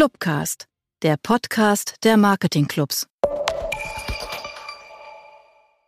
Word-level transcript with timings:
Clubcast, 0.00 0.64
der 1.02 1.18
Podcast 1.22 1.96
der 2.04 2.16
Marketingclubs. 2.16 3.06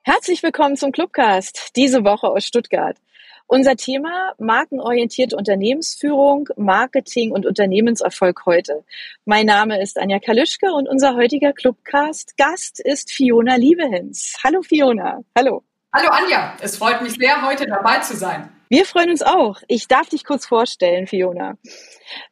Herzlich 0.03 0.43
willkommen 0.43 0.77
zum 0.77 0.93
Clubcast, 0.93 1.71
diese 1.77 2.05
Woche 2.05 2.27
aus 2.27 2.45
Stuttgart. 2.45 2.99
Unser 3.47 3.75
Thema 3.77 4.35
markenorientierte 4.37 5.35
Unternehmensführung, 5.35 6.47
Marketing 6.59 7.33
und 7.33 7.47
Unternehmenserfolg 7.47 8.45
heute. 8.45 8.85
Mein 9.25 9.47
Name 9.47 9.81
ist 9.81 9.99
Anja 9.99 10.19
Kalischke 10.19 10.71
und 10.75 10.91
unser 10.91 11.17
heutiger 11.17 11.55
Clubcast 11.55 12.37
Gast 12.37 12.81
ist 12.81 13.11
Fiona 13.11 13.55
Liebehens. 13.57 14.37
Hallo 14.45 14.61
Fiona. 14.61 15.21
Hallo. 15.35 15.65
Hallo 15.91 16.11
Anja, 16.11 16.55
es 16.61 16.77
freut 16.77 17.01
mich 17.01 17.15
sehr, 17.15 17.41
heute 17.47 17.65
dabei 17.67 18.01
zu 18.01 18.15
sein. 18.15 18.51
Wir 18.73 18.87
freuen 18.87 19.11
uns 19.11 19.21
auch. 19.21 19.61
Ich 19.69 19.87
darf 19.87 20.09
dich 20.09 20.25
kurz 20.25 20.47
vorstellen, 20.47 21.07
Fiona. 21.07 21.59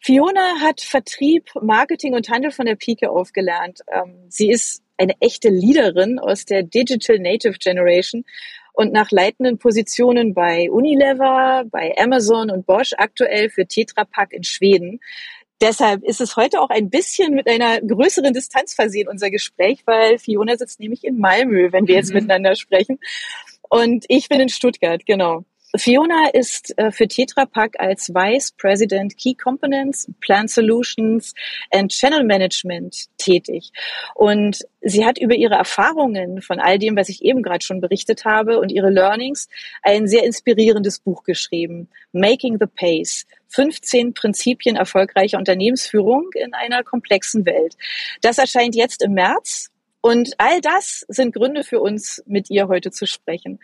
Fiona 0.00 0.62
hat 0.62 0.80
Vertrieb, 0.80 1.50
Marketing 1.60 2.14
und 2.14 2.30
Handel 2.30 2.50
von 2.50 2.64
der 2.64 2.76
Pike 2.76 3.10
aufgelernt. 3.10 3.80
Ähm, 3.92 4.24
sie 4.30 4.50
ist 4.50 4.82
eine 4.96 5.12
echte 5.20 5.50
Leaderin 5.50 6.18
aus 6.18 6.46
der 6.46 6.62
Digital 6.62 7.18
Native 7.18 7.58
Generation 7.58 8.24
und 8.72 8.90
nach 8.90 9.10
leitenden 9.10 9.58
Positionen 9.58 10.32
bei 10.32 10.70
Unilever, 10.70 11.64
bei 11.70 11.94
Amazon 11.98 12.50
und 12.50 12.64
Bosch 12.64 12.94
aktuell 12.96 13.50
für 13.50 13.66
Tetra 13.66 14.06
Pak 14.06 14.32
in 14.32 14.42
Schweden. 14.42 15.00
Deshalb 15.60 16.02
ist 16.04 16.22
es 16.22 16.36
heute 16.36 16.62
auch 16.62 16.70
ein 16.70 16.88
bisschen 16.88 17.34
mit 17.34 17.50
einer 17.50 17.82
größeren 17.82 18.32
Distanz 18.32 18.72
versehen, 18.72 19.08
unser 19.08 19.30
Gespräch, 19.30 19.82
weil 19.84 20.16
Fiona 20.16 20.56
sitzt 20.56 20.80
nämlich 20.80 21.04
in 21.04 21.18
Malmö, 21.18 21.70
wenn 21.70 21.86
wir 21.86 21.96
jetzt 21.96 22.08
mhm. 22.08 22.20
miteinander 22.20 22.56
sprechen. 22.56 22.98
Und 23.68 24.06
ich 24.08 24.30
bin 24.30 24.40
in 24.40 24.48
Stuttgart, 24.48 25.04
genau. 25.04 25.44
Fiona 25.76 26.30
ist 26.32 26.76
äh, 26.78 26.90
für 26.90 27.06
Tetra 27.06 27.46
Pak 27.46 27.78
als 27.78 28.08
Vice 28.08 28.52
President 28.52 29.16
Key 29.16 29.34
Components, 29.34 30.10
Plant 30.20 30.50
Solutions 30.50 31.32
and 31.70 31.92
Channel 31.92 32.24
Management 32.24 33.06
tätig. 33.18 33.70
Und 34.14 34.66
sie 34.80 35.06
hat 35.06 35.18
über 35.18 35.34
ihre 35.34 35.54
Erfahrungen 35.54 36.42
von 36.42 36.58
all 36.58 36.78
dem, 36.78 36.96
was 36.96 37.08
ich 37.08 37.22
eben 37.22 37.42
gerade 37.42 37.64
schon 37.64 37.80
berichtet 37.80 38.24
habe 38.24 38.58
und 38.58 38.72
ihre 38.72 38.90
Learnings 38.90 39.48
ein 39.82 40.08
sehr 40.08 40.24
inspirierendes 40.24 40.98
Buch 40.98 41.22
geschrieben. 41.22 41.88
Making 42.12 42.58
the 42.58 42.66
Pace. 42.66 43.26
15 43.48 44.14
Prinzipien 44.14 44.76
erfolgreicher 44.76 45.38
Unternehmensführung 45.38 46.30
in 46.34 46.54
einer 46.54 46.82
komplexen 46.82 47.46
Welt. 47.46 47.76
Das 48.22 48.38
erscheint 48.38 48.74
jetzt 48.74 49.02
im 49.02 49.12
März. 49.14 49.70
Und 50.02 50.32
all 50.38 50.60
das 50.60 51.04
sind 51.08 51.34
Gründe 51.34 51.62
für 51.62 51.80
uns, 51.80 52.22
mit 52.26 52.48
ihr 52.48 52.68
heute 52.68 52.90
zu 52.90 53.06
sprechen. 53.06 53.60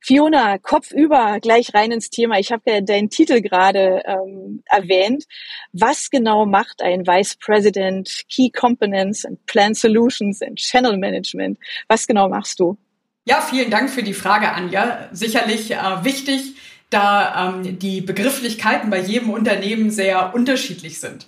Fiona, 0.00 0.58
Kopf 0.58 0.90
über, 0.92 1.40
gleich 1.40 1.74
rein 1.74 1.90
ins 1.90 2.10
Thema. 2.10 2.38
Ich 2.38 2.52
habe 2.52 2.62
ja 2.66 2.80
deinen 2.80 3.10
Titel 3.10 3.40
gerade 3.40 4.02
ähm, 4.06 4.62
erwähnt. 4.66 5.24
Was 5.72 6.10
genau 6.10 6.46
macht 6.46 6.82
ein 6.82 7.06
Vice 7.06 7.36
President 7.36 8.24
Key 8.28 8.50
Components 8.50 9.24
and 9.24 9.44
Plan 9.46 9.74
Solutions 9.74 10.40
and 10.42 10.56
Channel 10.56 10.96
Management? 10.96 11.58
Was 11.88 12.06
genau 12.06 12.28
machst 12.28 12.60
du? 12.60 12.78
Ja, 13.24 13.40
vielen 13.40 13.70
Dank 13.70 13.90
für 13.90 14.02
die 14.02 14.14
Frage, 14.14 14.52
Anja. 14.52 15.08
Sicherlich 15.12 15.72
äh, 15.72 16.04
wichtig, 16.04 16.54
da 16.90 17.50
ähm, 17.62 17.78
die 17.78 18.00
Begrifflichkeiten 18.00 18.90
bei 18.90 19.00
jedem 19.00 19.30
Unternehmen 19.30 19.90
sehr 19.90 20.34
unterschiedlich 20.34 21.00
sind. 21.00 21.26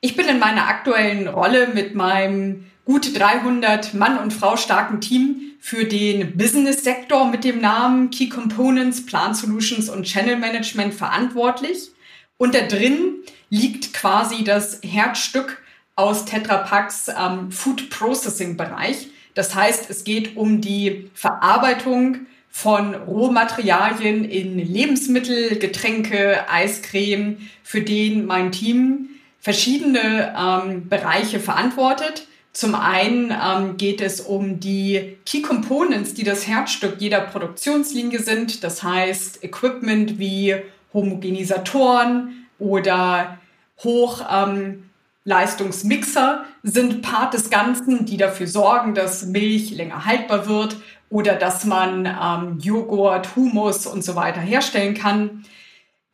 Ich 0.00 0.16
bin 0.16 0.28
in 0.28 0.38
meiner 0.38 0.68
aktuellen 0.68 1.28
Rolle 1.28 1.68
mit 1.68 1.94
meinem 1.94 2.70
gut 2.84 3.18
300 3.18 3.94
Mann 3.94 4.18
und 4.18 4.32
Frau 4.32 4.56
starken 4.56 5.00
Team 5.00 5.53
für 5.66 5.86
den 5.86 6.36
Business-Sektor 6.36 7.30
mit 7.30 7.42
dem 7.42 7.62
Namen 7.62 8.10
Key 8.10 8.28
Components, 8.28 9.06
Plan 9.06 9.34
Solutions 9.34 9.88
und 9.88 10.02
Channel 10.04 10.36
Management 10.36 10.92
verantwortlich. 10.92 11.90
Und 12.36 12.54
da 12.54 12.66
drin 12.66 13.14
liegt 13.48 13.94
quasi 13.94 14.44
das 14.44 14.80
Herzstück 14.82 15.62
aus 15.96 16.26
Tetra 16.26 16.58
Paks 16.58 17.08
ähm, 17.08 17.50
Food 17.50 17.88
Processing 17.88 18.58
Bereich. 18.58 19.08
Das 19.32 19.54
heißt, 19.54 19.88
es 19.88 20.04
geht 20.04 20.36
um 20.36 20.60
die 20.60 21.10
Verarbeitung 21.14 22.26
von 22.50 22.94
Rohmaterialien 22.94 24.26
in 24.26 24.58
Lebensmittel, 24.58 25.58
Getränke, 25.58 26.46
Eiscreme, 26.50 27.38
für 27.62 27.80
den 27.80 28.26
mein 28.26 28.52
Team 28.52 29.08
verschiedene 29.40 30.34
ähm, 30.38 30.90
Bereiche 30.90 31.40
verantwortet. 31.40 32.28
Zum 32.54 32.74
einen 32.76 33.32
ähm, 33.32 33.76
geht 33.76 34.00
es 34.00 34.20
um 34.20 34.60
die 34.60 35.18
Key 35.26 35.42
Components, 35.42 36.14
die 36.14 36.22
das 36.22 36.46
Herzstück 36.46 37.00
jeder 37.00 37.20
Produktionslinie 37.20 38.20
sind. 38.20 38.62
Das 38.62 38.84
heißt 38.84 39.42
Equipment 39.42 40.20
wie 40.20 40.54
Homogenisatoren 40.94 42.46
oder 42.60 43.38
Hochleistungsmixer 43.82 46.44
ähm, 46.44 46.50
sind 46.62 47.02
Part 47.02 47.34
des 47.34 47.50
Ganzen, 47.50 48.06
die 48.06 48.18
dafür 48.18 48.46
sorgen, 48.46 48.94
dass 48.94 49.26
Milch 49.26 49.72
länger 49.72 50.04
haltbar 50.04 50.48
wird 50.48 50.76
oder 51.10 51.34
dass 51.34 51.64
man 51.64 52.06
ähm, 52.06 52.60
Joghurt, 52.60 53.34
Humus 53.34 53.88
und 53.88 54.04
so 54.04 54.14
weiter 54.14 54.40
herstellen 54.40 54.94
kann. 54.94 55.44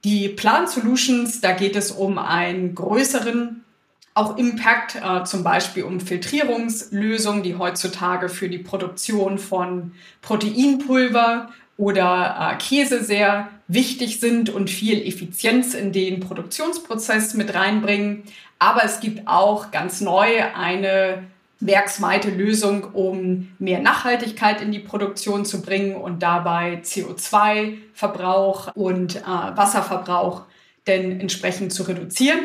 Die 0.04 0.30
Plant 0.30 0.70
Solutions, 0.70 1.42
da 1.42 1.52
geht 1.52 1.76
es 1.76 1.92
um 1.92 2.16
einen 2.16 2.74
größeren 2.74 3.62
auch 4.20 4.36
Impact, 4.36 4.96
äh, 4.96 5.24
zum 5.24 5.42
Beispiel 5.42 5.84
um 5.84 5.98
Filtrierungslösungen, 5.98 7.42
die 7.42 7.56
heutzutage 7.56 8.28
für 8.28 8.50
die 8.50 8.58
Produktion 8.58 9.38
von 9.38 9.92
Proteinpulver 10.20 11.48
oder 11.78 12.52
äh, 12.52 12.56
Käse 12.56 13.02
sehr 13.02 13.48
wichtig 13.66 14.20
sind 14.20 14.50
und 14.50 14.68
viel 14.68 15.06
Effizienz 15.06 15.72
in 15.72 15.92
den 15.92 16.20
Produktionsprozess 16.20 17.32
mit 17.32 17.54
reinbringen. 17.54 18.24
Aber 18.58 18.84
es 18.84 19.00
gibt 19.00 19.26
auch 19.26 19.70
ganz 19.70 20.02
neu 20.02 20.26
eine 20.54 21.22
werksweite 21.60 22.30
Lösung, 22.30 22.84
um 22.92 23.48
mehr 23.58 23.80
Nachhaltigkeit 23.80 24.60
in 24.60 24.70
die 24.70 24.78
Produktion 24.80 25.46
zu 25.46 25.62
bringen 25.62 25.94
und 25.94 26.22
dabei 26.22 26.80
CO2-Verbrauch 26.82 28.74
und 28.74 29.16
äh, 29.16 29.22
Wasserverbrauch 29.22 30.42
denn 30.86 31.20
entsprechend 31.20 31.72
zu 31.72 31.84
reduzieren. 31.84 32.40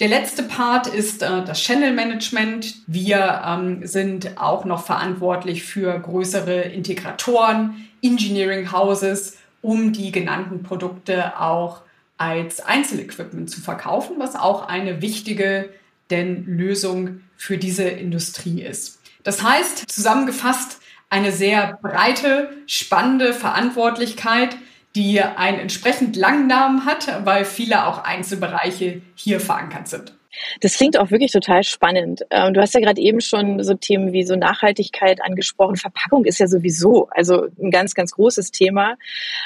Der 0.00 0.08
letzte 0.08 0.44
Part 0.44 0.86
ist 0.86 1.22
äh, 1.22 1.44
das 1.44 1.60
Channel 1.60 1.92
Management. 1.92 2.76
Wir 2.86 3.42
ähm, 3.44 3.84
sind 3.84 4.38
auch 4.38 4.64
noch 4.64 4.86
verantwortlich 4.86 5.64
für 5.64 5.98
größere 5.98 6.60
Integratoren, 6.60 7.88
Engineering 8.00 8.70
Houses, 8.70 9.38
um 9.60 9.92
die 9.92 10.12
genannten 10.12 10.62
Produkte 10.62 11.40
auch 11.40 11.82
als 12.16 12.60
Einzelequipment 12.60 13.50
zu 13.50 13.60
verkaufen, 13.60 14.16
was 14.18 14.36
auch 14.36 14.68
eine 14.68 15.02
wichtige 15.02 15.68
denn 16.10 16.44
Lösung 16.46 17.20
für 17.36 17.58
diese 17.58 17.84
Industrie 17.84 18.62
ist. 18.62 19.00
Das 19.24 19.42
heißt, 19.42 19.90
zusammengefasst, 19.90 20.80
eine 21.10 21.32
sehr 21.32 21.76
breite, 21.82 22.50
spannende 22.66 23.32
Verantwortlichkeit, 23.34 24.56
die 24.98 25.20
einen 25.20 25.60
entsprechend 25.60 26.16
langen 26.16 26.48
Namen 26.48 26.84
hat, 26.84 27.24
weil 27.24 27.44
viele 27.44 27.86
auch 27.86 27.98
Einzelbereiche 28.02 29.00
hier 29.14 29.38
verankert 29.38 29.86
sind. 29.86 30.12
Das 30.60 30.76
klingt 30.76 30.98
auch 30.98 31.10
wirklich 31.12 31.30
total 31.30 31.62
spannend. 31.62 32.22
Ähm, 32.30 32.52
du 32.52 32.60
hast 32.60 32.74
ja 32.74 32.80
gerade 32.80 33.00
eben 33.00 33.20
schon 33.20 33.62
so 33.62 33.74
Themen 33.74 34.12
wie 34.12 34.24
so 34.24 34.34
Nachhaltigkeit 34.34 35.22
angesprochen. 35.22 35.76
Verpackung 35.76 36.24
ist 36.24 36.40
ja 36.40 36.48
sowieso 36.48 37.08
also 37.10 37.46
ein 37.60 37.70
ganz, 37.70 37.94
ganz 37.94 38.12
großes 38.12 38.50
Thema, 38.50 38.96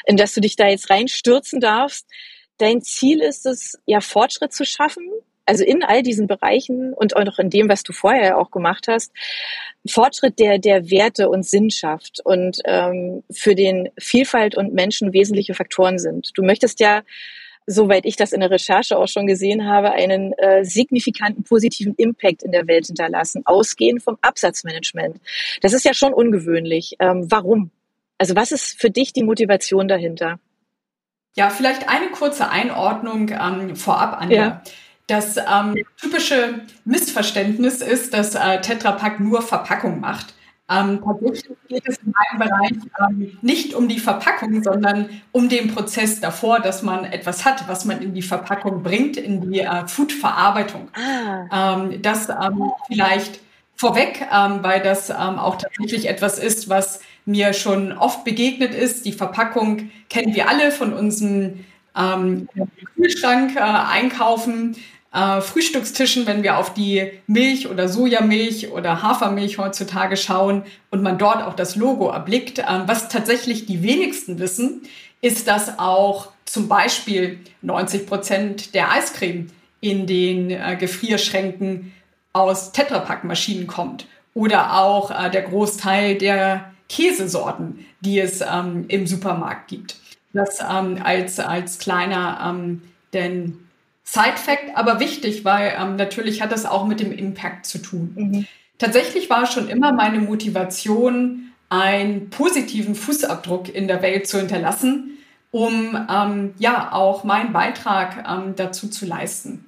in 0.06 0.16
das 0.16 0.34
du 0.34 0.40
dich 0.40 0.56
da 0.56 0.68
jetzt 0.68 0.88
reinstürzen 0.88 1.60
darfst. 1.60 2.06
Dein 2.56 2.80
Ziel 2.80 3.20
ist 3.20 3.44
es, 3.44 3.78
ja, 3.84 4.00
Fortschritt 4.00 4.52
zu 4.52 4.64
schaffen, 4.64 5.04
also 5.52 5.64
in 5.64 5.84
all 5.84 6.02
diesen 6.02 6.26
Bereichen 6.26 6.94
und 6.94 7.14
auch 7.14 7.24
noch 7.24 7.38
in 7.38 7.50
dem, 7.50 7.68
was 7.68 7.82
du 7.82 7.92
vorher 7.92 8.38
auch 8.38 8.50
gemacht 8.50 8.88
hast, 8.88 9.12
Fortschritt 9.86 10.38
der, 10.38 10.58
der 10.58 10.90
Werte 10.90 11.28
und 11.28 11.44
Sinnschaft 11.44 12.20
und 12.24 12.60
ähm, 12.64 13.22
für 13.30 13.54
den 13.54 13.90
Vielfalt 13.98 14.56
und 14.56 14.72
Menschen 14.72 15.12
wesentliche 15.12 15.52
Faktoren 15.52 15.98
sind. 15.98 16.30
Du 16.36 16.42
möchtest 16.42 16.80
ja, 16.80 17.02
soweit 17.66 18.06
ich 18.06 18.16
das 18.16 18.32
in 18.32 18.40
der 18.40 18.50
Recherche 18.50 18.96
auch 18.96 19.08
schon 19.08 19.26
gesehen 19.26 19.68
habe, 19.68 19.92
einen 19.92 20.32
äh, 20.38 20.64
signifikanten 20.64 21.44
positiven 21.44 21.94
Impact 21.96 22.42
in 22.42 22.52
der 22.52 22.66
Welt 22.66 22.86
hinterlassen, 22.86 23.42
ausgehend 23.44 24.02
vom 24.02 24.16
Absatzmanagement. 24.22 25.20
Das 25.60 25.74
ist 25.74 25.84
ja 25.84 25.92
schon 25.92 26.14
ungewöhnlich. 26.14 26.96
Ähm, 26.98 27.26
warum? 27.28 27.70
Also 28.16 28.34
was 28.36 28.52
ist 28.52 28.80
für 28.80 28.88
dich 28.88 29.12
die 29.12 29.22
Motivation 29.22 29.86
dahinter? 29.86 30.38
Ja, 31.34 31.50
vielleicht 31.50 31.90
eine 31.90 32.08
kurze 32.08 32.48
Einordnung 32.48 33.28
ähm, 33.28 33.76
vorab, 33.76 34.18
Anja. 34.18 34.42
Ja. 34.42 34.62
Das 35.06 35.36
ähm, 35.36 35.76
typische 36.00 36.60
Missverständnis 36.84 37.80
ist, 37.80 38.14
dass 38.14 38.34
äh, 38.34 38.60
Tetra 38.60 38.92
Pak 38.92 39.20
nur 39.20 39.42
Verpackung 39.42 40.00
macht. 40.00 40.34
Ähm, 40.70 41.00
tatsächlich 41.04 41.56
geht 41.68 41.88
es 41.88 41.98
in 41.98 42.12
meinem 42.12 42.48
Bereich 42.48 42.72
ähm, 43.00 43.38
nicht 43.42 43.74
um 43.74 43.88
die 43.88 43.98
Verpackung, 43.98 44.62
sondern 44.62 45.10
um 45.32 45.48
den 45.48 45.74
Prozess 45.74 46.20
davor, 46.20 46.60
dass 46.60 46.82
man 46.82 47.04
etwas 47.04 47.44
hat, 47.44 47.68
was 47.68 47.84
man 47.84 48.00
in 48.00 48.14
die 48.14 48.22
Verpackung 48.22 48.82
bringt, 48.82 49.16
in 49.16 49.50
die 49.50 49.60
äh, 49.60 49.86
Food-Verarbeitung. 49.86 50.88
Ah. 50.94 51.74
Ähm, 51.74 52.00
das 52.00 52.28
ähm, 52.28 52.70
vielleicht 52.86 53.40
vorweg, 53.74 54.26
ähm, 54.32 54.60
weil 54.62 54.80
das 54.80 55.10
ähm, 55.10 55.38
auch 55.38 55.56
tatsächlich 55.56 56.08
etwas 56.08 56.38
ist, 56.38 56.68
was 56.68 57.00
mir 57.24 57.52
schon 57.52 57.92
oft 57.92 58.24
begegnet 58.24 58.74
ist. 58.74 59.04
Die 59.04 59.12
Verpackung 59.12 59.90
kennen 60.08 60.34
wir 60.34 60.48
alle 60.48 60.70
von 60.70 60.92
unserem 60.92 61.64
Kühlschrank 62.96 63.56
äh, 63.56 63.60
einkaufen 63.60 64.76
äh, 65.12 65.40
Frühstückstischen, 65.40 66.26
wenn 66.26 66.42
wir 66.42 66.56
auf 66.56 66.72
die 66.72 67.10
Milch 67.26 67.68
oder 67.68 67.88
Sojamilch 67.88 68.70
oder 68.70 69.02
Hafermilch 69.02 69.58
heutzutage 69.58 70.16
schauen 70.16 70.64
und 70.90 71.02
man 71.02 71.18
dort 71.18 71.42
auch 71.42 71.54
das 71.54 71.76
Logo 71.76 72.08
erblickt. 72.08 72.58
Äh, 72.58 72.64
was 72.86 73.08
tatsächlich 73.08 73.66
die 73.66 73.82
wenigsten 73.82 74.38
wissen, 74.38 74.82
ist, 75.20 75.48
dass 75.48 75.78
auch 75.78 76.32
zum 76.44 76.68
Beispiel 76.68 77.40
90 77.62 78.06
Prozent 78.06 78.74
der 78.74 78.90
Eiscreme 78.90 79.48
in 79.80 80.06
den 80.06 80.50
äh, 80.50 80.76
Gefrierschränken 80.78 81.92
aus 82.32 82.72
Tetrapack-Maschinen 82.72 83.66
kommt 83.66 84.06
oder 84.34 84.78
auch 84.80 85.10
äh, 85.10 85.30
der 85.30 85.42
Großteil 85.42 86.16
der 86.16 86.72
Käsesorten, 86.88 87.86
die 88.00 88.18
es 88.18 88.40
ähm, 88.40 88.86
im 88.88 89.06
Supermarkt 89.06 89.68
gibt. 89.68 89.96
Das 90.32 90.60
ähm, 90.60 90.98
als, 91.02 91.38
als 91.38 91.78
kleiner 91.78 92.40
ähm, 92.48 92.82
denn 93.12 93.58
Side-Fact, 94.04 94.76
aber 94.76 95.00
wichtig, 95.00 95.44
weil 95.44 95.74
ähm, 95.78 95.96
natürlich 95.96 96.42
hat 96.42 96.52
das 96.52 96.66
auch 96.66 96.86
mit 96.86 97.00
dem 97.00 97.12
Impact 97.12 97.66
zu 97.66 97.78
tun. 97.78 98.12
Mhm. 98.14 98.46
Tatsächlich 98.78 99.30
war 99.30 99.46
schon 99.46 99.68
immer 99.68 99.92
meine 99.92 100.18
Motivation, 100.18 101.52
einen 101.68 102.28
positiven 102.30 102.94
Fußabdruck 102.94 103.74
in 103.74 103.88
der 103.88 104.02
Welt 104.02 104.26
zu 104.26 104.38
hinterlassen, 104.38 105.18
um 105.50 106.06
ähm, 106.10 106.54
ja 106.58 106.92
auch 106.92 107.24
meinen 107.24 107.52
Beitrag 107.52 108.28
ähm, 108.28 108.54
dazu 108.56 108.88
zu 108.88 109.06
leisten. 109.06 109.64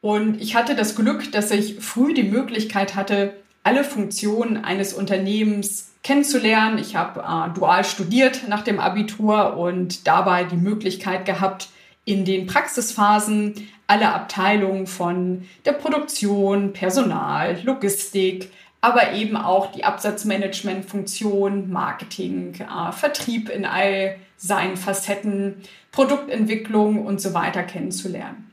Und 0.00 0.40
ich 0.40 0.56
hatte 0.56 0.74
das 0.74 0.96
Glück, 0.96 1.30
dass 1.30 1.52
ich 1.52 1.76
früh 1.78 2.12
die 2.12 2.24
Möglichkeit 2.24 2.96
hatte, 2.96 3.34
alle 3.62 3.84
Funktionen 3.84 4.64
eines 4.64 4.92
Unternehmens 4.92 5.92
kennenzulernen. 6.02 6.78
Ich 6.78 6.96
habe 6.96 7.20
äh, 7.20 7.54
dual 7.54 7.84
studiert 7.84 8.48
nach 8.48 8.62
dem 8.62 8.80
Abitur 8.80 9.56
und 9.56 10.06
dabei 10.06 10.44
die 10.44 10.56
Möglichkeit 10.56 11.24
gehabt, 11.24 11.68
in 12.04 12.24
den 12.24 12.46
Praxisphasen 12.46 13.68
alle 13.86 14.12
Abteilungen 14.12 14.86
von 14.86 15.46
der 15.64 15.72
Produktion, 15.72 16.72
Personal, 16.72 17.60
Logistik, 17.62 18.50
aber 18.80 19.12
eben 19.12 19.36
auch 19.36 19.70
die 19.70 19.84
Absatzmanagementfunktion, 19.84 21.70
Marketing, 21.70 22.54
äh, 22.54 22.90
Vertrieb 22.90 23.48
in 23.48 23.64
all 23.64 24.16
seinen 24.36 24.76
Facetten, 24.76 25.62
Produktentwicklung 25.92 27.06
und 27.06 27.20
so 27.20 27.32
weiter 27.32 27.62
kennenzulernen. 27.62 28.50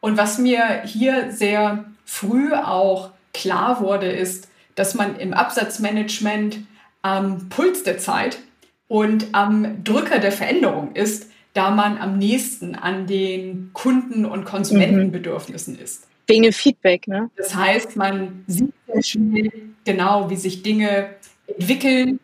Und 0.00 0.16
was 0.16 0.38
mir 0.38 0.82
hier 0.84 1.30
sehr 1.30 1.84
früh 2.04 2.52
auch 2.54 3.10
klar 3.32 3.80
wurde, 3.80 4.10
ist, 4.10 4.47
dass 4.78 4.94
man 4.94 5.16
im 5.16 5.34
Absatzmanagement 5.34 6.58
am 7.02 7.48
Puls 7.48 7.82
der 7.82 7.98
Zeit 7.98 8.38
und 8.86 9.28
am 9.32 9.84
Drücker 9.84 10.18
der 10.18 10.32
Veränderung 10.32 10.94
ist, 10.94 11.30
da 11.52 11.70
man 11.70 11.98
am 11.98 12.18
nächsten 12.18 12.74
an 12.74 13.06
den 13.06 13.70
Kunden- 13.72 14.24
und 14.24 14.44
Konsumentenbedürfnissen 14.44 15.74
mhm. 15.74 15.80
ist. 15.80 16.06
Wegen 16.26 16.42
dem 16.42 16.52
Feedback, 16.52 17.08
ne? 17.08 17.30
Das 17.36 17.54
heißt, 17.54 17.96
man 17.96 18.44
sieht 18.46 18.72
sehr 18.86 19.02
schnell 19.02 19.50
genau, 19.84 20.30
wie 20.30 20.36
sich 20.36 20.62
Dinge 20.62 21.10
entwickeln. 21.46 22.20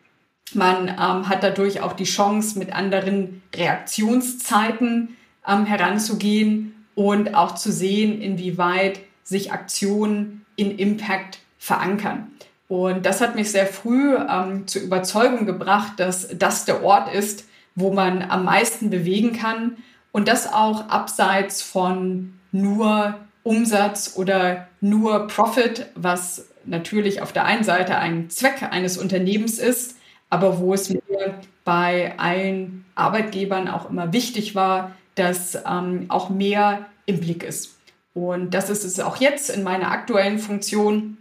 Man 0.53 0.87
ähm, 0.87 1.27
hat 1.27 1.43
dadurch 1.43 1.81
auch 1.81 1.93
die 1.93 2.03
Chance, 2.03 2.59
mit 2.59 2.71
anderen 2.71 3.41
Reaktionszeiten 3.53 5.17
ähm, 5.47 5.65
heranzugehen 5.65 6.85
und 6.93 7.33
auch 7.33 7.55
zu 7.55 7.71
sehen, 7.71 8.21
inwieweit 8.21 8.99
sich 9.23 9.51
Aktionen 9.51 10.45
in 10.55 10.77
Impact 10.77 11.39
verankern. 11.57 12.31
Und 12.67 13.05
das 13.05 13.21
hat 13.21 13.35
mich 13.35 13.51
sehr 13.51 13.67
früh 13.67 14.15
ähm, 14.15 14.67
zur 14.67 14.81
Überzeugung 14.81 15.45
gebracht, 15.45 15.93
dass 15.97 16.27
das 16.37 16.65
der 16.65 16.83
Ort 16.83 17.13
ist, 17.13 17.47
wo 17.75 17.93
man 17.93 18.23
am 18.23 18.45
meisten 18.45 18.89
bewegen 18.89 19.33
kann 19.33 19.77
und 20.11 20.27
das 20.27 20.51
auch 20.51 20.89
abseits 20.89 21.61
von 21.61 22.33
nur 22.51 23.15
Umsatz 23.43 24.13
oder 24.15 24.67
nur 24.81 25.27
Profit, 25.27 25.87
was 25.95 26.47
natürlich 26.63 27.21
auf 27.21 27.33
der 27.33 27.45
einen 27.45 27.63
Seite 27.63 27.97
ein 27.97 28.29
Zweck 28.29 28.63
eines 28.71 28.97
Unternehmens 28.97 29.59
ist, 29.59 29.97
aber 30.29 30.59
wo 30.59 30.73
es 30.73 30.89
mir 30.89 31.01
bei 31.63 32.17
allen 32.17 32.85
Arbeitgebern 32.95 33.67
auch 33.67 33.89
immer 33.89 34.13
wichtig 34.13 34.55
war, 34.55 34.91
dass 35.15 35.55
ähm, 35.67 36.05
auch 36.09 36.29
mehr 36.29 36.85
im 37.05 37.19
Blick 37.19 37.43
ist. 37.43 37.77
Und 38.13 38.53
das 38.53 38.69
ist 38.69 38.83
es 38.83 38.99
auch 38.99 39.17
jetzt 39.17 39.49
in 39.49 39.63
meiner 39.63 39.91
aktuellen 39.91 40.39
Funktion. 40.39 41.17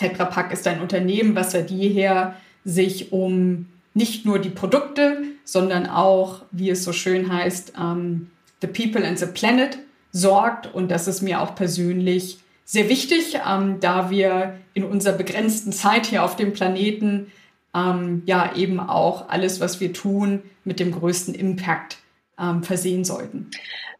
Tetra 0.00 0.24
Pak 0.24 0.50
ist 0.50 0.66
ein 0.66 0.80
Unternehmen, 0.80 1.34
was 1.34 1.52
seit 1.52 1.70
jeher 1.70 2.34
sich 2.64 3.12
um 3.12 3.66
nicht 3.92 4.24
nur 4.24 4.38
die 4.38 4.48
Produkte, 4.48 5.22
sondern 5.44 5.86
auch, 5.86 6.42
wie 6.52 6.70
es 6.70 6.84
so 6.84 6.92
schön 6.92 7.30
heißt, 7.30 7.74
ähm, 7.78 8.30
The 8.62 8.66
People 8.66 9.06
and 9.06 9.18
the 9.18 9.26
Planet 9.26 9.78
sorgt. 10.10 10.72
Und 10.72 10.90
das 10.90 11.06
ist 11.06 11.20
mir 11.20 11.42
auch 11.42 11.54
persönlich 11.54 12.38
sehr 12.64 12.88
wichtig, 12.88 13.38
ähm, 13.46 13.78
da 13.80 14.10
wir 14.10 14.58
in 14.72 14.84
unserer 14.84 15.16
begrenzten 15.16 15.72
Zeit 15.72 16.06
hier 16.06 16.24
auf 16.24 16.34
dem 16.34 16.54
Planeten 16.54 17.30
ähm, 17.74 18.22
ja 18.24 18.54
eben 18.56 18.80
auch 18.80 19.28
alles, 19.28 19.60
was 19.60 19.80
wir 19.80 19.92
tun, 19.92 20.42
mit 20.64 20.80
dem 20.80 20.92
größten 20.92 21.34
Impact 21.34 21.98
ähm, 22.38 22.62
versehen 22.62 23.04
sollten. 23.04 23.50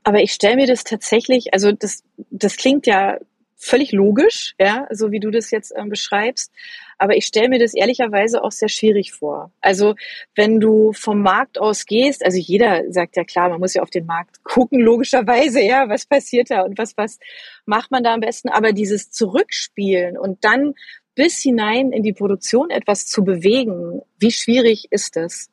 Aber 0.02 0.22
ich 0.22 0.32
stelle 0.32 0.56
mir 0.56 0.66
das 0.66 0.84
tatsächlich, 0.84 1.52
also 1.52 1.72
das, 1.72 2.04
das 2.30 2.56
klingt 2.56 2.86
ja 2.86 3.18
völlig 3.60 3.92
logisch, 3.92 4.54
ja, 4.58 4.86
so 4.90 5.12
wie 5.12 5.20
du 5.20 5.30
das 5.30 5.50
jetzt 5.50 5.72
ähm, 5.76 5.90
beschreibst. 5.90 6.50
Aber 6.96 7.16
ich 7.16 7.26
stelle 7.26 7.50
mir 7.50 7.58
das 7.58 7.74
ehrlicherweise 7.74 8.42
auch 8.42 8.52
sehr 8.52 8.70
schwierig 8.70 9.12
vor. 9.12 9.52
Also 9.60 9.94
wenn 10.34 10.60
du 10.60 10.92
vom 10.92 11.20
Markt 11.20 11.58
aus 11.58 11.84
gehst, 11.84 12.24
also 12.24 12.38
jeder 12.38 12.90
sagt 12.90 13.16
ja 13.16 13.24
klar, 13.24 13.50
man 13.50 13.60
muss 13.60 13.74
ja 13.74 13.82
auf 13.82 13.90
den 13.90 14.06
Markt 14.06 14.42
gucken, 14.44 14.80
logischerweise, 14.80 15.60
ja, 15.60 15.88
was 15.88 16.06
passiert 16.06 16.50
da 16.50 16.62
und 16.62 16.78
was, 16.78 16.96
was 16.96 17.18
macht 17.66 17.90
man 17.90 18.02
da 18.02 18.14
am 18.14 18.20
besten. 18.20 18.48
Aber 18.48 18.72
dieses 18.72 19.10
Zurückspielen 19.10 20.16
und 20.16 20.44
dann 20.44 20.74
bis 21.14 21.40
hinein 21.40 21.92
in 21.92 22.02
die 22.02 22.14
Produktion 22.14 22.70
etwas 22.70 23.06
zu 23.06 23.24
bewegen, 23.24 24.00
wie 24.18 24.32
schwierig 24.32 24.88
ist 24.90 25.16
das? 25.16 25.50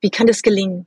Wie 0.00 0.10
kann 0.10 0.28
das 0.28 0.42
gelingen? 0.42 0.86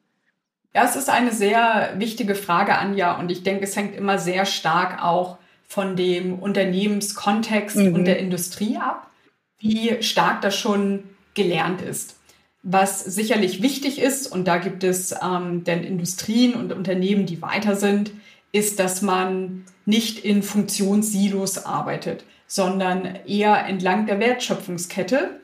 Ja, 0.73 0.85
es 0.85 0.95
ist 0.95 1.09
eine 1.09 1.31
sehr 1.31 1.93
wichtige 1.97 2.33
Frage, 2.33 2.77
Anja, 2.77 3.19
und 3.19 3.29
ich 3.29 3.43
denke, 3.43 3.65
es 3.65 3.75
hängt 3.75 3.95
immer 3.95 4.17
sehr 4.17 4.45
stark 4.45 5.03
auch 5.03 5.37
von 5.73 5.95
dem 5.95 6.37
Unternehmenskontext 6.37 7.77
mhm. 7.77 7.95
und 7.95 8.05
der 8.05 8.19
Industrie 8.19 8.77
ab, 8.77 9.09
wie 9.57 10.03
stark 10.03 10.41
das 10.41 10.55
schon 10.55 11.03
gelernt 11.33 11.81
ist. 11.81 12.19
Was 12.61 13.03
sicherlich 13.03 13.63
wichtig 13.63 13.99
ist, 13.99 14.31
und 14.31 14.47
da 14.47 14.57
gibt 14.57 14.83
es 14.83 15.15
ähm, 15.19 15.63
denn 15.63 15.83
Industrien 15.83 16.53
und 16.53 16.71
Unternehmen, 16.71 17.25
die 17.25 17.41
weiter 17.41 17.75
sind, 17.75 18.11
ist, 18.51 18.79
dass 18.79 19.01
man 19.01 19.65
nicht 19.85 20.23
in 20.23 20.43
Funktionssilos 20.43 21.65
arbeitet, 21.65 22.23
sondern 22.45 23.05
eher 23.25 23.65
entlang 23.65 24.05
der 24.05 24.19
Wertschöpfungskette 24.19 25.39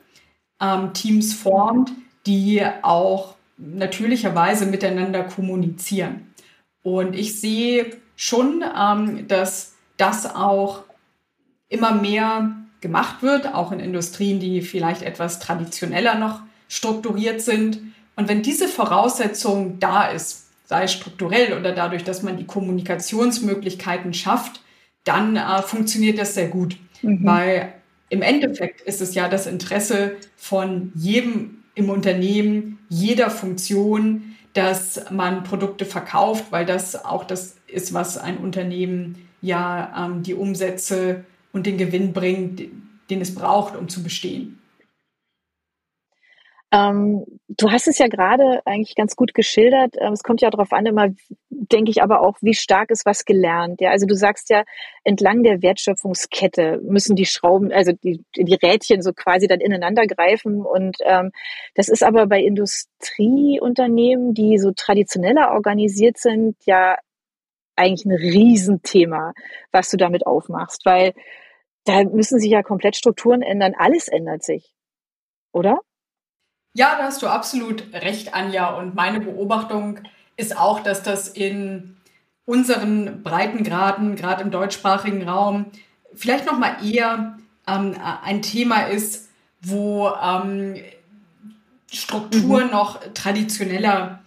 ähm, 0.60 0.92
Teams 0.94 1.34
formt, 1.34 1.90
die 2.24 2.64
auch 2.82 3.34
natürlicherweise 3.58 4.66
miteinander 4.66 5.24
kommunizieren. 5.24 6.32
Und 6.84 7.16
ich 7.16 7.40
sehe 7.40 7.96
schon, 8.14 8.62
ähm, 8.78 9.26
dass 9.26 9.74
das 10.00 10.34
auch 10.34 10.84
immer 11.68 11.94
mehr 11.94 12.52
gemacht 12.80 13.22
wird, 13.22 13.54
auch 13.54 13.72
in 13.72 13.80
Industrien, 13.80 14.40
die 14.40 14.62
vielleicht 14.62 15.02
etwas 15.02 15.38
traditioneller 15.38 16.16
noch 16.16 16.40
strukturiert 16.68 17.40
sind. 17.40 17.80
Und 18.16 18.28
wenn 18.28 18.42
diese 18.42 18.68
Voraussetzung 18.68 19.78
da 19.78 20.06
ist, 20.06 20.46
sei 20.66 20.84
es 20.84 20.92
strukturell 20.92 21.58
oder 21.58 21.72
dadurch, 21.72 22.04
dass 22.04 22.22
man 22.22 22.36
die 22.36 22.46
Kommunikationsmöglichkeiten 22.46 24.14
schafft, 24.14 24.62
dann 25.04 25.36
äh, 25.36 25.62
funktioniert 25.62 26.18
das 26.18 26.34
sehr 26.34 26.48
gut. 26.48 26.76
Mhm. 27.02 27.24
Weil 27.24 27.72
im 28.08 28.22
Endeffekt 28.22 28.80
ist 28.80 29.00
es 29.00 29.14
ja 29.14 29.28
das 29.28 29.46
Interesse 29.46 30.16
von 30.36 30.92
jedem 30.94 31.64
im 31.74 31.90
Unternehmen, 31.90 32.78
jeder 32.88 33.30
Funktion, 33.30 34.34
dass 34.52 35.10
man 35.10 35.44
Produkte 35.44 35.84
verkauft, 35.84 36.46
weil 36.50 36.66
das 36.66 37.04
auch 37.04 37.24
das 37.24 37.56
ist, 37.66 37.94
was 37.94 38.18
ein 38.18 38.38
Unternehmen 38.38 39.26
ja 39.40 40.06
ähm, 40.06 40.22
die 40.22 40.34
Umsätze 40.34 41.24
und 41.52 41.66
den 41.66 41.78
Gewinn 41.78 42.12
bringt, 42.12 42.62
den 43.10 43.20
es 43.20 43.34
braucht, 43.34 43.76
um 43.76 43.88
zu 43.88 44.02
bestehen. 44.02 44.60
Ähm, 46.72 47.24
du 47.48 47.72
hast 47.72 47.88
es 47.88 47.98
ja 47.98 48.06
gerade 48.06 48.62
eigentlich 48.64 48.94
ganz 48.94 49.16
gut 49.16 49.34
geschildert. 49.34 49.96
Ähm, 49.98 50.12
es 50.12 50.22
kommt 50.22 50.40
ja 50.40 50.50
darauf 50.50 50.72
an, 50.72 50.86
immer 50.86 51.08
denke 51.48 51.90
ich 51.90 52.00
aber 52.02 52.20
auch, 52.20 52.36
wie 52.40 52.54
stark 52.54 52.90
ist 52.90 53.06
was 53.06 53.24
gelernt. 53.24 53.80
Ja, 53.80 53.90
also 53.90 54.06
du 54.06 54.14
sagst 54.14 54.50
ja, 54.50 54.62
entlang 55.02 55.42
der 55.42 55.62
Wertschöpfungskette 55.62 56.80
müssen 56.82 57.16
die 57.16 57.26
Schrauben, 57.26 57.72
also 57.72 57.92
die, 57.92 58.24
die 58.36 58.54
Rädchen 58.54 59.02
so 59.02 59.12
quasi 59.12 59.48
dann 59.48 59.60
ineinander 59.60 60.06
greifen. 60.06 60.64
Und 60.64 60.98
ähm, 61.04 61.32
das 61.74 61.88
ist 61.88 62.04
aber 62.04 62.26
bei 62.26 62.40
Industrieunternehmen, 62.40 64.32
die 64.34 64.58
so 64.58 64.70
traditioneller 64.70 65.50
organisiert 65.52 66.18
sind, 66.18 66.56
ja 66.66 66.96
eigentlich 67.80 68.04
ein 68.04 68.12
Riesenthema, 68.12 69.32
was 69.72 69.90
du 69.90 69.96
damit 69.96 70.26
aufmachst, 70.26 70.84
weil 70.84 71.14
da 71.84 72.04
müssen 72.04 72.38
sich 72.38 72.50
ja 72.50 72.62
komplett 72.62 72.96
Strukturen 72.96 73.42
ändern. 73.42 73.74
Alles 73.76 74.08
ändert 74.08 74.42
sich, 74.42 74.74
oder? 75.52 75.80
Ja, 76.74 76.96
da 76.98 77.04
hast 77.04 77.22
du 77.22 77.26
absolut 77.26 77.92
recht, 77.92 78.34
Anja. 78.34 78.76
Und 78.76 78.94
meine 78.94 79.20
Beobachtung 79.20 80.00
ist 80.36 80.56
auch, 80.56 80.80
dass 80.80 81.02
das 81.02 81.28
in 81.28 81.96
unseren 82.44 83.22
Breitengraden, 83.22 84.14
gerade 84.14 84.42
im 84.42 84.50
deutschsprachigen 84.50 85.28
Raum, 85.28 85.66
vielleicht 86.14 86.46
noch 86.46 86.58
mal 86.58 86.76
eher 86.84 87.38
ähm, 87.66 87.96
ein 88.24 88.42
Thema 88.42 88.82
ist, 88.82 89.30
wo 89.60 90.10
ähm, 90.22 90.76
Strukturen 91.90 92.66
mhm. 92.66 92.72
noch 92.72 93.00
traditioneller 93.14 94.20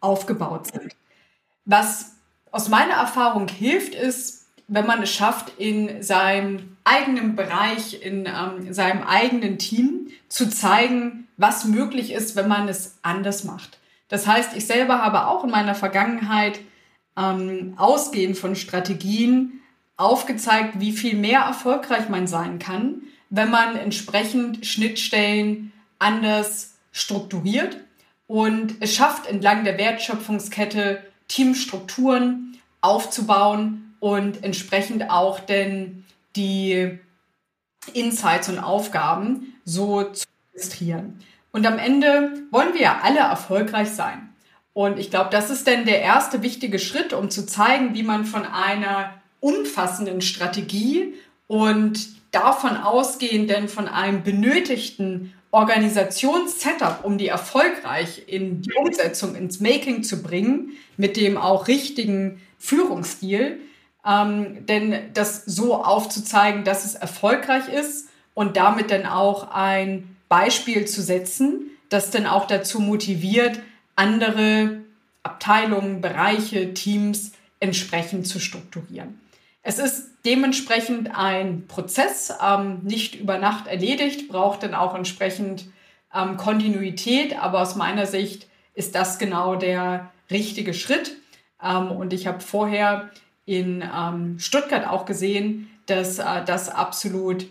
aufgebaut 0.00 0.66
sind. 0.66 0.96
Was 1.64 2.15
aus 2.50 2.68
meiner 2.68 2.94
Erfahrung 2.94 3.48
hilft, 3.48 3.94
ist, 3.94 4.46
wenn 4.68 4.86
man 4.86 5.02
es 5.02 5.12
schafft, 5.12 5.58
in 5.58 6.02
seinem 6.02 6.76
eigenen 6.84 7.36
Bereich, 7.36 8.02
in 8.02 8.26
ähm, 8.26 8.72
seinem 8.72 9.02
eigenen 9.02 9.58
Team 9.58 10.08
zu 10.28 10.48
zeigen, 10.48 11.28
was 11.36 11.64
möglich 11.64 12.12
ist, 12.12 12.36
wenn 12.36 12.48
man 12.48 12.68
es 12.68 12.98
anders 13.02 13.44
macht. 13.44 13.78
Das 14.08 14.26
heißt, 14.26 14.56
ich 14.56 14.66
selber 14.66 15.02
habe 15.02 15.26
auch 15.26 15.44
in 15.44 15.50
meiner 15.50 15.74
Vergangenheit 15.74 16.60
ähm, 17.16 17.74
ausgehend 17.76 18.38
von 18.38 18.56
Strategien 18.56 19.60
aufgezeigt, 19.96 20.80
wie 20.80 20.92
viel 20.92 21.16
mehr 21.16 21.40
erfolgreich 21.40 22.08
man 22.08 22.26
sein 22.26 22.58
kann, 22.58 23.02
wenn 23.30 23.50
man 23.50 23.76
entsprechend 23.76 24.66
Schnittstellen 24.66 25.72
anders 25.98 26.74
strukturiert 26.92 27.78
und 28.26 28.76
es 28.80 28.94
schafft, 28.94 29.26
entlang 29.26 29.64
der 29.64 29.78
Wertschöpfungskette 29.78 31.02
Teamstrukturen 31.28 32.58
aufzubauen 32.80 33.94
und 34.00 34.44
entsprechend 34.44 35.10
auch 35.10 35.40
denn 35.40 36.04
die 36.36 36.98
Insights 37.92 38.48
und 38.48 38.58
Aufgaben 38.58 39.54
so 39.64 40.04
zu 40.04 40.26
registrieren. 40.52 41.20
Und 41.52 41.66
am 41.66 41.78
Ende 41.78 42.42
wollen 42.50 42.74
wir 42.74 42.82
ja 42.82 43.00
alle 43.02 43.20
erfolgreich 43.20 43.90
sein. 43.90 44.28
Und 44.72 44.98
ich 44.98 45.10
glaube, 45.10 45.30
das 45.30 45.48
ist 45.48 45.66
denn 45.66 45.86
der 45.86 46.02
erste 46.02 46.42
wichtige 46.42 46.78
Schritt, 46.78 47.14
um 47.14 47.30
zu 47.30 47.46
zeigen, 47.46 47.94
wie 47.94 48.02
man 48.02 48.26
von 48.26 48.44
einer 48.44 49.14
umfassenden 49.40 50.20
Strategie 50.20 51.14
und 51.46 52.08
davon 52.30 52.76
ausgehend 52.76 53.48
denn 53.48 53.68
von 53.68 53.88
einem 53.88 54.22
benötigten 54.22 55.32
Organisationssetup, 55.50 57.04
um 57.04 57.18
die 57.18 57.28
erfolgreich 57.28 58.24
in 58.26 58.62
die 58.62 58.72
Umsetzung, 58.74 59.34
ins 59.34 59.60
Making 59.60 60.02
zu 60.02 60.22
bringen, 60.22 60.72
mit 60.96 61.16
dem 61.16 61.38
auch 61.38 61.68
richtigen 61.68 62.42
Führungsstil, 62.58 63.60
ähm, 64.04 64.66
denn 64.66 65.12
das 65.14 65.44
so 65.44 65.82
aufzuzeigen, 65.82 66.64
dass 66.64 66.84
es 66.84 66.94
erfolgreich 66.94 67.68
ist 67.68 68.08
und 68.34 68.56
damit 68.56 68.90
dann 68.90 69.06
auch 69.06 69.50
ein 69.50 70.16
Beispiel 70.28 70.86
zu 70.86 71.02
setzen, 71.02 71.70
das 71.88 72.10
dann 72.10 72.26
auch 72.26 72.46
dazu 72.46 72.80
motiviert, 72.80 73.60
andere 73.94 74.80
Abteilungen, 75.22 76.00
Bereiche, 76.00 76.74
Teams 76.74 77.32
entsprechend 77.60 78.26
zu 78.26 78.38
strukturieren. 78.38 79.20
Es 79.68 79.80
ist 79.80 80.10
dementsprechend 80.24 81.10
ein 81.12 81.66
Prozess, 81.66 82.32
ähm, 82.40 82.82
nicht 82.84 83.16
über 83.16 83.38
Nacht 83.38 83.66
erledigt, 83.66 84.28
braucht 84.28 84.62
dann 84.62 84.76
auch 84.76 84.94
entsprechend 84.94 85.64
ähm, 86.14 86.36
Kontinuität, 86.36 87.36
aber 87.36 87.62
aus 87.62 87.74
meiner 87.74 88.06
Sicht 88.06 88.46
ist 88.74 88.94
das 88.94 89.18
genau 89.18 89.56
der 89.56 90.12
richtige 90.30 90.72
Schritt. 90.72 91.16
Ähm, 91.60 91.90
und 91.90 92.12
ich 92.12 92.28
habe 92.28 92.38
vorher 92.38 93.10
in 93.44 93.82
ähm, 93.82 94.38
Stuttgart 94.38 94.86
auch 94.86 95.04
gesehen, 95.04 95.68
dass 95.86 96.20
äh, 96.20 96.44
das 96.46 96.68
absolut 96.68 97.48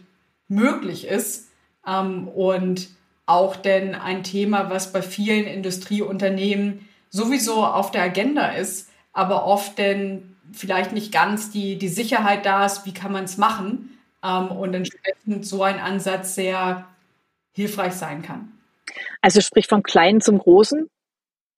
möglich 0.48 1.08
ist 1.08 1.50
ähm, 1.86 2.30
und 2.30 2.88
auch 3.26 3.58
denn 3.58 3.94
ein 3.94 4.24
Thema, 4.24 4.70
was 4.70 4.94
bei 4.94 5.02
vielen 5.02 5.48
Industrieunternehmen 5.48 6.88
sowieso 7.10 7.66
auf 7.66 7.92
der 7.92 8.04
Agenda 8.04 8.52
ist, 8.52 8.90
aber 9.12 9.46
oft 9.46 9.78
denn 9.78 10.35
vielleicht 10.54 10.92
nicht 10.92 11.12
ganz 11.12 11.52
die, 11.52 11.78
die 11.78 11.88
Sicherheit 11.88 12.46
da 12.46 12.66
ist, 12.66 12.86
wie 12.86 12.94
kann 12.94 13.12
man 13.12 13.26
es 13.26 13.38
machen 13.38 13.98
ähm, 14.24 14.48
und 14.48 14.74
entsprechend 14.74 15.46
so 15.46 15.64
ein 15.64 15.80
Ansatz 15.80 16.36
sehr 16.36 16.86
hilfreich 17.54 17.94
sein 17.94 18.22
kann. 18.22 18.52
Also 19.22 19.42
sprich 19.42 19.68
vom 19.68 19.84
Kleinen 19.84 20.22
zum 20.22 20.38
Großen, 20.38 20.90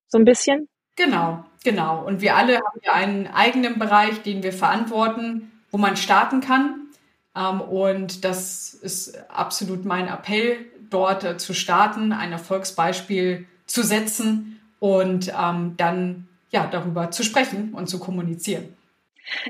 so 0.07 0.17
ein 0.17 0.25
bisschen? 0.25 0.67
Genau, 0.95 1.45
genau. 1.63 2.03
Und 2.05 2.21
wir 2.21 2.35
alle 2.35 2.57
haben 2.57 2.79
ja 2.83 2.93
einen 2.93 3.27
eigenen 3.27 3.77
Bereich, 3.77 4.21
den 4.23 4.43
wir 4.43 4.53
verantworten, 4.53 5.51
wo 5.71 5.77
man 5.77 5.97
starten 5.97 6.41
kann. 6.41 6.87
Ähm, 7.35 7.61
und 7.61 8.23
das 8.23 8.73
ist 8.73 9.29
absolut 9.29 9.85
mein 9.85 10.07
Appell, 10.07 10.65
dort 10.89 11.23
äh, 11.23 11.37
zu 11.37 11.53
starten, 11.53 12.11
ein 12.13 12.31
Erfolgsbeispiel 12.31 13.45
zu 13.65 13.83
setzen 13.83 14.59
und 14.79 15.33
ähm, 15.37 15.75
dann 15.77 16.27
ja 16.51 16.67
darüber 16.67 17.11
zu 17.11 17.23
sprechen 17.23 17.73
und 17.73 17.87
zu 17.87 17.99
kommunizieren. 17.99 18.76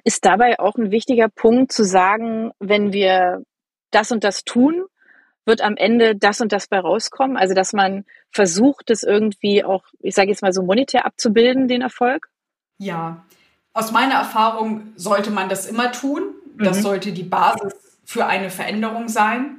Ist 0.03 0.25
dabei 0.25 0.59
auch 0.59 0.75
ein 0.75 0.91
wichtiger 0.91 1.29
Punkt 1.29 1.71
zu 1.71 1.83
sagen, 1.83 2.51
wenn 2.59 2.93
wir 2.93 3.43
das 3.91 4.11
und 4.11 4.23
das 4.23 4.43
tun, 4.43 4.85
wird 5.45 5.61
am 5.61 5.77
Ende 5.77 6.15
das 6.15 6.41
und 6.41 6.51
das 6.51 6.67
bei 6.67 6.79
rauskommen? 6.79 7.37
Also, 7.37 7.53
dass 7.53 7.73
man 7.73 8.05
versucht, 8.31 8.89
das 8.89 9.03
irgendwie 9.03 9.63
auch, 9.63 9.83
ich 9.99 10.13
sage 10.13 10.29
jetzt 10.29 10.41
mal 10.41 10.53
so 10.53 10.61
monetär 10.61 11.05
abzubilden, 11.05 11.67
den 11.67 11.81
Erfolg? 11.81 12.27
Ja, 12.77 13.25
aus 13.73 13.91
meiner 13.91 14.15
Erfahrung 14.15 14.93
sollte 14.95 15.31
man 15.31 15.49
das 15.49 15.67
immer 15.67 15.91
tun. 15.91 16.23
Das 16.57 16.77
mhm. 16.77 16.81
sollte 16.81 17.11
die 17.11 17.23
Basis 17.23 17.73
für 18.03 18.25
eine 18.25 18.49
Veränderung 18.49 19.07
sein. 19.07 19.57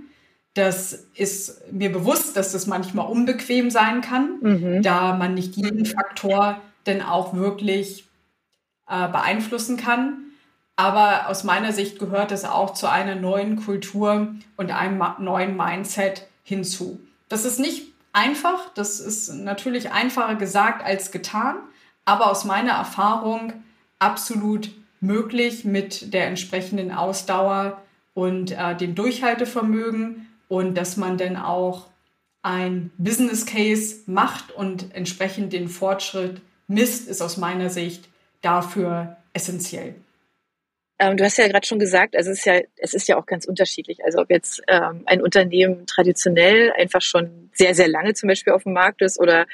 Das 0.55 0.93
ist 1.15 1.73
mir 1.73 1.93
bewusst, 1.93 2.37
dass 2.37 2.51
das 2.53 2.67
manchmal 2.67 3.07
unbequem 3.07 3.71
sein 3.71 4.01
kann, 4.01 4.39
mhm. 4.41 4.83
da 4.83 5.15
man 5.15 5.35
nicht 5.35 5.57
jeden 5.57 5.87
Faktor 5.87 6.61
denn 6.87 7.03
auch 7.03 7.35
wirklich 7.35 8.08
äh, 8.89 9.09
beeinflussen 9.09 9.77
kann. 9.77 10.19
Aber 10.77 11.29
aus 11.29 11.43
meiner 11.43 11.73
Sicht 11.73 11.99
gehört 11.99 12.31
es 12.31 12.45
auch 12.45 12.73
zu 12.73 12.89
einer 12.89 13.17
neuen 13.17 13.57
Kultur 13.65 14.35
und 14.57 14.71
einem 14.71 15.03
neuen 15.19 15.57
Mindset 15.57 16.29
hinzu. 16.45 17.01
Das 17.29 17.45
ist 17.45 17.59
nicht 17.59 17.89
einfach, 18.13 18.73
das 18.75 19.01
ist 19.01 19.29
natürlich 19.35 19.91
einfacher 19.91 20.37
gesagt 20.37 20.85
als 20.85 21.11
getan, 21.11 21.57
aber 22.05 22.31
aus 22.31 22.45
meiner 22.45 22.73
Erfahrung 22.73 23.53
absolut 23.99 24.71
möglich 25.01 25.65
mit 25.65 26.13
der 26.15 26.27
entsprechenden 26.27 26.93
Ausdauer 26.93 27.83
und 28.15 28.53
äh, 28.53 28.77
dem 28.77 28.95
Durchhaltevermögen 28.95 30.29
und 30.49 30.75
dass 30.77 30.97
man 30.97 31.19
dann 31.19 31.37
auch 31.37 31.87
ein 32.43 32.91
Business 32.99 33.47
Case 33.47 33.97
macht 34.07 34.51
und 34.53 34.95
entsprechend 34.95 35.53
den 35.53 35.69
Fortschritt 35.69 36.41
misst, 36.67 37.09
ist 37.09 37.21
aus 37.21 37.37
meiner 37.37 37.69
Sicht 37.69 38.09
dafür 38.41 39.17
essentiell. 39.33 39.95
Ähm, 41.01 41.17
du 41.17 41.25
hast 41.25 41.39
ja 41.39 41.47
gerade 41.47 41.67
schon 41.67 41.79
gesagt, 41.79 42.17
also 42.17 42.31
es 42.31 42.39
ist 42.39 42.45
ja, 42.45 42.61
es 42.77 42.93
ist 42.93 43.09
ja 43.09 43.17
auch 43.17 43.27
ganz 43.27 43.45
unterschiedlich. 43.45 44.05
Also 44.05 44.19
ob 44.19 44.31
jetzt 44.31 44.61
ähm, 44.67 45.03
ein 45.07 45.23
Unternehmen 45.23 45.87
traditionell 45.87 46.73
einfach 46.73 47.03
schon 47.03 47.51
sehr, 47.55 47.75
sehr 47.75 47.89
lange 47.89 48.15
zum 48.15 48.29
Beispiel 48.29 48.53
auf 48.53 48.65
dem 48.65 48.73
Markt 48.73 49.01
ist 49.03 49.21
oder 49.21 49.47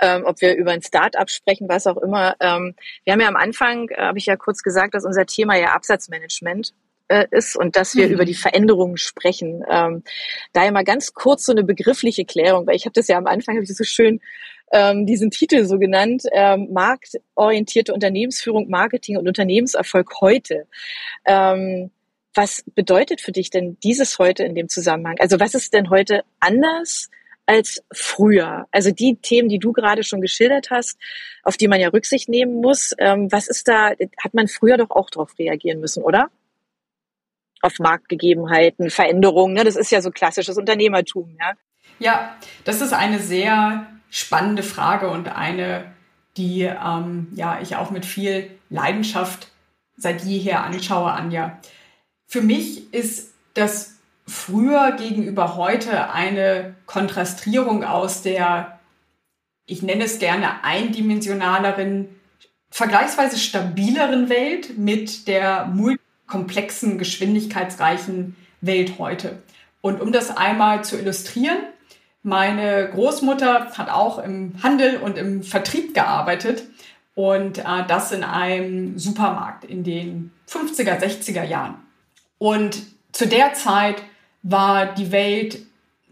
ähm, 0.00 0.24
ob 0.24 0.40
wir 0.40 0.54
über 0.56 0.72
ein 0.72 0.82
Start-up 0.82 1.30
sprechen, 1.30 1.68
was 1.68 1.86
auch 1.86 1.96
immer. 1.96 2.36
Ähm, 2.40 2.74
wir 3.04 3.12
haben 3.12 3.20
ja 3.20 3.28
am 3.28 3.36
Anfang, 3.36 3.88
äh, 3.90 4.02
habe 4.02 4.18
ich 4.18 4.26
ja 4.26 4.36
kurz 4.36 4.62
gesagt, 4.62 4.94
dass 4.94 5.04
unser 5.04 5.26
Thema 5.26 5.56
ja 5.56 5.72
Absatzmanagement 5.74 6.74
äh, 7.08 7.26
ist 7.30 7.56
und 7.56 7.76
dass 7.76 7.94
wir 7.94 8.06
mhm. 8.06 8.14
über 8.14 8.24
die 8.24 8.34
Veränderungen 8.34 8.96
sprechen. 8.96 9.64
Ähm, 9.68 10.02
daher 10.52 10.72
mal 10.72 10.84
ganz 10.84 11.12
kurz 11.12 11.44
so 11.44 11.52
eine 11.52 11.64
begriffliche 11.64 12.24
Klärung, 12.24 12.66
weil 12.66 12.76
ich 12.76 12.86
habe 12.86 12.94
das 12.94 13.08
ja 13.08 13.18
am 13.18 13.26
Anfang, 13.26 13.56
habe 13.56 13.64
ich 13.64 13.68
das 13.68 13.78
so 13.78 13.84
schön 13.84 14.20
ähm, 14.74 15.06
diesen 15.06 15.30
Titel 15.30 15.64
so 15.64 15.78
genannt, 15.78 16.24
ähm, 16.32 16.68
marktorientierte 16.72 17.94
Unternehmensführung, 17.94 18.68
Marketing 18.68 19.16
und 19.16 19.28
Unternehmenserfolg 19.28 20.20
heute. 20.20 20.66
Ähm, 21.24 21.92
was 22.34 22.64
bedeutet 22.74 23.20
für 23.20 23.30
dich 23.30 23.50
denn 23.50 23.78
dieses 23.84 24.18
heute 24.18 24.42
in 24.42 24.56
dem 24.56 24.68
Zusammenhang? 24.68 25.14
Also 25.20 25.38
was 25.38 25.54
ist 25.54 25.72
denn 25.72 25.90
heute 25.90 26.24
anders 26.40 27.08
als 27.46 27.84
früher? 27.92 28.66
Also 28.72 28.90
die 28.90 29.14
Themen, 29.14 29.48
die 29.48 29.60
du 29.60 29.72
gerade 29.72 30.02
schon 30.02 30.20
geschildert 30.20 30.70
hast, 30.70 30.98
auf 31.44 31.56
die 31.56 31.68
man 31.68 31.80
ja 31.80 31.90
Rücksicht 31.90 32.28
nehmen 32.28 32.60
muss, 32.60 32.90
ähm, 32.98 33.30
was 33.30 33.46
ist 33.46 33.68
da, 33.68 33.90
hat 34.18 34.34
man 34.34 34.48
früher 34.48 34.76
doch 34.76 34.90
auch 34.90 35.08
darauf 35.08 35.38
reagieren 35.38 35.78
müssen, 35.78 36.02
oder? 36.02 36.30
Auf 37.62 37.78
Marktgegebenheiten, 37.78 38.90
Veränderungen, 38.90 39.54
ne? 39.54 39.62
das 39.62 39.76
ist 39.76 39.92
ja 39.92 40.02
so 40.02 40.10
klassisches 40.10 40.58
Unternehmertum, 40.58 41.36
ja. 41.38 41.52
Ja, 42.00 42.36
das 42.64 42.80
ist 42.80 42.92
eine 42.92 43.20
sehr 43.20 43.93
spannende 44.14 44.62
Frage 44.62 45.10
und 45.10 45.26
eine, 45.26 45.92
die 46.36 46.62
ähm, 46.62 47.26
ja 47.34 47.58
ich 47.60 47.74
auch 47.74 47.90
mit 47.90 48.06
viel 48.06 48.48
Leidenschaft 48.70 49.48
seit 49.96 50.22
jeher 50.22 50.62
anschaue, 50.62 51.10
Anja. 51.10 51.58
Für 52.28 52.40
mich 52.40 52.94
ist 52.94 53.32
das 53.54 53.96
früher 54.24 54.92
gegenüber 54.92 55.56
heute 55.56 56.12
eine 56.12 56.76
Kontrastierung 56.86 57.82
aus 57.82 58.22
der, 58.22 58.78
ich 59.66 59.82
nenne 59.82 60.04
es 60.04 60.20
gerne 60.20 60.62
eindimensionaleren, 60.62 62.08
vergleichsweise 62.70 63.36
stabileren 63.36 64.28
Welt 64.28 64.78
mit 64.78 65.26
der 65.26 65.66
multikomplexen, 65.66 66.98
geschwindigkeitsreichen 66.98 68.36
Welt 68.60 68.94
heute. 68.98 69.42
Und 69.80 70.00
um 70.00 70.12
das 70.12 70.36
einmal 70.36 70.84
zu 70.84 70.98
illustrieren, 70.98 71.58
meine 72.24 72.88
Großmutter 72.88 73.72
hat 73.76 73.90
auch 73.90 74.18
im 74.18 74.54
Handel 74.62 74.96
und 74.96 75.18
im 75.18 75.42
Vertrieb 75.42 75.94
gearbeitet 75.94 76.64
und 77.14 77.58
äh, 77.58 77.62
das 77.86 78.12
in 78.12 78.24
einem 78.24 78.98
Supermarkt 78.98 79.64
in 79.64 79.84
den 79.84 80.32
50er, 80.48 80.98
60er 80.98 81.44
Jahren. 81.44 81.76
Und 82.38 82.82
zu 83.12 83.28
der 83.28 83.52
Zeit 83.52 83.96
war 84.42 84.86
die 84.86 85.12
Welt 85.12 85.58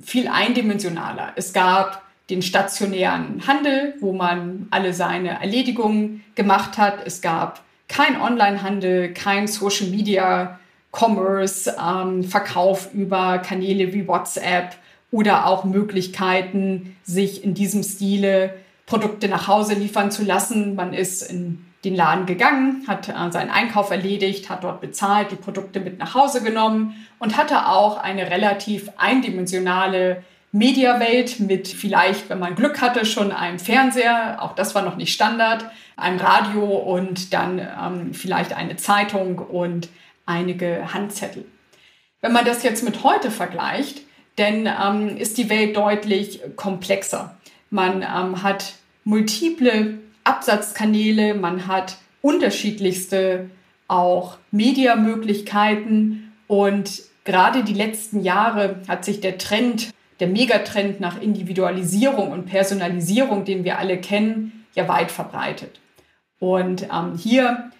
viel 0.00 0.28
eindimensionaler. 0.28 1.32
Es 1.36 1.54
gab 1.54 2.02
den 2.28 2.42
stationären 2.42 3.46
Handel, 3.46 3.94
wo 4.00 4.12
man 4.12 4.68
alle 4.70 4.92
seine 4.92 5.40
Erledigungen 5.40 6.24
gemacht 6.34 6.76
hat. 6.76 7.06
Es 7.06 7.22
gab 7.22 7.62
kein 7.88 8.20
Onlinehandel, 8.20 9.14
kein 9.14 9.48
Social 9.48 9.88
Media 9.88 10.58
Commerce, 10.92 11.74
ähm, 11.82 12.22
Verkauf 12.22 12.92
über 12.92 13.38
Kanäle 13.38 13.94
wie 13.94 14.06
WhatsApp 14.06 14.76
oder 15.12 15.46
auch 15.46 15.62
Möglichkeiten, 15.62 16.96
sich 17.04 17.44
in 17.44 17.54
diesem 17.54 17.84
Stile 17.84 18.54
Produkte 18.86 19.28
nach 19.28 19.46
Hause 19.46 19.74
liefern 19.74 20.10
zu 20.10 20.24
lassen. 20.24 20.74
Man 20.74 20.92
ist 20.92 21.22
in 21.22 21.64
den 21.84 21.94
Laden 21.94 22.26
gegangen, 22.26 22.84
hat 22.88 23.08
äh, 23.08 23.30
seinen 23.30 23.50
Einkauf 23.50 23.90
erledigt, 23.90 24.50
hat 24.50 24.64
dort 24.64 24.80
bezahlt, 24.80 25.30
die 25.30 25.36
Produkte 25.36 25.80
mit 25.80 25.98
nach 25.98 26.14
Hause 26.14 26.42
genommen 26.42 26.94
und 27.18 27.36
hatte 27.36 27.68
auch 27.68 27.98
eine 27.98 28.30
relativ 28.30 28.90
eindimensionale 28.96 30.24
Mediawelt 30.52 31.40
mit 31.40 31.68
vielleicht, 31.68 32.28
wenn 32.28 32.38
man 32.38 32.54
Glück 32.54 32.80
hatte, 32.80 33.06
schon 33.06 33.32
einem 33.32 33.58
Fernseher, 33.58 34.42
auch 34.42 34.54
das 34.54 34.74
war 34.74 34.82
noch 34.82 34.96
nicht 34.96 35.14
Standard, 35.14 35.64
einem 35.96 36.18
Radio 36.18 36.64
und 36.64 37.32
dann 37.32 37.58
ähm, 37.58 38.14
vielleicht 38.14 38.52
eine 38.52 38.76
Zeitung 38.76 39.38
und 39.38 39.88
einige 40.26 40.92
Handzettel. 40.92 41.46
Wenn 42.20 42.32
man 42.32 42.44
das 42.44 42.62
jetzt 42.62 42.84
mit 42.84 43.02
heute 43.02 43.30
vergleicht, 43.30 44.02
dann 44.36 44.66
ähm, 44.66 45.16
ist 45.16 45.38
die 45.38 45.50
Welt 45.50 45.76
deutlich 45.76 46.40
komplexer. 46.56 47.36
Man 47.70 48.02
ähm, 48.02 48.42
hat 48.42 48.74
multiple 49.04 49.98
Absatzkanäle, 50.24 51.34
man 51.34 51.66
hat 51.66 51.98
unterschiedlichste 52.20 53.50
auch 53.88 54.38
Mediamöglichkeiten 54.50 56.32
und 56.46 57.02
gerade 57.24 57.64
die 57.64 57.74
letzten 57.74 58.22
Jahre 58.22 58.80
hat 58.88 59.04
sich 59.04 59.20
der 59.20 59.38
Trend, 59.38 59.90
der 60.20 60.28
Megatrend 60.28 61.00
nach 61.00 61.20
Individualisierung 61.20 62.30
und 62.30 62.46
Personalisierung, 62.46 63.44
den 63.44 63.64
wir 63.64 63.78
alle 63.78 63.98
kennen, 64.00 64.64
ja 64.74 64.88
weit 64.88 65.10
verbreitet. 65.10 65.80
Und 66.38 66.84
ähm, 66.84 67.16
hier 67.16 67.70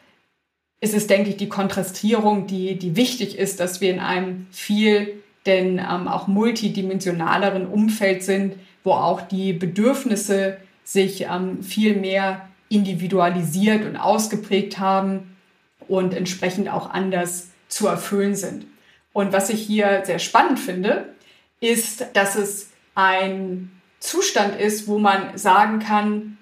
ist 0.81 0.95
es, 0.95 1.07
denke 1.07 1.31
ich, 1.31 1.37
die 1.37 1.49
Kontrastierung, 1.49 2.47
die, 2.47 2.77
die 2.77 2.97
wichtig 2.97 3.39
ist, 3.39 3.61
dass 3.61 3.81
wir 3.81 3.91
in 3.91 4.01
einem 4.01 4.49
viel 4.51 5.22
denn 5.47 5.79
ähm, 5.79 6.09
auch 6.09 6.27
multidimensionaleren 6.27 7.67
Umfeld 7.67 8.23
sind, 8.23 8.55
wo 8.85 8.93
auch 8.93 9.23
die 9.23 9.53
Bedürfnisse 9.53 10.59
sich 10.85 11.23
ähm, 11.23 11.63
viel 11.63 11.97
mehr 11.97 12.49
individualisiert 12.69 13.85
und 13.85 13.97
ausgeprägt 13.97 14.79
haben 14.79 15.37
und 15.89 16.15
entsprechend 16.15 16.69
auch 16.69 16.91
anders 16.91 17.51
zu 17.69 17.87
erfüllen 17.87 18.35
sind. 18.35 18.67
Und 19.13 19.33
was 19.33 19.51
ich 19.51 19.63
hier 19.63 20.03
sehr 20.05 20.19
spannend 20.19 20.59
finde, 20.59 21.13
ist, 21.61 22.07
dass 22.15 22.35
es 22.35 22.71
ein 22.95 23.71
Zustand 24.01 24.59
ist, 24.59 24.89
wo 24.89 24.99
man 24.99 25.37
sagen 25.39 25.79
kann, 25.79 26.39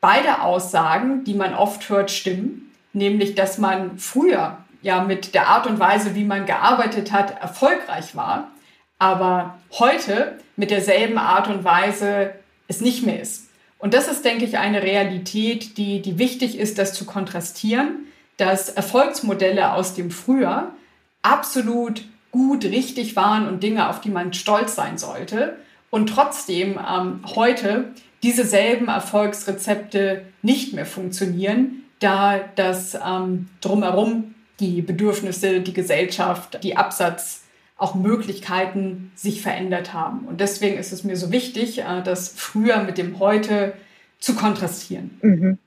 beide 0.00 0.42
Aussagen, 0.42 1.24
die 1.24 1.34
man 1.34 1.54
oft 1.54 1.88
hört, 1.88 2.10
stimmen, 2.10 2.72
nämlich 2.92 3.34
dass 3.34 3.58
man 3.58 3.98
früher 3.98 4.59
ja 4.82 5.02
mit 5.02 5.34
der 5.34 5.48
Art 5.48 5.66
und 5.66 5.78
Weise, 5.78 6.14
wie 6.14 6.24
man 6.24 6.46
gearbeitet 6.46 7.12
hat, 7.12 7.40
erfolgreich 7.40 8.16
war, 8.16 8.50
aber 8.98 9.58
heute 9.78 10.38
mit 10.56 10.70
derselben 10.70 11.18
Art 11.18 11.48
und 11.48 11.64
Weise 11.64 12.34
es 12.68 12.80
nicht 12.80 13.04
mehr 13.04 13.20
ist. 13.20 13.48
Und 13.78 13.94
das 13.94 14.08
ist, 14.08 14.24
denke 14.24 14.44
ich, 14.44 14.58
eine 14.58 14.82
Realität, 14.82 15.78
die, 15.78 16.02
die 16.02 16.18
wichtig 16.18 16.58
ist, 16.58 16.78
das 16.78 16.92
zu 16.92 17.06
kontrastieren, 17.06 18.06
dass 18.36 18.68
Erfolgsmodelle 18.68 19.72
aus 19.72 19.94
dem 19.94 20.10
Frühjahr 20.10 20.74
absolut 21.22 22.02
gut, 22.30 22.64
richtig 22.64 23.16
waren 23.16 23.48
und 23.48 23.62
Dinge, 23.62 23.88
auf 23.88 24.00
die 24.00 24.10
man 24.10 24.32
stolz 24.32 24.74
sein 24.74 24.98
sollte. 24.98 25.56
Und 25.90 26.08
trotzdem 26.08 26.78
ähm, 26.78 27.20
heute 27.34 27.92
diese 28.22 28.44
selben 28.44 28.88
Erfolgsrezepte 28.88 30.26
nicht 30.42 30.72
mehr 30.74 30.86
funktionieren, 30.86 31.84
da 31.98 32.38
das 32.54 32.94
ähm, 32.94 33.48
drumherum 33.60 34.34
die 34.60 34.82
Bedürfnisse, 34.82 35.60
die 35.60 35.72
Gesellschaft, 35.72 36.62
die 36.62 36.76
Absatz, 36.76 37.44
auch 37.76 37.94
Möglichkeiten 37.94 39.10
sich 39.14 39.40
verändert 39.40 39.94
haben. 39.94 40.26
Und 40.26 40.40
deswegen 40.40 40.76
ist 40.76 40.92
es 40.92 41.02
mir 41.02 41.16
so 41.16 41.32
wichtig, 41.32 41.78
äh, 41.78 42.02
das 42.02 42.28
früher 42.28 42.82
mit 42.82 42.98
dem 42.98 43.18
heute 43.18 43.72
zu 44.18 44.34
kontrastieren. 44.34 45.18
Mhm. 45.22 45.58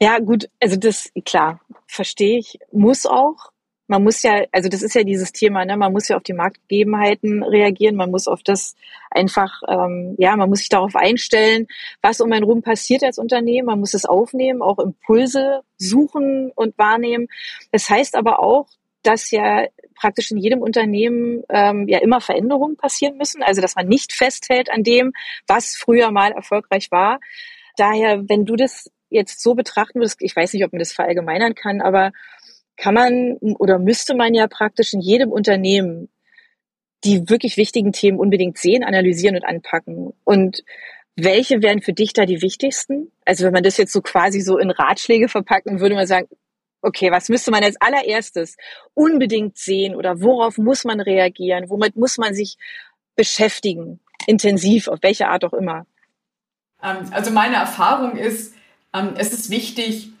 Ja, 0.00 0.18
gut, 0.18 0.48
also 0.60 0.76
das, 0.76 1.10
klar, 1.24 1.60
verstehe 1.86 2.38
ich, 2.38 2.58
muss 2.72 3.06
auch. 3.06 3.51
Man 3.92 4.04
muss 4.04 4.22
ja, 4.22 4.46
also 4.52 4.70
das 4.70 4.80
ist 4.80 4.94
ja 4.94 5.04
dieses 5.04 5.32
Thema, 5.32 5.66
ne? 5.66 5.76
man 5.76 5.92
muss 5.92 6.08
ja 6.08 6.16
auf 6.16 6.22
die 6.22 6.32
Marktgegebenheiten 6.32 7.42
reagieren, 7.42 7.94
man 7.94 8.10
muss 8.10 8.26
auf 8.26 8.42
das 8.42 8.74
einfach, 9.10 9.60
ähm, 9.68 10.14
ja, 10.16 10.34
man 10.34 10.48
muss 10.48 10.60
sich 10.60 10.70
darauf 10.70 10.96
einstellen, 10.96 11.66
was 12.00 12.22
um 12.22 12.32
einen 12.32 12.44
rum 12.44 12.62
passiert 12.62 13.04
als 13.04 13.18
Unternehmen, 13.18 13.66
man 13.66 13.80
muss 13.80 13.92
es 13.92 14.06
aufnehmen, 14.06 14.62
auch 14.62 14.78
Impulse 14.78 15.60
suchen 15.76 16.52
und 16.54 16.78
wahrnehmen. 16.78 17.28
Das 17.70 17.90
heißt 17.90 18.16
aber 18.16 18.40
auch, 18.42 18.66
dass 19.02 19.30
ja 19.30 19.66
praktisch 19.94 20.30
in 20.30 20.38
jedem 20.38 20.62
Unternehmen 20.62 21.42
ähm, 21.50 21.86
ja 21.86 21.98
immer 21.98 22.22
Veränderungen 22.22 22.78
passieren 22.78 23.18
müssen. 23.18 23.42
Also 23.42 23.60
dass 23.60 23.76
man 23.76 23.88
nicht 23.88 24.14
festhält 24.14 24.70
an 24.70 24.84
dem, 24.84 25.12
was 25.46 25.76
früher 25.76 26.10
mal 26.12 26.32
erfolgreich 26.32 26.90
war. 26.90 27.20
Daher, 27.76 28.26
wenn 28.26 28.46
du 28.46 28.56
das 28.56 28.90
jetzt 29.10 29.42
so 29.42 29.54
betrachten 29.54 29.98
würdest, 29.98 30.22
ich 30.22 30.34
weiß 30.34 30.54
nicht, 30.54 30.64
ob 30.64 30.72
man 30.72 30.78
das 30.78 30.94
verallgemeinern 30.94 31.54
kann, 31.54 31.82
aber 31.82 32.12
kann 32.76 32.94
man 32.94 33.36
oder 33.58 33.78
müsste 33.78 34.14
man 34.14 34.34
ja 34.34 34.46
praktisch 34.46 34.92
in 34.92 35.00
jedem 35.00 35.30
Unternehmen 35.30 36.08
die 37.04 37.28
wirklich 37.28 37.56
wichtigen 37.56 37.92
Themen 37.92 38.18
unbedingt 38.18 38.58
sehen, 38.58 38.84
analysieren 38.84 39.36
und 39.36 39.44
anpacken. 39.44 40.12
Und 40.24 40.62
welche 41.16 41.62
wären 41.62 41.82
für 41.82 41.92
dich 41.92 42.12
da 42.12 42.26
die 42.26 42.42
wichtigsten? 42.42 43.10
Also 43.24 43.44
wenn 43.44 43.52
man 43.52 43.62
das 43.62 43.76
jetzt 43.76 43.92
so 43.92 44.00
quasi 44.00 44.40
so 44.40 44.56
in 44.58 44.70
Ratschläge 44.70 45.28
verpacken, 45.28 45.80
würde 45.80 45.94
man 45.94 46.06
sagen, 46.06 46.28
okay, 46.80 47.10
was 47.10 47.28
müsste 47.28 47.50
man 47.50 47.62
als 47.62 47.80
allererstes 47.80 48.56
unbedingt 48.94 49.58
sehen 49.58 49.94
oder 49.94 50.20
worauf 50.20 50.58
muss 50.58 50.84
man 50.84 51.00
reagieren? 51.00 51.68
Womit 51.68 51.96
muss 51.96 52.18
man 52.18 52.34
sich 52.34 52.56
beschäftigen? 53.14 54.00
Intensiv, 54.26 54.88
auf 54.88 55.00
welche 55.02 55.28
Art 55.28 55.44
auch 55.44 55.52
immer? 55.52 55.86
Ähm, 56.82 57.08
also 57.10 57.30
meine 57.30 57.56
Erfahrung 57.56 58.16
ist, 58.16 58.54
ähm, 58.94 59.14
es 59.16 59.32
ist 59.32 59.50
wichtig, 59.50 60.12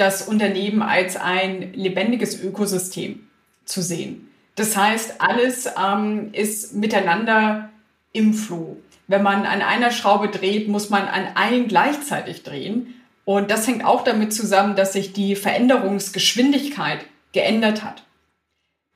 das 0.00 0.26
Unternehmen 0.26 0.82
als 0.82 1.16
ein 1.16 1.72
lebendiges 1.74 2.42
Ökosystem 2.42 3.28
zu 3.64 3.82
sehen. 3.82 4.28
Das 4.54 4.76
heißt, 4.76 5.20
alles 5.20 5.68
ähm, 5.80 6.30
ist 6.32 6.74
miteinander 6.74 7.70
im 8.12 8.34
Flow. 8.34 8.76
Wenn 9.06 9.22
man 9.22 9.46
an 9.46 9.62
einer 9.62 9.90
Schraube 9.90 10.28
dreht, 10.28 10.68
muss 10.68 10.90
man 10.90 11.06
an 11.06 11.28
allen 11.34 11.68
gleichzeitig 11.68 12.42
drehen. 12.42 12.94
Und 13.24 13.50
das 13.50 13.66
hängt 13.66 13.84
auch 13.84 14.04
damit 14.04 14.32
zusammen, 14.32 14.76
dass 14.76 14.92
sich 14.92 15.12
die 15.12 15.36
Veränderungsgeschwindigkeit 15.36 17.00
geändert 17.32 17.84
hat. 17.84 18.04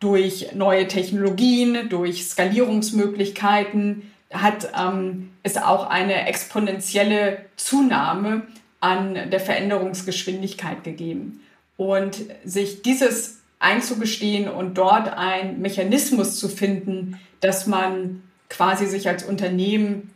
Durch 0.01 0.55
neue 0.55 0.89
Technologien, 0.89 1.89
durch 1.89 2.27
Skalierungsmöglichkeiten 2.27 4.11
hat 4.33 4.69
ähm, 4.77 5.31
es 5.43 5.57
auch 5.57 5.89
eine 5.89 6.27
exponentielle 6.27 7.45
Zunahme 7.57 8.43
an 8.85 9.31
der 9.31 9.41
Veränderungsgeschwindigkeit 9.41 10.85
gegeben. 10.85 11.41
Und 11.77 12.19
sich 12.45 12.83
dieses 12.83 13.41
einzugestehen 13.59 14.49
und 14.49 14.79
dort 14.79 15.09
ein 15.09 15.61
Mechanismus 15.61 16.39
zu 16.39 16.49
finden, 16.49 17.19
dass 17.41 17.67
man 17.67 18.23
quasi 18.49 18.87
sich 18.87 19.09
als 19.09 19.25
Unternehmen 19.25 20.15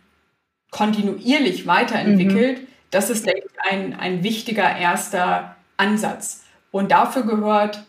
kontinuierlich 0.71 1.67
weiterentwickelt, 1.67 2.63
mhm. 2.63 2.69
Das 2.91 3.11
ist, 3.11 3.27
denke 3.27 3.43
ich, 3.45 3.71
ein, 3.71 3.93
ein 3.95 4.23
wichtiger 4.23 4.75
erster 4.77 5.57
Ansatz. 5.77 6.45
Und 6.71 6.91
dafür 6.91 7.23
gehört 7.23 7.85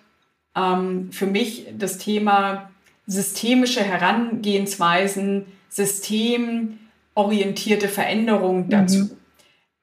ähm, 0.55 1.11
für 1.11 1.25
mich 1.25 1.65
das 1.77 1.97
Thema 1.97 2.69
systemische 3.07 3.83
Herangehensweisen, 3.83 5.45
systemorientierte 5.69 7.87
Veränderung 7.87 8.65
mhm. 8.65 8.69
dazu. 8.69 8.99
Mhm. 8.99 9.11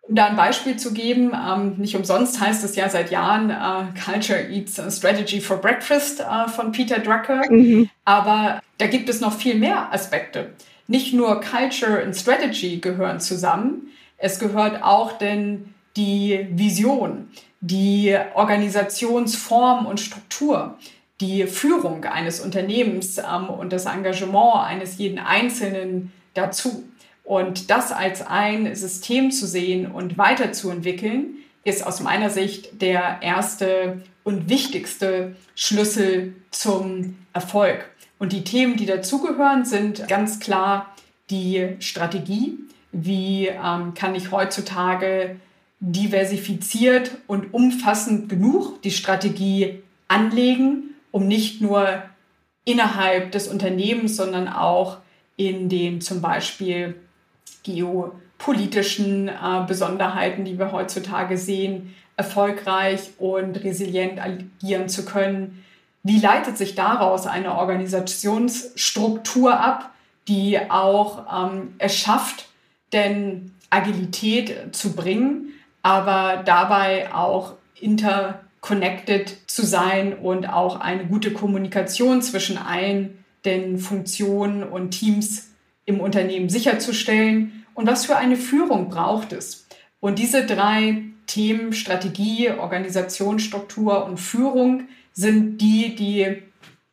Um 0.09 0.14
da 0.14 0.27
ein 0.27 0.37
Beispiel 0.37 0.77
zu 0.77 0.92
geben, 0.92 1.33
ähm, 1.35 1.75
nicht 1.79 1.97
umsonst 1.97 2.40
heißt 2.40 2.62
es 2.64 2.77
ja 2.77 2.88
seit 2.88 3.11
Jahren 3.11 3.51
äh, 3.51 4.01
Culture 4.01 4.49
Eats 4.49 4.79
a 4.79 4.90
Strategy 4.90 5.40
for 5.40 5.57
Breakfast 5.57 6.21
äh, 6.21 6.49
von 6.49 6.71
Peter 6.71 7.01
Drucker. 7.01 7.42
Mhm. 7.51 7.90
Aber 8.05 8.61
da 8.79 8.87
gibt 8.87 9.09
es 9.09 9.21
noch 9.21 9.37
viel 9.37 9.57
mehr 9.57 9.92
Aspekte. 9.92 10.53
Nicht 10.87 11.12
nur 11.12 11.40
Culture 11.40 12.05
und 12.05 12.14
Strategy 12.14 12.79
gehören 12.79 13.19
zusammen, 13.19 13.88
es 14.19 14.38
gehört 14.38 14.83
auch 14.83 15.19
denn 15.19 15.75
die 15.97 16.47
Vision, 16.51 17.29
die 17.61 18.16
Organisationsform 18.35 19.87
und 19.87 20.01
Struktur, 20.01 20.79
die 21.21 21.47
Führung 21.47 22.05
eines 22.05 22.40
Unternehmens 22.40 23.19
ähm, 23.19 23.49
und 23.49 23.73
das 23.73 23.87
Engagement 23.87 24.66
eines 24.66 24.99
jeden 24.99 25.19
Einzelnen 25.19 26.12
dazu. 26.35 26.85
Und 27.26 27.70
das 27.70 27.90
als 27.90 28.24
ein 28.24 28.76
System 28.76 29.32
zu 29.32 29.48
sehen 29.48 29.90
und 29.90 30.16
weiterzuentwickeln, 30.16 31.38
ist 31.64 31.84
aus 31.84 32.00
meiner 32.00 32.30
Sicht 32.30 32.80
der 32.80 33.18
erste 33.20 34.00
und 34.22 34.48
wichtigste 34.48 35.34
Schlüssel 35.56 36.36
zum 36.52 37.16
Erfolg. 37.32 37.90
Und 38.20 38.32
die 38.32 38.44
Themen, 38.44 38.76
die 38.76 38.86
dazugehören, 38.86 39.64
sind 39.64 40.06
ganz 40.06 40.38
klar 40.38 40.94
die 41.28 41.74
Strategie. 41.80 42.58
Wie 42.92 43.48
ähm, 43.48 43.94
kann 43.94 44.14
ich 44.14 44.30
heutzutage 44.30 45.34
diversifiziert 45.80 47.10
und 47.26 47.52
umfassend 47.52 48.28
genug 48.28 48.80
die 48.82 48.92
Strategie 48.92 49.82
anlegen, 50.06 50.94
um 51.10 51.26
nicht 51.26 51.60
nur 51.60 52.04
innerhalb 52.64 53.32
des 53.32 53.48
Unternehmens, 53.48 54.16
sondern 54.16 54.46
auch 54.46 54.98
in 55.36 55.68
den 55.68 56.00
zum 56.00 56.20
Beispiel 56.20 56.94
geopolitischen 57.66 59.29
äh, 59.29 59.64
Besonderheiten, 59.66 60.46
die 60.46 60.59
wir 60.59 60.72
heutzutage 60.72 61.37
sehen, 61.37 61.94
erfolgreich 62.16 63.11
und 63.18 63.62
resilient 63.62 64.18
agieren 64.20 64.88
zu 64.88 65.05
können. 65.05 65.62
Wie 66.02 66.18
leitet 66.18 66.57
sich 66.57 66.74
daraus 66.74 67.26
eine 67.26 67.57
Organisationsstruktur 67.57 69.61
ab, 69.61 69.90
die 70.29 70.59
auch 70.70 71.50
ähm, 71.50 71.74
es 71.79 71.94
schafft, 71.96 72.48
denn 72.92 73.52
Agilität 73.70 74.74
zu 74.74 74.94
bringen, 74.94 75.52
aber 75.83 76.42
dabei 76.44 77.12
auch 77.12 77.55
interconnected 77.81 79.37
zu 79.46 79.66
sein 79.66 80.14
und 80.14 80.48
auch 80.48 80.81
eine 80.81 81.07
gute 81.07 81.33
Kommunikation 81.33 82.22
zwischen 82.22 82.59
allen 82.59 83.24
den 83.44 83.79
Funktionen 83.79 84.62
und 84.62 84.92
Teams 84.92 85.50
im 85.87 86.01
Unternehmen 86.01 86.49
sicherzustellen 86.49 87.64
und 87.75 87.87
was 87.87 88.07
für 88.07 88.16
eine 88.16 88.37
Führung 88.37 88.90
braucht 88.90 89.33
es. 89.33 89.66
Und 90.01 90.18
diese 90.18 90.44
drei 90.44 91.05
Themen, 91.27 91.72
Strategie, 91.72 92.51
Organisationsstruktur 92.51 94.05
und 94.05 94.18
Führung, 94.18 94.88
sind 95.12 95.59
die, 95.59 95.94
die 95.94 96.42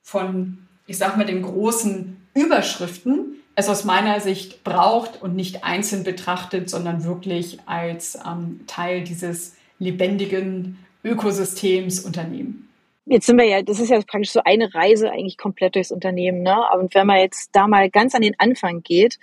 von, 0.02 0.60
ich 0.88 0.98
sag 0.98 1.18
mal, 1.18 1.26
den 1.26 1.42
großen 1.42 2.18
Überschriften 2.34 3.36
es 3.56 3.70
aus 3.70 3.84
meiner 3.84 4.20
Sicht 4.20 4.64
braucht 4.64 5.22
und 5.22 5.36
nicht 5.36 5.64
einzeln 5.64 6.04
betrachtet, 6.04 6.70
sondern 6.70 7.04
wirklich 7.04 7.60
als 7.68 8.18
ähm, 8.26 8.62
Teil 8.66 9.04
dieses 9.04 9.56
lebendigen 9.78 10.80
Ökosystems 11.04 12.00
Unternehmen. 12.00 12.70
Jetzt 13.06 13.26
sind 13.26 13.38
wir 13.38 13.46
ja, 13.46 13.62
das 13.62 13.80
ist 13.80 13.90
ja 13.90 14.00
praktisch 14.02 14.32
so 14.32 14.42
eine 14.44 14.74
Reise 14.74 15.12
eigentlich 15.12 15.38
komplett 15.38 15.76
durchs 15.76 15.92
Unternehmen, 15.92 16.42
ne? 16.42 16.58
Und 16.74 16.96
wenn 16.96 17.06
man 17.06 17.18
jetzt 17.18 17.50
da 17.52 17.68
mal 17.68 17.90
ganz 17.90 18.16
an 18.16 18.22
den 18.22 18.40
Anfang 18.40 18.82
geht, 18.82 19.20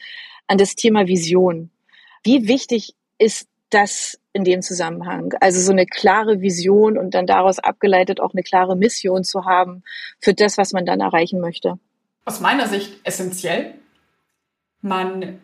an 0.51 0.59
das 0.59 0.75
Thema 0.75 1.07
Vision. 1.07 1.71
Wie 2.25 2.49
wichtig 2.49 2.95
ist 3.19 3.49
das 3.71 4.19
in 4.33 4.43
dem 4.43 4.63
Zusammenhang? 4.63 5.33
Also 5.41 5.61
so 5.61 5.71
eine 5.71 5.87
klare 5.87 6.41
Vision 6.41 6.99
und 6.99 7.15
dann 7.15 7.27
daraus 7.27 7.61
abgeleitet 7.61 8.21
auch 8.21 8.33
eine 8.33 8.43
klare 8.43 8.77
Mission 8.77 9.23
zu 9.23 9.45
haben 9.45 9.85
für 10.19 10.35
das, 10.35 10.59
was 10.59 10.73
man 10.73 10.85
dann 10.85 11.01
erreichen 11.01 11.41
möchte. 11.41 11.79
Aus 12.25 12.41
meiner 12.41 12.67
Sicht 12.67 12.99
essentiell. 13.05 13.75
Man 14.83 15.39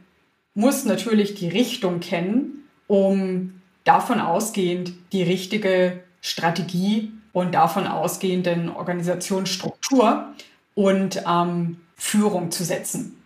muss 0.54 0.84
natürlich 0.84 1.34
die 1.34 1.48
Richtung 1.48 2.00
kennen, 2.00 2.68
um 2.88 3.62
davon 3.84 4.20
ausgehend 4.20 4.92
die 5.12 5.22
richtige 5.22 6.02
Strategie 6.20 7.12
und 7.36 7.52
davon 7.52 7.86
ausgehenden 7.86 8.70
Organisationsstruktur 8.70 10.32
und 10.74 11.22
ähm, 11.28 11.82
Führung 11.94 12.50
zu 12.50 12.64
setzen. 12.64 13.22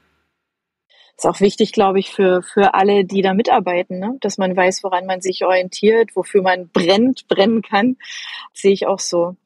Ist 1.16 1.28
auch 1.28 1.38
wichtig, 1.38 1.70
glaube 1.70 2.00
ich, 2.00 2.10
für, 2.10 2.42
für 2.42 2.74
alle, 2.74 3.04
die 3.04 3.22
da 3.22 3.34
mitarbeiten, 3.34 4.00
ne? 4.00 4.16
dass 4.20 4.36
man 4.36 4.56
weiß, 4.56 4.82
woran 4.82 5.06
man 5.06 5.20
sich 5.20 5.44
orientiert, 5.44 6.16
wofür 6.16 6.42
man 6.42 6.70
brennt, 6.70 7.28
brennen 7.28 7.62
kann. 7.62 7.98
Das 8.52 8.62
sehe 8.62 8.72
ich 8.72 8.88
auch 8.88 8.98
so. 8.98 9.36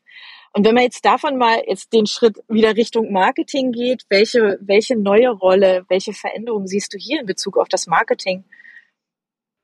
Und 0.54 0.64
wenn 0.64 0.74
man 0.74 0.84
jetzt 0.84 1.04
davon 1.04 1.36
mal 1.36 1.62
jetzt 1.66 1.92
den 1.92 2.06
Schritt 2.06 2.42
wieder 2.48 2.74
Richtung 2.74 3.12
Marketing 3.12 3.70
geht, 3.70 4.06
welche, 4.08 4.58
welche 4.62 4.96
neue 4.96 5.28
Rolle, 5.28 5.84
welche 5.90 6.14
Veränderungen 6.14 6.68
siehst 6.68 6.94
du 6.94 6.96
hier 6.96 7.20
in 7.20 7.26
Bezug 7.26 7.58
auf 7.58 7.68
das 7.68 7.86
Marketing? 7.86 8.44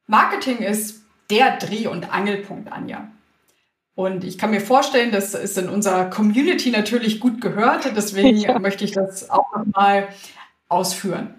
Marketing 0.07 0.59
ist 0.59 1.03
der 1.31 1.57
Dreh- 1.57 1.87
und 1.87 2.13
Angelpunkt, 2.13 2.71
Anja. 2.71 3.11
Und 4.01 4.25
ich 4.25 4.39
kann 4.39 4.51
mir 4.51 4.63
vorstellen, 4.63 5.13
das 5.13 5.35
ist 5.35 5.59
in 5.59 5.69
unserer 5.69 6.07
Community 6.09 6.71
natürlich 6.71 7.21
gut 7.21 7.43
gehört. 7.43 7.85
Deswegen 7.95 8.39
ja. 8.39 8.59
möchte 8.59 8.83
ich 8.83 8.93
das 8.93 9.29
auch 9.29 9.55
nochmal 9.55 10.09
ausführen. 10.69 11.35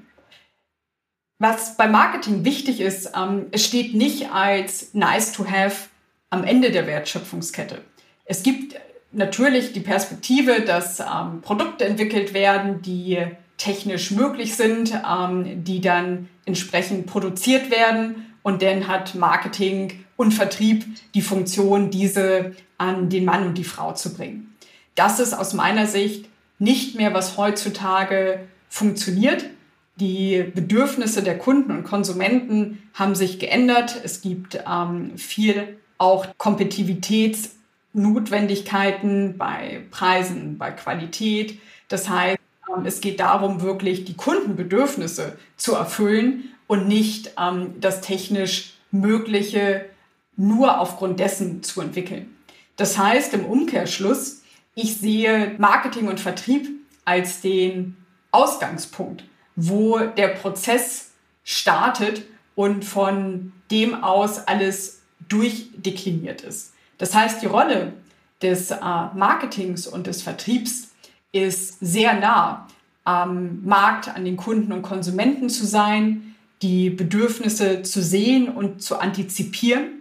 Was 1.39 1.75
beim 1.75 1.91
Marketing 1.91 2.45
wichtig 2.45 2.79
ist, 2.79 3.13
ähm, 3.17 3.47
es 3.49 3.65
steht 3.65 3.95
nicht 3.95 4.31
als 4.31 4.93
nice 4.93 5.31
to 5.31 5.49
have 5.49 5.89
am 6.29 6.43
Ende 6.43 6.69
der 6.69 6.85
Wertschöpfungskette. 6.85 7.81
Es 8.25 8.43
gibt 8.43 8.75
natürlich 9.11 9.73
die 9.73 9.79
Perspektive, 9.79 10.61
dass 10.61 10.99
ähm, 10.99 11.41
Produkte 11.41 11.85
entwickelt 11.85 12.35
werden, 12.35 12.83
die 12.83 13.17
technisch 13.57 14.11
möglich 14.11 14.55
sind, 14.55 14.93
ähm, 14.93 15.63
die 15.63 15.81
dann 15.81 16.29
entsprechend 16.45 17.07
produziert 17.07 17.71
werden. 17.71 18.27
Und 18.43 18.61
dann 18.61 18.87
hat 18.87 19.15
Marketing 19.15 20.05
und 20.21 20.33
Vertrieb 20.33 20.85
die 21.13 21.21
Funktion, 21.21 21.89
diese 21.89 22.53
an 22.77 23.09
den 23.09 23.25
Mann 23.25 23.47
und 23.47 23.57
die 23.57 23.63
Frau 23.63 23.93
zu 23.93 24.13
bringen. 24.13 24.55
Das 24.95 25.19
ist 25.19 25.33
aus 25.33 25.53
meiner 25.53 25.87
Sicht 25.87 26.27
nicht 26.59 26.95
mehr, 26.95 27.13
was 27.13 27.37
heutzutage 27.37 28.41
funktioniert. 28.69 29.45
Die 29.97 30.45
Bedürfnisse 30.55 31.23
der 31.23 31.37
Kunden 31.37 31.71
und 31.71 31.83
Konsumenten 31.83 32.81
haben 32.93 33.15
sich 33.15 33.39
geändert. 33.39 33.99
Es 34.03 34.21
gibt 34.21 34.59
ähm, 34.67 35.17
viel 35.17 35.77
auch 35.97 36.27
Kompetitivitätsnotwendigkeiten 36.37 39.37
bei 39.37 39.81
Preisen, 39.91 40.57
bei 40.57 40.71
Qualität. 40.71 41.59
Das 41.87 42.09
heißt, 42.09 42.39
ähm, 42.75 42.85
es 42.85 43.01
geht 43.01 43.19
darum, 43.19 43.61
wirklich 43.61 44.05
die 44.05 44.15
Kundenbedürfnisse 44.15 45.37
zu 45.57 45.75
erfüllen 45.75 46.45
und 46.67 46.87
nicht 46.87 47.33
ähm, 47.39 47.75
das 47.79 48.01
technisch 48.01 48.73
Mögliche 48.91 49.85
nur 50.35 50.79
aufgrund 50.79 51.19
dessen 51.19 51.63
zu 51.63 51.81
entwickeln. 51.81 52.35
Das 52.77 52.97
heißt 52.97 53.33
im 53.33 53.45
Umkehrschluss, 53.45 54.41
ich 54.75 54.97
sehe 54.97 55.55
Marketing 55.57 56.07
und 56.07 56.19
Vertrieb 56.19 56.69
als 57.05 57.41
den 57.41 57.97
Ausgangspunkt, 58.31 59.23
wo 59.55 59.99
der 59.99 60.29
Prozess 60.29 61.11
startet 61.43 62.23
und 62.55 62.85
von 62.85 63.51
dem 63.69 64.03
aus 64.03 64.47
alles 64.47 65.01
durchdekliniert 65.27 66.41
ist. 66.41 66.73
Das 66.97 67.13
heißt, 67.13 67.41
die 67.41 67.47
Rolle 67.47 67.93
des 68.41 68.71
äh, 68.71 68.77
Marketings 68.79 69.87
und 69.87 70.07
des 70.07 70.21
Vertriebs 70.21 70.91
ist 71.31 71.77
sehr 71.79 72.19
nah 72.19 72.67
am 73.03 73.63
Markt, 73.63 74.09
an 74.09 74.25
den 74.25 74.37
Kunden 74.37 74.71
und 74.71 74.81
Konsumenten 74.81 75.49
zu 75.49 75.65
sein, 75.65 76.35
die 76.61 76.89
Bedürfnisse 76.89 77.81
zu 77.81 78.01
sehen 78.01 78.49
und 78.49 78.81
zu 78.81 78.99
antizipieren 78.99 80.00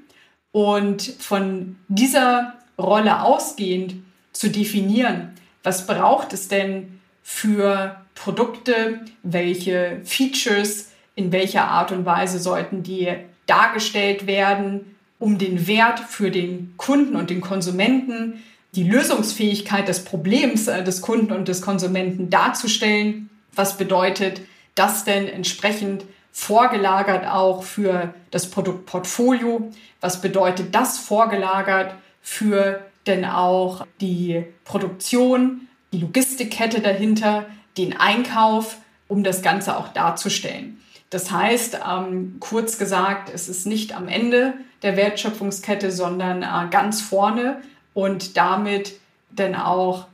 und 0.52 1.02
von 1.02 1.76
dieser 1.88 2.54
Rolle 2.78 3.22
ausgehend 3.22 3.94
zu 4.32 4.48
definieren, 4.48 5.34
was 5.62 5.86
braucht 5.86 6.32
es 6.32 6.48
denn 6.48 7.00
für 7.22 7.96
Produkte, 8.14 9.00
welche 9.22 10.00
Features, 10.04 10.90
in 11.14 11.32
welcher 11.32 11.64
Art 11.64 11.92
und 11.92 12.04
Weise 12.04 12.38
sollten 12.38 12.82
die 12.82 13.08
dargestellt 13.46 14.26
werden, 14.26 14.96
um 15.18 15.38
den 15.38 15.66
Wert 15.66 16.00
für 16.00 16.30
den 16.30 16.74
Kunden 16.76 17.16
und 17.16 17.30
den 17.30 17.40
Konsumenten, 17.40 18.42
die 18.74 18.84
Lösungsfähigkeit 18.84 19.88
des 19.88 20.04
Problems 20.04 20.68
äh, 20.68 20.82
des 20.84 21.02
Kunden 21.02 21.32
und 21.32 21.48
des 21.48 21.60
Konsumenten 21.60 22.30
darzustellen. 22.30 23.28
Was 23.54 23.76
bedeutet 23.76 24.40
das 24.74 25.04
denn 25.04 25.28
entsprechend 25.28 26.04
vorgelagert 26.32 27.26
auch 27.26 27.62
für 27.62 28.14
das 28.30 28.50
Produktportfolio. 28.50 29.70
Was 30.00 30.20
bedeutet 30.20 30.74
das 30.74 30.98
vorgelagert 30.98 31.94
für 32.22 32.84
denn 33.06 33.24
auch 33.24 33.86
die 34.00 34.44
Produktion, 34.64 35.68
die 35.92 35.98
Logistikkette 35.98 36.80
dahinter, 36.80 37.46
den 37.76 37.96
Einkauf, 37.96 38.78
um 39.08 39.24
das 39.24 39.42
Ganze 39.42 39.76
auch 39.76 39.88
darzustellen. 39.88 40.80
Das 41.08 41.30
heißt, 41.30 41.80
ähm, 41.88 42.36
kurz 42.38 42.78
gesagt, 42.78 43.30
es 43.34 43.48
ist 43.48 43.66
nicht 43.66 43.96
am 43.96 44.06
Ende 44.06 44.54
der 44.82 44.96
Wertschöpfungskette, 44.96 45.90
sondern 45.90 46.42
äh, 46.42 46.70
ganz 46.70 47.00
vorne 47.00 47.60
und 47.94 48.36
damit 48.36 49.00
dann 49.30 49.56
auch 49.56 50.06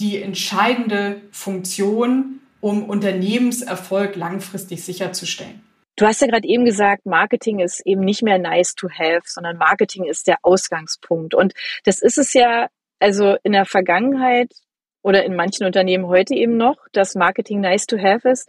die 0.00 0.22
entscheidende 0.22 1.20
Funktion, 1.32 2.40
um 2.64 2.88
Unternehmenserfolg 2.88 4.16
langfristig 4.16 4.82
sicherzustellen. 4.82 5.62
Du 5.96 6.06
hast 6.06 6.22
ja 6.22 6.26
gerade 6.26 6.48
eben 6.48 6.64
gesagt, 6.64 7.04
Marketing 7.04 7.60
ist 7.60 7.82
eben 7.84 8.00
nicht 8.00 8.22
mehr 8.22 8.38
nice 8.38 8.74
to 8.74 8.88
have, 8.88 9.20
sondern 9.26 9.58
Marketing 9.58 10.04
ist 10.04 10.26
der 10.26 10.38
Ausgangspunkt. 10.40 11.34
Und 11.34 11.52
das 11.84 12.00
ist 12.00 12.16
es 12.16 12.32
ja, 12.32 12.68
also 12.98 13.36
in 13.42 13.52
der 13.52 13.66
Vergangenheit 13.66 14.50
oder 15.02 15.24
in 15.24 15.36
manchen 15.36 15.66
Unternehmen 15.66 16.06
heute 16.06 16.34
eben 16.34 16.56
noch, 16.56 16.78
dass 16.92 17.14
Marketing 17.14 17.60
nice 17.60 17.84
to 17.84 17.98
have 17.98 18.26
ist. 18.26 18.48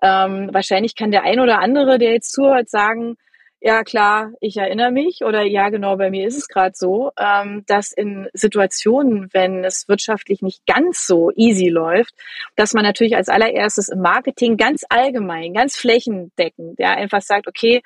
Ähm, 0.00 0.48
wahrscheinlich 0.52 0.94
kann 0.94 1.10
der 1.10 1.24
ein 1.24 1.40
oder 1.40 1.58
andere, 1.58 1.98
der 1.98 2.12
jetzt 2.12 2.30
zuhört, 2.30 2.70
sagen, 2.70 3.16
Ja, 3.60 3.84
klar, 3.84 4.32
ich 4.40 4.58
erinnere 4.58 4.90
mich 4.92 5.22
oder 5.24 5.42
ja, 5.42 5.70
genau, 5.70 5.96
bei 5.96 6.10
mir 6.10 6.26
ist 6.26 6.36
es 6.36 6.46
gerade 6.46 6.74
so, 6.74 7.10
ähm, 7.18 7.64
dass 7.66 7.90
in 7.90 8.28
Situationen, 8.34 9.28
wenn 9.32 9.64
es 9.64 9.88
wirtschaftlich 9.88 10.42
nicht 10.42 10.66
ganz 10.66 11.06
so 11.06 11.30
easy 11.34 11.68
läuft, 11.68 12.14
dass 12.54 12.74
man 12.74 12.84
natürlich 12.84 13.16
als 13.16 13.28
allererstes 13.30 13.88
im 13.88 14.00
Marketing 14.00 14.58
ganz 14.58 14.84
allgemein, 14.90 15.54
ganz 15.54 15.76
flächendeckend, 15.76 16.78
ja, 16.78 16.92
einfach 16.92 17.22
sagt, 17.22 17.48
okay, 17.48 17.82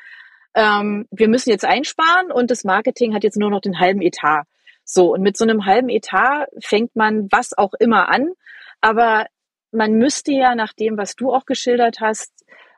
ähm, 0.54 1.06
wir 1.12 1.28
müssen 1.28 1.50
jetzt 1.50 1.64
einsparen 1.64 2.33
und 2.33 2.50
das 2.50 2.64
Marketing 2.64 3.14
hat 3.14 3.22
jetzt 3.22 3.38
nur 3.38 3.50
noch 3.50 3.61
den 3.61 3.78
halben 3.78 4.02
Etat. 4.02 4.44
So, 4.85 5.12
und 5.14 5.22
mit 5.22 5.37
so 5.37 5.44
einem 5.44 5.66
halben 5.66 5.88
Etat 5.88 6.48
fängt 6.61 6.96
man 6.96 7.28
was 7.30 7.56
auch 7.56 7.74
immer 7.78 8.09
an, 8.09 8.33
aber 8.80 9.26
man 9.70 9.92
müsste 9.92 10.33
ja 10.33 10.56
nach 10.56 10.72
dem, 10.72 10.98
was 10.98 11.14
du 11.14 11.33
auch 11.33 11.46
geschildert 11.46 12.00
hast, 12.00 12.33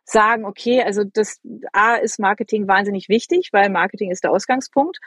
sagen, 0.04 0.44
okay, 0.44 0.82
also 0.82 1.02
das 1.04 1.40
A 1.72 1.96
ist 1.96 2.18
Marketing 2.18 2.68
wahnsinnig 2.68 3.08
wichtig, 3.08 3.50
weil 3.52 3.70
Marketing 3.70 4.10
ist 4.10 4.24
der 4.24 4.32
Ausgangspunkt. 4.32 4.98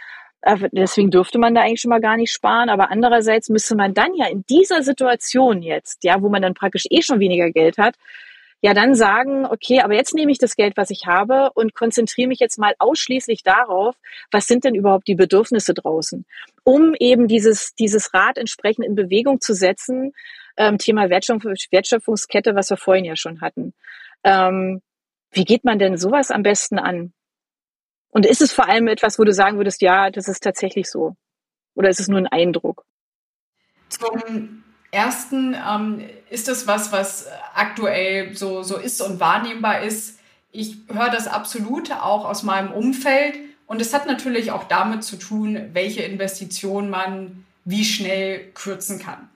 Deswegen 0.71 1.09
dürfte 1.09 1.39
man 1.39 1.55
da 1.55 1.61
eigentlich 1.61 1.81
schon 1.81 1.89
mal 1.89 2.01
gar 2.01 2.17
nicht 2.17 2.31
sparen. 2.31 2.69
Aber 2.69 2.91
andererseits 2.91 3.49
müsste 3.49 3.75
man 3.75 3.93
dann 3.93 4.13
ja 4.13 4.27
in 4.27 4.45
dieser 4.47 4.83
Situation 4.83 5.61
jetzt, 5.61 6.03
ja, 6.03 6.21
wo 6.21 6.29
man 6.29 6.41
dann 6.41 6.53
praktisch 6.53 6.83
eh 6.89 7.01
schon 7.01 7.19
weniger 7.19 7.49
Geld 7.49 7.77
hat, 7.77 7.95
ja 8.61 8.73
dann 8.73 8.95
sagen, 8.95 9.45
okay, 9.45 9.81
aber 9.81 9.95
jetzt 9.95 10.13
nehme 10.13 10.31
ich 10.31 10.37
das 10.37 10.55
Geld, 10.55 10.77
was 10.77 10.89
ich 10.89 11.05
habe 11.05 11.51
und 11.53 11.75
konzentriere 11.75 12.27
mich 12.27 12.39
jetzt 12.39 12.57
mal 12.57 12.73
ausschließlich 12.79 13.43
darauf, 13.43 13.95
was 14.31 14.47
sind 14.47 14.63
denn 14.63 14.75
überhaupt 14.75 15.07
die 15.07 15.15
Bedürfnisse 15.15 15.73
draußen, 15.73 16.25
um 16.63 16.95
eben 16.99 17.27
dieses, 17.27 17.75
dieses 17.75 18.13
Rad 18.13 18.37
entsprechend 18.37 18.85
in 18.85 18.95
Bewegung 18.95 19.41
zu 19.41 19.53
setzen. 19.53 20.13
Ähm, 20.57 20.77
Thema 20.77 21.09
Wertschöpfungskette, 21.09 22.55
was 22.55 22.69
wir 22.69 22.77
vorhin 22.77 23.05
ja 23.05 23.15
schon 23.15 23.41
hatten. 23.41 23.73
Ähm, 24.25 24.81
wie 25.31 25.45
geht 25.45 25.63
man 25.63 25.79
denn 25.79 25.97
sowas 25.97 26.31
am 26.31 26.43
besten 26.43 26.79
an? 26.79 27.13
Und 28.09 28.25
ist 28.25 28.41
es 28.41 28.51
vor 28.51 28.67
allem 28.67 28.87
etwas, 28.87 29.19
wo 29.19 29.23
du 29.23 29.33
sagen 29.33 29.57
würdest, 29.57 29.81
ja, 29.81 30.09
das 30.09 30.27
ist 30.27 30.41
tatsächlich 30.41 30.89
so? 30.89 31.15
Oder 31.75 31.89
ist 31.89 31.99
es 31.99 32.07
nur 32.07 32.17
ein 32.17 32.27
Eindruck? 32.27 32.85
Zum 33.89 34.63
ersten 34.91 35.53
ähm, 35.53 36.01
ist 36.29 36.47
es 36.47 36.65
was, 36.65 36.91
was 36.91 37.27
aktuell 37.53 38.35
so, 38.35 38.63
so 38.63 38.77
ist 38.77 39.01
und 39.01 39.19
wahrnehmbar 39.19 39.81
ist. 39.81 40.19
Ich 40.51 40.77
höre 40.87 41.09
das 41.09 41.27
absolut 41.27 41.91
auch 41.91 42.25
aus 42.25 42.43
meinem 42.43 42.71
Umfeld. 42.71 43.35
Und 43.67 43.81
es 43.81 43.93
hat 43.93 44.07
natürlich 44.07 44.51
auch 44.51 44.63
damit 44.63 45.03
zu 45.03 45.17
tun, 45.17 45.69
welche 45.73 46.03
Investition 46.03 46.89
man 46.89 47.45
wie 47.65 47.83
schnell 47.83 48.51
kürzen 48.53 48.99
kann. 48.99 49.29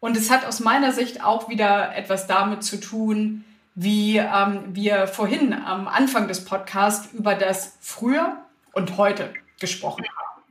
Und 0.00 0.16
es 0.16 0.30
hat 0.30 0.44
aus 0.44 0.60
meiner 0.60 0.92
Sicht 0.92 1.22
auch 1.22 1.48
wieder 1.48 1.94
etwas 1.96 2.26
damit 2.26 2.64
zu 2.64 2.80
tun, 2.80 3.44
wie 3.74 4.18
ähm, 4.18 4.74
wir 4.74 5.06
vorhin 5.06 5.52
am 5.52 5.88
Anfang 5.88 6.28
des 6.28 6.44
Podcasts 6.44 7.12
über 7.12 7.34
das 7.34 7.76
Früher 7.80 8.38
und 8.72 8.96
heute 8.96 9.32
gesprochen 9.60 10.04
haben. 10.16 10.42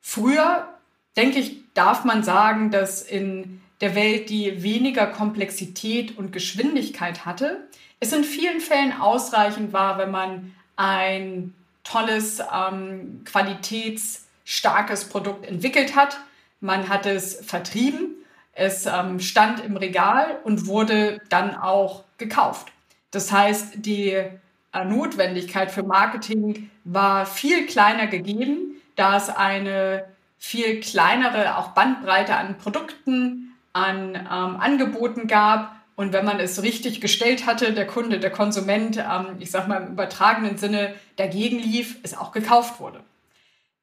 Früher, 0.00 0.68
denke 1.16 1.38
ich, 1.38 1.56
darf 1.74 2.04
man 2.04 2.22
sagen, 2.22 2.70
dass 2.70 3.02
in 3.02 3.60
der 3.80 3.94
Welt, 3.94 4.30
die 4.30 4.62
weniger 4.62 5.06
Komplexität 5.06 6.16
und 6.18 6.32
Geschwindigkeit 6.32 7.24
hatte, 7.24 7.68
es 7.98 8.12
in 8.12 8.24
vielen 8.24 8.60
Fällen 8.60 8.92
ausreichend 8.92 9.72
war, 9.72 9.98
wenn 9.98 10.10
man 10.10 10.54
ein 10.76 11.54
tolles, 11.84 12.40
ähm, 12.52 13.22
qualitätsstarkes 13.24 15.08
Produkt 15.08 15.46
entwickelt 15.46 15.96
hat. 15.96 16.18
Man 16.60 16.88
hat 16.88 17.06
es 17.06 17.36
vertrieben, 17.36 18.16
es 18.52 18.86
ähm, 18.86 19.20
stand 19.20 19.64
im 19.64 19.76
Regal 19.76 20.38
und 20.44 20.66
wurde 20.66 21.20
dann 21.28 21.54
auch 21.54 22.04
gekauft. 22.20 22.68
Das 23.10 23.32
heißt, 23.32 23.84
die 23.84 24.10
äh, 24.12 24.84
Notwendigkeit 24.84 25.72
für 25.72 25.82
Marketing 25.82 26.70
war 26.84 27.26
viel 27.26 27.66
kleiner 27.66 28.06
gegeben, 28.06 28.80
da 28.94 29.16
es 29.16 29.28
eine 29.28 30.04
viel 30.38 30.80
kleinere 30.80 31.58
auch 31.58 31.68
Bandbreite 31.68 32.36
an 32.36 32.56
Produkten, 32.56 33.54
an 33.72 34.14
ähm, 34.14 34.56
Angeboten 34.60 35.26
gab. 35.26 35.76
Und 35.96 36.12
wenn 36.12 36.24
man 36.24 36.40
es 36.40 36.62
richtig 36.62 37.00
gestellt 37.00 37.46
hatte, 37.46 37.72
der 37.72 37.86
Kunde, 37.86 38.20
der 38.20 38.30
Konsument, 38.30 38.96
ähm, 38.96 39.36
ich 39.38 39.50
sage 39.50 39.68
mal 39.68 39.82
im 39.82 39.92
übertragenen 39.92 40.56
Sinne, 40.56 40.94
dagegen 41.16 41.58
lief, 41.58 41.98
es 42.02 42.16
auch 42.16 42.32
gekauft 42.32 42.80
wurde. 42.80 43.00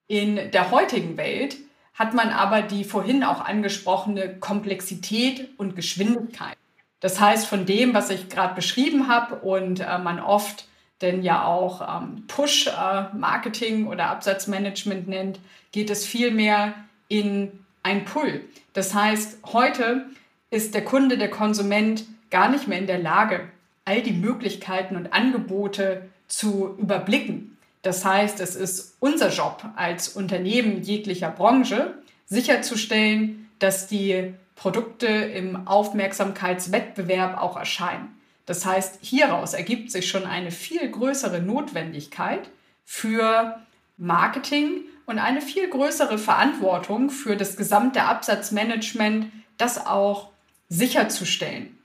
In 0.07 0.51
der 0.51 0.71
heutigen 0.71 1.17
Welt 1.17 1.57
hat 1.93 2.13
man 2.13 2.29
aber 2.29 2.61
die 2.61 2.85
vorhin 2.85 3.23
auch 3.23 3.41
angesprochene 3.41 4.37
Komplexität 4.39 5.49
und 5.57 5.75
Geschwindigkeit. 5.75 6.57
Das 6.99 7.19
heißt, 7.19 7.47
von 7.47 7.65
dem, 7.65 7.93
was 7.93 8.09
ich 8.09 8.29
gerade 8.29 8.55
beschrieben 8.55 9.07
habe 9.07 9.35
und 9.35 9.79
äh, 9.79 9.97
man 9.99 10.19
oft 10.19 10.65
denn 11.01 11.21
ja 11.21 11.45
auch 11.45 12.01
ähm, 12.01 12.23
Push-Marketing 12.27 13.85
äh, 13.85 13.87
oder 13.87 14.07
Absatzmanagement 14.07 15.07
nennt, 15.07 15.39
geht 15.71 15.89
es 15.89 16.05
vielmehr 16.05 16.73
in 17.07 17.51
ein 17.83 18.05
Pull. 18.05 18.41
Das 18.73 18.93
heißt, 18.93 19.39
heute 19.53 20.05
ist 20.49 20.73
der 20.73 20.83
Kunde, 20.83 21.17
der 21.17 21.29
Konsument 21.29 22.05
gar 22.31 22.49
nicht 22.49 22.67
mehr 22.67 22.79
in 22.79 22.87
der 22.87 22.99
Lage, 22.99 23.47
all 23.85 24.01
die 24.01 24.13
Möglichkeiten 24.13 24.95
und 24.95 25.13
Angebote 25.13 26.09
zu 26.27 26.75
überblicken. 26.77 27.57
Das 27.83 28.03
heißt, 28.03 28.39
es 28.41 28.55
ist 28.55 28.95
unser 28.99 29.29
Job 29.29 29.63
als 29.75 30.09
Unternehmen 30.09 30.81
jeglicher 30.81 31.29
Branche, 31.29 31.93
sicherzustellen, 32.25 33.49
dass 33.59 33.87
die 33.87 34.33
Produkte 34.57 35.07
im 35.07 35.67
Aufmerksamkeitswettbewerb 35.67 37.39
auch 37.39 37.55
erscheinen. 37.55 38.19
Das 38.45 38.65
heißt, 38.65 38.99
hieraus 39.01 39.53
ergibt 39.53 39.91
sich 39.91 40.09
schon 40.09 40.25
eine 40.25 40.51
viel 40.51 40.89
größere 40.89 41.41
Notwendigkeit 41.41 42.49
für 42.83 43.59
Marketing 43.97 44.81
und 45.05 45.19
eine 45.19 45.41
viel 45.41 45.69
größere 45.69 46.17
Verantwortung 46.17 47.09
für 47.11 47.37
das 47.37 47.55
gesamte 47.55 48.03
Absatzmanagement, 48.03 49.31
das 49.57 49.85
auch 49.85 50.29
sicherzustellen. 50.69 51.77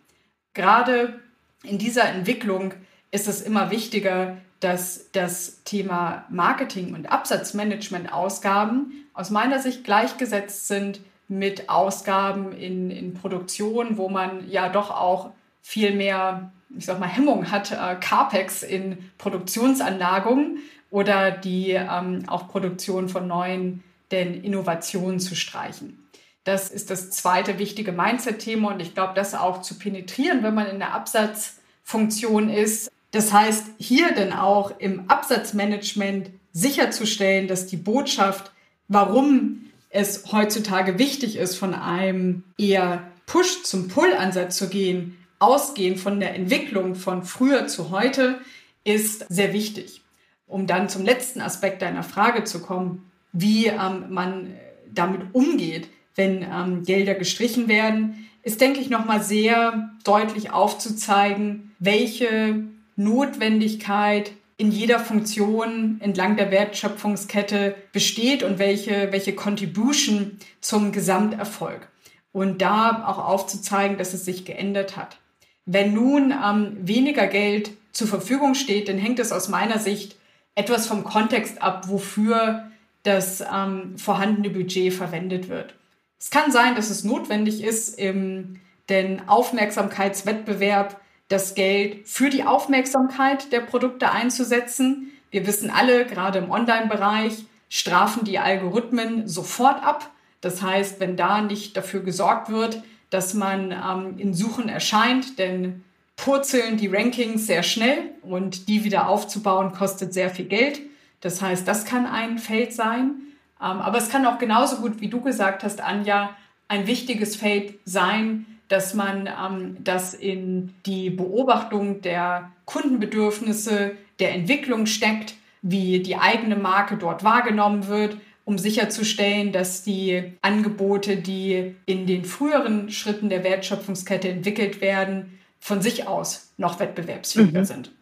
Gerade 0.54 1.20
in 1.62 1.78
dieser 1.78 2.04
Entwicklung 2.08 2.74
ist 3.10 3.28
es 3.28 3.42
immer 3.42 3.70
wichtiger, 3.70 4.38
dass 4.60 5.10
das 5.12 5.62
Thema 5.64 6.24
Marketing 6.30 6.94
und 6.94 7.10
Absatzmanagement-Ausgaben 7.10 9.04
aus 9.12 9.30
meiner 9.30 9.58
Sicht 9.58 9.84
gleichgesetzt 9.84 10.68
sind 10.68 11.00
mit 11.38 11.68
Ausgaben 11.68 12.52
in, 12.52 12.90
in 12.90 13.14
Produktion, 13.14 13.96
wo 13.96 14.08
man 14.08 14.48
ja 14.50 14.68
doch 14.68 14.90
auch 14.90 15.30
viel 15.62 15.94
mehr, 15.94 16.52
ich 16.76 16.84
sag 16.84 17.00
mal, 17.00 17.06
Hemmung 17.06 17.50
hat, 17.50 17.72
äh, 17.72 17.96
CAPEX 17.98 18.62
in 18.62 18.98
Produktionsanlagungen 19.18 20.58
oder 20.90 21.30
die 21.30 21.70
ähm, 21.70 22.24
auch 22.26 22.48
Produktion 22.48 23.08
von 23.08 23.26
neuen 23.26 23.82
denn 24.10 24.44
Innovationen 24.44 25.20
zu 25.20 25.34
streichen. 25.34 26.06
Das 26.44 26.70
ist 26.70 26.90
das 26.90 27.10
zweite 27.10 27.58
wichtige 27.58 27.92
Mindset-Thema 27.92 28.72
und 28.72 28.80
ich 28.80 28.92
glaube, 28.92 29.14
das 29.14 29.34
auch 29.34 29.62
zu 29.62 29.78
penetrieren, 29.78 30.42
wenn 30.42 30.54
man 30.54 30.66
in 30.66 30.80
der 30.80 30.92
Absatzfunktion 30.92 32.50
ist. 32.50 32.90
Das 33.12 33.32
heißt, 33.32 33.66
hier 33.78 34.12
denn 34.12 34.32
auch 34.32 34.78
im 34.78 35.08
Absatzmanagement 35.08 36.30
sicherzustellen, 36.52 37.48
dass 37.48 37.66
die 37.66 37.76
Botschaft, 37.76 38.50
warum 38.88 39.71
es 39.92 40.32
heutzutage 40.32 40.98
wichtig 40.98 41.36
ist, 41.36 41.54
von 41.54 41.74
einem 41.74 42.42
eher 42.58 43.06
Push 43.26 43.62
zum 43.62 43.88
Pull-Ansatz 43.88 44.56
zu 44.56 44.68
gehen, 44.68 45.18
ausgehend 45.38 46.00
von 46.00 46.18
der 46.18 46.34
Entwicklung 46.34 46.94
von 46.94 47.22
früher 47.22 47.66
zu 47.66 47.90
heute, 47.90 48.38
ist 48.84 49.26
sehr 49.28 49.52
wichtig. 49.52 50.02
Um 50.46 50.66
dann 50.66 50.88
zum 50.88 51.04
letzten 51.04 51.40
Aspekt 51.40 51.82
deiner 51.82 52.02
Frage 52.02 52.44
zu 52.44 52.60
kommen, 52.60 53.10
wie 53.32 53.66
ähm, 53.66 54.06
man 54.08 54.54
damit 54.92 55.22
umgeht, 55.32 55.88
wenn 56.14 56.42
ähm, 56.42 56.84
Gelder 56.84 57.14
gestrichen 57.14 57.68
werden, 57.68 58.28
ist, 58.42 58.60
denke 58.60 58.80
ich, 58.80 58.90
nochmal 58.90 59.22
sehr 59.22 59.90
deutlich 60.04 60.50
aufzuzeigen, 60.50 61.72
welche 61.78 62.64
Notwendigkeit 62.96 64.32
in 64.62 64.70
jeder 64.70 65.00
Funktion 65.00 65.96
entlang 65.98 66.36
der 66.36 66.52
Wertschöpfungskette 66.52 67.74
besteht 67.90 68.44
und 68.44 68.60
welche, 68.60 69.10
welche 69.10 69.34
Contribution 69.34 70.38
zum 70.60 70.92
Gesamterfolg. 70.92 71.88
Und 72.30 72.62
da 72.62 73.04
auch 73.08 73.18
aufzuzeigen, 73.18 73.98
dass 73.98 74.14
es 74.14 74.24
sich 74.24 74.44
geändert 74.44 74.96
hat. 74.96 75.18
Wenn 75.66 75.92
nun 75.94 76.30
ähm, 76.30 76.76
weniger 76.80 77.26
Geld 77.26 77.72
zur 77.90 78.06
Verfügung 78.06 78.54
steht, 78.54 78.88
dann 78.88 78.98
hängt 78.98 79.18
es 79.18 79.32
aus 79.32 79.48
meiner 79.48 79.80
Sicht 79.80 80.14
etwas 80.54 80.86
vom 80.86 81.02
Kontext 81.02 81.60
ab, 81.60 81.88
wofür 81.88 82.70
das 83.02 83.40
ähm, 83.40 83.98
vorhandene 83.98 84.50
Budget 84.50 84.92
verwendet 84.92 85.48
wird. 85.48 85.74
Es 86.20 86.30
kann 86.30 86.52
sein, 86.52 86.76
dass 86.76 86.88
es 86.88 87.02
notwendig 87.02 87.64
ist, 87.64 87.98
im, 87.98 88.60
den 88.88 89.28
Aufmerksamkeitswettbewerb 89.28 91.00
das 91.32 91.54
Geld 91.54 92.06
für 92.06 92.30
die 92.30 92.44
Aufmerksamkeit 92.44 93.52
der 93.52 93.60
Produkte 93.60 94.10
einzusetzen. 94.10 95.10
Wir 95.30 95.46
wissen 95.46 95.70
alle, 95.70 96.04
gerade 96.04 96.38
im 96.38 96.50
Online-Bereich 96.50 97.44
strafen 97.68 98.24
die 98.24 98.38
Algorithmen 98.38 99.26
sofort 99.26 99.82
ab. 99.82 100.10
Das 100.42 100.60
heißt, 100.60 101.00
wenn 101.00 101.16
da 101.16 101.40
nicht 101.40 101.76
dafür 101.76 102.00
gesorgt 102.00 102.50
wird, 102.50 102.82
dass 103.08 103.32
man 103.32 103.72
ähm, 103.72 104.18
in 104.18 104.34
Suchen 104.34 104.68
erscheint, 104.68 105.38
denn 105.38 105.84
purzeln 106.16 106.76
die 106.76 106.88
Rankings 106.88 107.46
sehr 107.46 107.62
schnell 107.62 108.10
und 108.22 108.68
die 108.68 108.84
wieder 108.84 109.08
aufzubauen 109.08 109.72
kostet 109.72 110.12
sehr 110.12 110.30
viel 110.30 110.46
Geld. 110.46 110.80
Das 111.20 111.40
heißt, 111.40 111.66
das 111.66 111.84
kann 111.84 112.06
ein 112.06 112.38
Feld 112.38 112.74
sein. 112.74 113.22
Ähm, 113.60 113.80
aber 113.80 113.98
es 113.98 114.10
kann 114.10 114.26
auch 114.26 114.38
genauso 114.38 114.76
gut, 114.76 115.00
wie 115.00 115.08
du 115.08 115.20
gesagt 115.20 115.62
hast, 115.62 115.80
Anja, 115.80 116.36
ein 116.68 116.86
wichtiges 116.86 117.36
Feld 117.36 117.78
sein, 117.84 118.46
dass 118.72 118.94
man 118.94 119.26
ähm, 119.26 119.76
das 119.84 120.14
in 120.14 120.72
die 120.86 121.10
Beobachtung 121.10 122.00
der 122.00 122.50
Kundenbedürfnisse, 122.64 123.92
der 124.18 124.32
Entwicklung 124.32 124.86
steckt, 124.86 125.34
wie 125.60 126.00
die 126.00 126.16
eigene 126.16 126.56
Marke 126.56 126.96
dort 126.96 127.22
wahrgenommen 127.22 127.86
wird, 127.88 128.16
um 128.44 128.56
sicherzustellen, 128.56 129.52
dass 129.52 129.82
die 129.82 130.32
Angebote, 130.40 131.18
die 131.18 131.76
in 131.84 132.06
den 132.06 132.24
früheren 132.24 132.90
Schritten 132.90 133.28
der 133.28 133.44
Wertschöpfungskette 133.44 134.30
entwickelt 134.30 134.80
werden, 134.80 135.38
von 135.60 135.82
sich 135.82 136.08
aus 136.08 136.54
noch 136.56 136.80
wettbewerbsfähiger 136.80 137.60
mhm. 137.60 137.64
sind. 137.64 137.92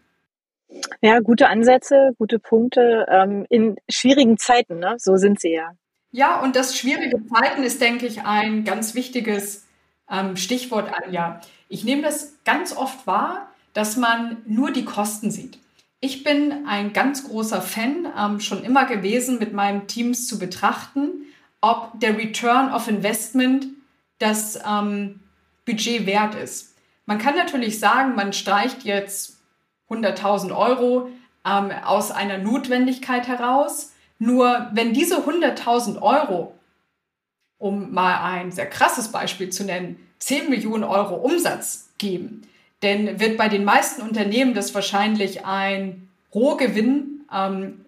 Ja, 1.03 1.19
gute 1.19 1.49
Ansätze, 1.49 2.13
gute 2.17 2.39
Punkte 2.39 3.07
ähm, 3.11 3.45
in 3.51 3.77
schwierigen 3.91 4.39
Zeiten, 4.39 4.79
ne? 4.79 4.95
so 4.99 5.17
sind 5.17 5.41
sie 5.41 5.53
ja. 5.53 5.73
Ja, 6.13 6.41
und 6.41 6.55
das 6.55 6.79
schwierige 6.79 7.21
Zeiten 7.27 7.65
ist, 7.65 7.81
denke 7.81 8.07
ich, 8.07 8.23
ein 8.23 8.65
ganz 8.65 8.95
wichtiges 8.95 9.67
ähm, 10.11 10.37
Stichwort, 10.37 10.91
Anja. 10.93 11.41
Ich 11.69 11.85
nehme 11.85 12.03
das 12.03 12.35
ganz 12.45 12.77
oft 12.77 13.07
wahr, 13.07 13.49
dass 13.73 13.97
man 13.97 14.39
nur 14.47 14.73
die 14.73 14.85
Kosten 14.85 15.31
sieht. 15.31 15.59
Ich 16.01 16.25
bin 16.25 16.67
ein 16.67 16.93
ganz 16.93 17.29
großer 17.29 17.61
Fan, 17.61 18.09
ähm, 18.19 18.41
schon 18.41 18.65
immer 18.65 18.87
gewesen, 18.87 19.39
mit 19.39 19.53
meinen 19.53 19.87
Teams 19.87 20.27
zu 20.27 20.39
betrachten, 20.39 21.27
ob 21.61 21.93
der 22.01 22.17
Return 22.17 22.73
of 22.73 22.89
Investment 22.89 23.67
das 24.19 24.59
ähm, 24.67 25.21
Budget 25.67 26.07
wert 26.07 26.35
ist. 26.35 26.75
Man 27.07 27.19
kann 27.19 27.37
natürlich 27.37 27.79
sagen, 27.79 28.15
man 28.15 28.33
streicht 28.33 28.85
jetzt 28.85 29.39
100.000 29.91 30.57
Euro 30.57 31.11
ähm, 31.45 31.71
aus 31.85 32.11
einer 32.11 32.39
Notwendigkeit 32.39 33.29
heraus. 33.29 33.93
Nur 34.19 34.69
wenn 34.73 34.93
diese 34.93 35.19
100.000 35.19 36.01
Euro, 36.01 36.55
um 37.61 37.93
mal 37.93 38.25
ein 38.25 38.51
sehr 38.51 38.67
krasses 38.67 39.13
Beispiel 39.13 39.51
zu 39.51 39.63
nennen, 39.63 39.97
10 40.19 40.51
Millionen 40.51 40.83
Euro 40.83 41.15
Umsatz 41.15 41.91
geben, 41.99 42.43
denn 42.83 43.21
wird 43.21 43.37
bei 43.37 43.49
den 43.49 43.65
meisten 43.65 44.03
Unternehmen 44.03 44.55
das 44.55 44.75
wahrscheinlich 44.75 45.45
ein 45.45 46.09
Rohgewinn 46.35 47.21
ähm, 47.33 47.85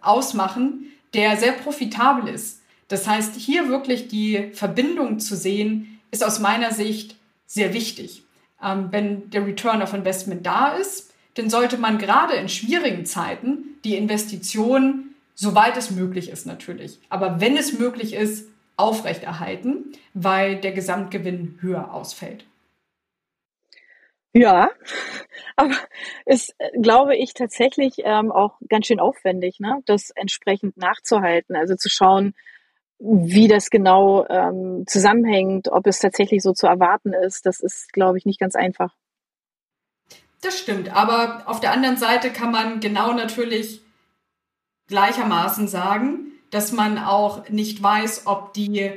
ausmachen, 0.00 0.92
der 1.12 1.36
sehr 1.36 1.52
profitabel 1.52 2.32
ist. 2.32 2.60
Das 2.88 3.06
heißt, 3.08 3.34
hier 3.34 3.68
wirklich 3.68 4.08
die 4.08 4.50
Verbindung 4.52 5.18
zu 5.18 5.36
sehen, 5.36 5.98
ist 6.12 6.24
aus 6.24 6.38
meiner 6.38 6.72
Sicht 6.72 7.16
sehr 7.46 7.74
wichtig. 7.74 8.22
Ähm, 8.62 8.88
wenn 8.92 9.28
der 9.30 9.44
Return 9.44 9.82
of 9.82 9.92
Investment 9.92 10.46
da 10.46 10.68
ist, 10.68 11.12
dann 11.34 11.50
sollte 11.50 11.78
man 11.78 11.98
gerade 11.98 12.34
in 12.34 12.48
schwierigen 12.48 13.06
Zeiten 13.06 13.76
die 13.84 13.96
Investition, 13.96 15.10
soweit 15.34 15.76
es 15.76 15.90
möglich 15.90 16.30
ist 16.30 16.46
natürlich, 16.46 17.00
aber 17.08 17.40
wenn 17.40 17.56
es 17.56 17.78
möglich 17.78 18.14
ist, 18.14 18.48
aufrechterhalten, 18.76 19.92
weil 20.14 20.60
der 20.60 20.72
Gesamtgewinn 20.72 21.58
höher 21.60 21.92
ausfällt. 21.92 22.44
Ja, 24.32 24.68
aber 25.56 25.74
ist, 26.26 26.54
glaube 26.80 27.16
ich, 27.16 27.32
tatsächlich 27.32 27.94
ähm, 28.04 28.30
auch 28.30 28.58
ganz 28.68 28.86
schön 28.86 29.00
aufwendig, 29.00 29.60
ne? 29.60 29.80
das 29.86 30.10
entsprechend 30.10 30.76
nachzuhalten. 30.76 31.56
Also 31.56 31.74
zu 31.74 31.88
schauen, 31.88 32.34
wie 32.98 33.48
das 33.48 33.70
genau 33.70 34.26
ähm, 34.28 34.84
zusammenhängt, 34.86 35.68
ob 35.68 35.86
es 35.86 35.98
tatsächlich 35.98 36.42
so 36.42 36.52
zu 36.52 36.66
erwarten 36.66 37.14
ist, 37.14 37.46
das 37.46 37.60
ist, 37.60 37.92
glaube 37.92 38.18
ich, 38.18 38.26
nicht 38.26 38.40
ganz 38.40 38.54
einfach. 38.54 38.94
Das 40.42 40.58
stimmt, 40.58 40.94
aber 40.94 41.42
auf 41.46 41.60
der 41.60 41.72
anderen 41.72 41.96
Seite 41.96 42.30
kann 42.30 42.50
man 42.50 42.80
genau 42.80 43.12
natürlich 43.12 43.82
gleichermaßen 44.86 45.66
sagen, 45.66 46.32
dass 46.56 46.72
man 46.72 46.96
auch 46.96 47.50
nicht 47.50 47.82
weiß, 47.82 48.22
ob 48.24 48.54
die 48.54 48.90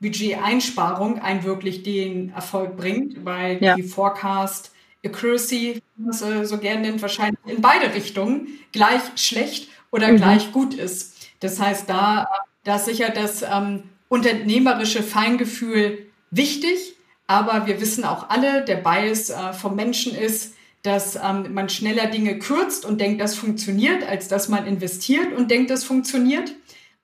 Budgeteinsparung 0.00 1.18
einen 1.18 1.44
wirklich 1.44 1.82
den 1.82 2.30
Erfolg 2.30 2.78
bringt, 2.78 3.26
weil 3.26 3.62
ja. 3.62 3.74
die 3.74 3.82
Forecast 3.82 4.72
Accuracy, 5.04 5.82
was 5.98 6.22
man 6.22 6.46
so 6.46 6.56
gerne 6.56 6.80
nennt, 6.80 7.02
wahrscheinlich 7.02 7.38
in 7.44 7.60
beide 7.60 7.92
Richtungen 7.92 8.48
gleich 8.72 9.02
schlecht 9.16 9.68
oder 9.90 10.10
mhm. 10.10 10.16
gleich 10.16 10.50
gut 10.50 10.72
ist. 10.72 11.14
Das 11.40 11.60
heißt, 11.60 11.90
da, 11.90 12.26
da 12.64 12.76
ist 12.76 12.86
sicher 12.86 13.10
das 13.10 13.42
ähm, 13.42 13.82
unternehmerische 14.08 15.02
Feingefühl 15.02 16.06
wichtig, 16.30 16.94
aber 17.26 17.66
wir 17.66 17.82
wissen 17.82 18.04
auch 18.04 18.30
alle, 18.30 18.64
der 18.64 18.76
Bias 18.76 19.28
äh, 19.28 19.52
vom 19.52 19.76
Menschen 19.76 20.14
ist, 20.14 20.54
dass 20.82 21.16
ähm, 21.16 21.52
man 21.52 21.68
schneller 21.68 22.06
Dinge 22.06 22.38
kürzt 22.38 22.86
und 22.86 22.98
denkt, 22.98 23.20
das 23.20 23.34
funktioniert, 23.34 24.08
als 24.08 24.28
dass 24.28 24.48
man 24.48 24.66
investiert 24.66 25.34
und 25.36 25.50
denkt, 25.50 25.68
das 25.68 25.84
funktioniert. 25.84 26.54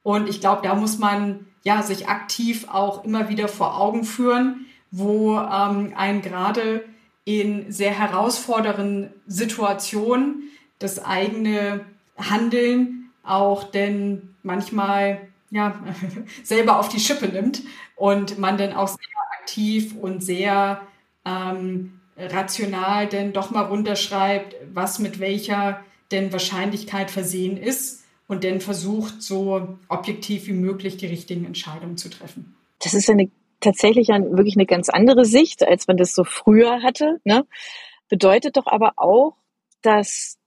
Und 0.04 0.28
ich 0.28 0.40
glaube, 0.40 0.60
da 0.62 0.76
muss 0.76 0.98
man 0.98 1.46
ja 1.64 1.82
sich 1.82 2.08
aktiv 2.08 2.66
auch 2.70 3.04
immer 3.04 3.28
wieder 3.30 3.48
vor 3.48 3.80
Augen 3.80 4.04
führen, 4.04 4.66
wo 4.92 5.38
ähm, 5.38 5.94
ein 5.96 6.22
gerade 6.22 6.84
in 7.24 7.72
sehr 7.72 7.98
herausfordernden 7.98 9.10
Situationen 9.26 10.50
das 10.78 11.02
eigene 11.02 11.80
Handeln 12.18 13.10
auch 13.24 13.64
denn 13.64 14.34
manchmal 14.42 15.22
ja 15.50 15.74
selber 16.44 16.78
auf 16.78 16.90
die 16.90 17.00
Schippe 17.00 17.26
nimmt 17.28 17.62
und 17.96 18.38
man 18.38 18.58
dann 18.58 18.74
auch 18.74 18.88
sehr 18.88 18.98
aktiv 19.40 19.94
und 19.98 20.22
sehr 20.22 20.82
ähm, 21.24 21.98
rational 22.18 23.08
denn 23.08 23.32
doch 23.32 23.50
mal 23.50 23.62
runterschreibt, 23.62 24.54
was 24.74 24.98
mit 24.98 25.18
welcher 25.18 25.80
denn 26.10 26.30
Wahrscheinlichkeit 26.30 27.10
versehen 27.10 27.56
ist 27.56 28.03
und 28.26 28.44
dann 28.44 28.60
versucht, 28.60 29.22
so 29.22 29.76
objektiv 29.88 30.46
wie 30.46 30.52
möglich 30.52 30.96
die 30.96 31.06
richtigen 31.06 31.44
Entscheidungen 31.44 31.96
zu 31.96 32.08
treffen. 32.08 32.56
Das 32.80 32.94
ist 32.94 33.08
eine 33.10 33.30
tatsächlich 33.60 34.10
eine, 34.10 34.30
wirklich 34.36 34.56
eine 34.56 34.66
ganz 34.66 34.88
andere 34.88 35.24
Sicht, 35.24 35.66
als 35.66 35.86
man 35.86 35.96
das 35.96 36.14
so 36.14 36.24
früher 36.24 36.82
hatte. 36.82 37.20
Ne? 37.24 37.46
Bedeutet 38.08 38.56
doch 38.56 38.66
aber 38.66 38.92
auch, 38.96 39.34
dass 39.82 40.38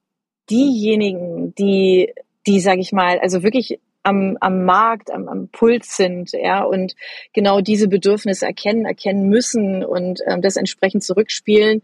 diejenigen, 0.50 1.54
die, 1.56 2.14
die, 2.46 2.60
sage 2.60 2.82
ich 2.82 2.92
mal, 2.92 3.20
also 3.20 3.44
wirklich 3.44 3.80
am, 4.08 4.38
am 4.40 4.64
Markt, 4.64 5.12
am, 5.12 5.28
am 5.28 5.50
Puls 5.50 5.98
sind, 5.98 6.32
ja, 6.32 6.64
und 6.64 6.96
genau 7.34 7.60
diese 7.60 7.90
Bedürfnisse 7.90 8.46
erkennen, 8.46 8.86
erkennen 8.86 9.28
müssen 9.28 9.84
und 9.84 10.22
ähm, 10.26 10.42
das 10.42 10.56
entsprechend 10.56 11.04
zurückspielen. 11.04 11.82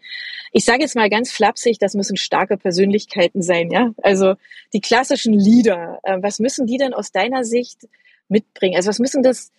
Ich 0.54 0.64
sage 0.64 0.82
jetzt 0.82 0.96
mal 0.96 1.10
ganz 1.10 1.34
flapsig, 1.34 1.80
das 1.80 1.96
müssen 1.96 2.16
starke 2.16 2.56
Persönlichkeiten 2.56 3.42
sein, 3.42 3.70
ja. 3.72 3.92
Also 4.02 4.36
die 4.72 4.80
klassischen 4.80 5.34
Leader, 5.34 6.00
äh, 6.04 6.18
was 6.22 6.40
müssen 6.40 6.66
die 6.66 6.78
denn 6.78 6.94
aus 6.94 7.12
deiner 7.12 7.44
Sicht 7.44 7.90
mitbringen? 8.30 8.78
Also 8.78 8.88
was 8.88 9.00
müssen 9.00 9.22
das 9.22 9.52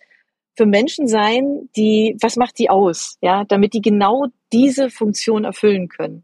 für 0.57 0.65
Menschen 0.65 1.07
sein, 1.07 1.69
die, 1.75 2.17
was 2.19 2.35
macht 2.35 2.57
die 2.57 2.71
aus, 2.71 3.17
ja, 3.21 3.43
damit 3.43 3.73
die 3.75 3.81
genau 3.81 4.25
diese 4.51 4.89
Funktion 4.89 5.43
erfüllen 5.43 5.87
können? 5.87 6.23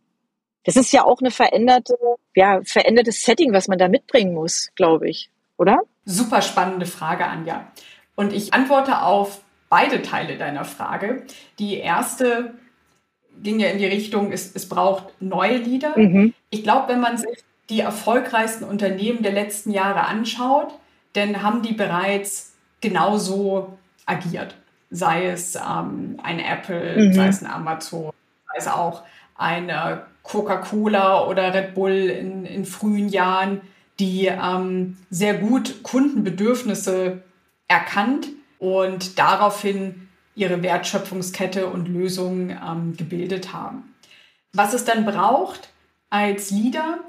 Das 0.64 0.76
ist 0.76 0.92
ja 0.92 1.06
auch 1.06 1.20
eine 1.22 1.32
veränderte, 1.32 1.96
ja, 2.36 2.62
verändertes 2.64 3.22
Setting, 3.22 3.54
was 3.54 3.68
man 3.68 3.78
da 3.78 3.88
mitbringen 3.88 4.34
muss, 4.34 4.70
glaube 4.76 5.08
ich, 5.08 5.30
oder? 5.58 5.82
Super 6.06 6.42
spannende 6.42 6.86
Frage, 6.86 7.26
Anja. 7.26 7.68
Und 8.16 8.34
ich 8.34 8.54
antworte 8.54 9.02
auf 9.02 9.42
beide 9.70 10.02
Teile 10.02 10.38
deiner 10.38 10.66
Frage. 10.66 11.24
Die 11.60 11.78
erste 11.78 12.54
ging 13.42 13.60
ja 13.60 13.70
in 13.70 13.78
die 13.78 13.86
Richtung, 13.86 14.32
es, 14.32 14.54
es 14.54 14.68
braucht 14.68 15.22
neue 15.22 15.58
Leader. 15.58 15.98
Mhm. 15.98 16.34
Ich 16.50 16.64
glaube, 16.64 16.90
wenn 16.90 17.00
man 17.00 17.18
sich 17.18 17.44
die 17.70 17.80
erfolgreichsten 17.80 18.66
Unternehmen 18.66 19.24
der 19.24 19.32
letzten 19.32 19.72
Jahre 19.72 20.06
anschaut, 20.06 20.74
dann 21.14 21.42
haben 21.42 21.62
die 21.62 21.74
bereits 21.74 22.54
genauso 22.82 23.78
agiert. 24.06 24.56
Sei 24.90 25.28
es 25.28 25.56
ähm, 25.56 26.20
ein 26.22 26.40
Apple, 26.40 27.08
mhm. 27.08 27.14
sei 27.14 27.28
es 27.28 27.42
ein 27.42 27.50
Amazon, 27.50 28.12
sei 28.48 28.58
es 28.58 28.68
auch 28.68 29.04
eine 29.36 30.04
Coca-Cola 30.24 31.28
oder 31.28 31.54
Red 31.54 31.74
Bull 31.74 31.92
in, 31.92 32.46
in 32.46 32.66
frühen 32.66 33.08
Jahren 33.08 33.62
die 34.02 34.26
ähm, 34.26 34.98
sehr 35.12 35.36
gut 35.36 35.84
Kundenbedürfnisse 35.84 37.22
erkannt 37.68 38.28
und 38.58 39.20
daraufhin 39.20 40.10
ihre 40.36 40.64
Wertschöpfungskette 40.64 41.68
und 41.68 41.88
Lösungen 41.88 42.50
ähm, 42.50 42.98
gebildet 42.98 43.54
haben. 43.54 43.94
Was 44.54 44.74
es 44.74 44.86
dann 44.86 45.06
braucht 45.06 45.70
als 46.10 46.50
Leader, 46.50 47.00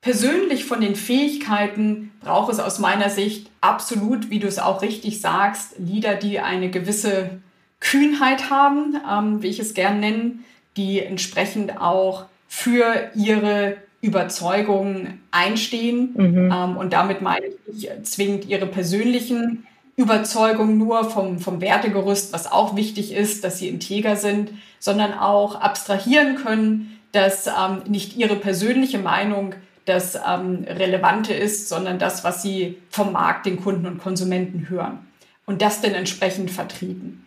persönlich 0.00 0.64
von 0.64 0.80
den 0.80 0.96
Fähigkeiten 0.96 2.10
braucht 2.20 2.52
es 2.52 2.58
aus 2.58 2.78
meiner 2.78 3.10
Sicht 3.10 3.50
absolut, 3.60 4.30
wie 4.30 4.38
du 4.38 4.48
es 4.48 4.58
auch 4.58 4.80
richtig 4.80 5.20
sagst, 5.20 5.74
Leader, 5.78 6.14
die 6.14 6.40
eine 6.40 6.70
gewisse 6.70 7.42
Kühnheit 7.80 8.48
haben, 8.48 8.96
ähm, 9.08 9.42
wie 9.42 9.48
ich 9.48 9.60
es 9.60 9.74
gern 9.74 10.00
nenne, 10.00 10.38
die 10.78 11.00
entsprechend 11.00 11.78
auch 11.78 12.24
für 12.48 13.10
ihre 13.14 13.76
Überzeugungen 14.00 15.20
einstehen. 15.30 16.10
Mhm. 16.14 16.52
Ähm, 16.52 16.76
und 16.76 16.92
damit 16.92 17.22
meine 17.22 17.46
ich 17.46 17.56
nicht 17.66 18.06
zwingend 18.06 18.46
ihre 18.46 18.66
persönlichen 18.66 19.66
Überzeugungen 19.96 20.78
nur 20.78 21.10
vom, 21.10 21.40
vom 21.40 21.60
Wertegerüst, 21.60 22.32
was 22.32 22.50
auch 22.50 22.76
wichtig 22.76 23.12
ist, 23.12 23.42
dass 23.42 23.58
sie 23.58 23.68
integer 23.68 24.14
sind, 24.14 24.52
sondern 24.78 25.12
auch 25.12 25.60
abstrahieren 25.60 26.36
können, 26.36 26.98
dass 27.10 27.48
ähm, 27.48 27.82
nicht 27.88 28.16
ihre 28.16 28.36
persönliche 28.36 28.98
Meinung 28.98 29.54
das 29.86 30.14
ähm, 30.14 30.64
Relevante 30.68 31.32
ist, 31.34 31.68
sondern 31.68 31.98
das, 31.98 32.22
was 32.22 32.42
sie 32.42 32.78
vom 32.90 33.12
Markt, 33.12 33.46
den 33.46 33.60
Kunden 33.60 33.86
und 33.86 33.98
Konsumenten 33.98 34.68
hören. 34.68 34.98
Und 35.46 35.62
das 35.62 35.80
dann 35.80 35.94
entsprechend 35.94 36.50
vertreten. 36.50 37.24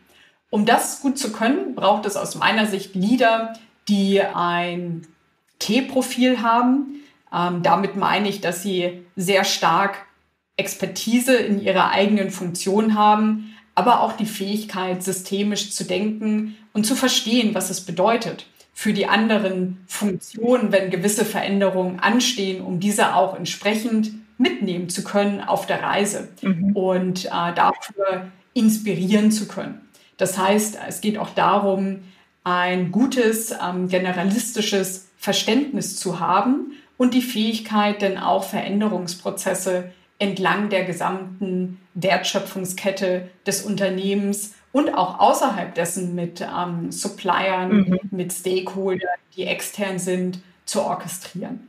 Um 0.50 0.66
das 0.66 1.02
gut 1.02 1.18
zu 1.18 1.32
können, 1.32 1.76
braucht 1.76 2.06
es 2.06 2.16
aus 2.16 2.36
meiner 2.36 2.68
Sicht 2.68 2.94
Leader, 2.94 3.54
die 3.88 4.22
ein 4.22 5.08
T-Profil 5.62 6.42
haben. 6.42 7.02
Ähm, 7.34 7.64
damit 7.64 7.96
meine 7.96 8.28
ich, 8.28 8.42
dass 8.42 8.62
sie 8.62 9.04
sehr 9.16 9.46
stark 9.46 10.06
Expertise 10.58 11.36
in 11.36 11.62
ihrer 11.62 11.92
eigenen 11.92 12.30
Funktion 12.30 12.96
haben, 12.96 13.56
aber 13.74 14.02
auch 14.02 14.14
die 14.14 14.26
Fähigkeit, 14.26 15.02
systemisch 15.02 15.72
zu 15.72 15.86
denken 15.86 16.58
und 16.74 16.86
zu 16.86 16.96
verstehen, 16.96 17.56
was 17.56 17.70
es 17.70 17.82
bedeutet 17.82 18.46
für 18.74 18.94
die 18.94 19.08
anderen 19.08 19.84
Funktionen, 19.88 20.72
wenn 20.72 20.90
gewisse 20.90 21.26
Veränderungen 21.26 22.00
anstehen, 22.00 22.62
um 22.64 22.80
diese 22.80 23.16
auch 23.16 23.36
entsprechend 23.38 24.12
mitnehmen 24.38 24.90
zu 24.90 25.04
können 25.04 25.40
auf 25.42 25.68
der 25.68 25.84
Reise 25.84 26.30
mhm. 26.42 26.76
und 26.76 27.26
äh, 27.26 27.30
dafür 27.30 28.32
inspirieren 28.54 29.32
zu 29.32 29.48
können. 29.48 29.82
Das 30.18 30.38
heißt, 30.38 30.78
es 30.88 31.02
geht 31.02 31.18
auch 31.18 31.30
darum, 31.30 32.00
ein 32.44 32.92
gutes, 32.92 33.52
ähm, 33.52 33.88
generalistisches 33.88 35.11
Verständnis 35.22 35.98
zu 35.98 36.20
haben 36.20 36.74
und 36.98 37.14
die 37.14 37.22
Fähigkeit, 37.22 38.02
denn 38.02 38.18
auch 38.18 38.44
Veränderungsprozesse 38.44 39.92
entlang 40.18 40.70
der 40.70 40.84
gesamten 40.84 41.80
Wertschöpfungskette 41.94 43.30
des 43.46 43.62
Unternehmens 43.62 44.56
und 44.72 44.96
auch 44.96 45.20
außerhalb 45.20 45.76
dessen 45.76 46.16
mit 46.16 46.42
ähm, 46.42 46.92
Suppliern, 46.92 47.72
mhm. 47.72 48.00
mit 48.10 48.34
Stakeholdern, 48.34 49.10
die 49.36 49.46
extern 49.46 50.00
sind, 50.00 50.42
zu 50.66 50.82
orchestrieren. 50.82 51.68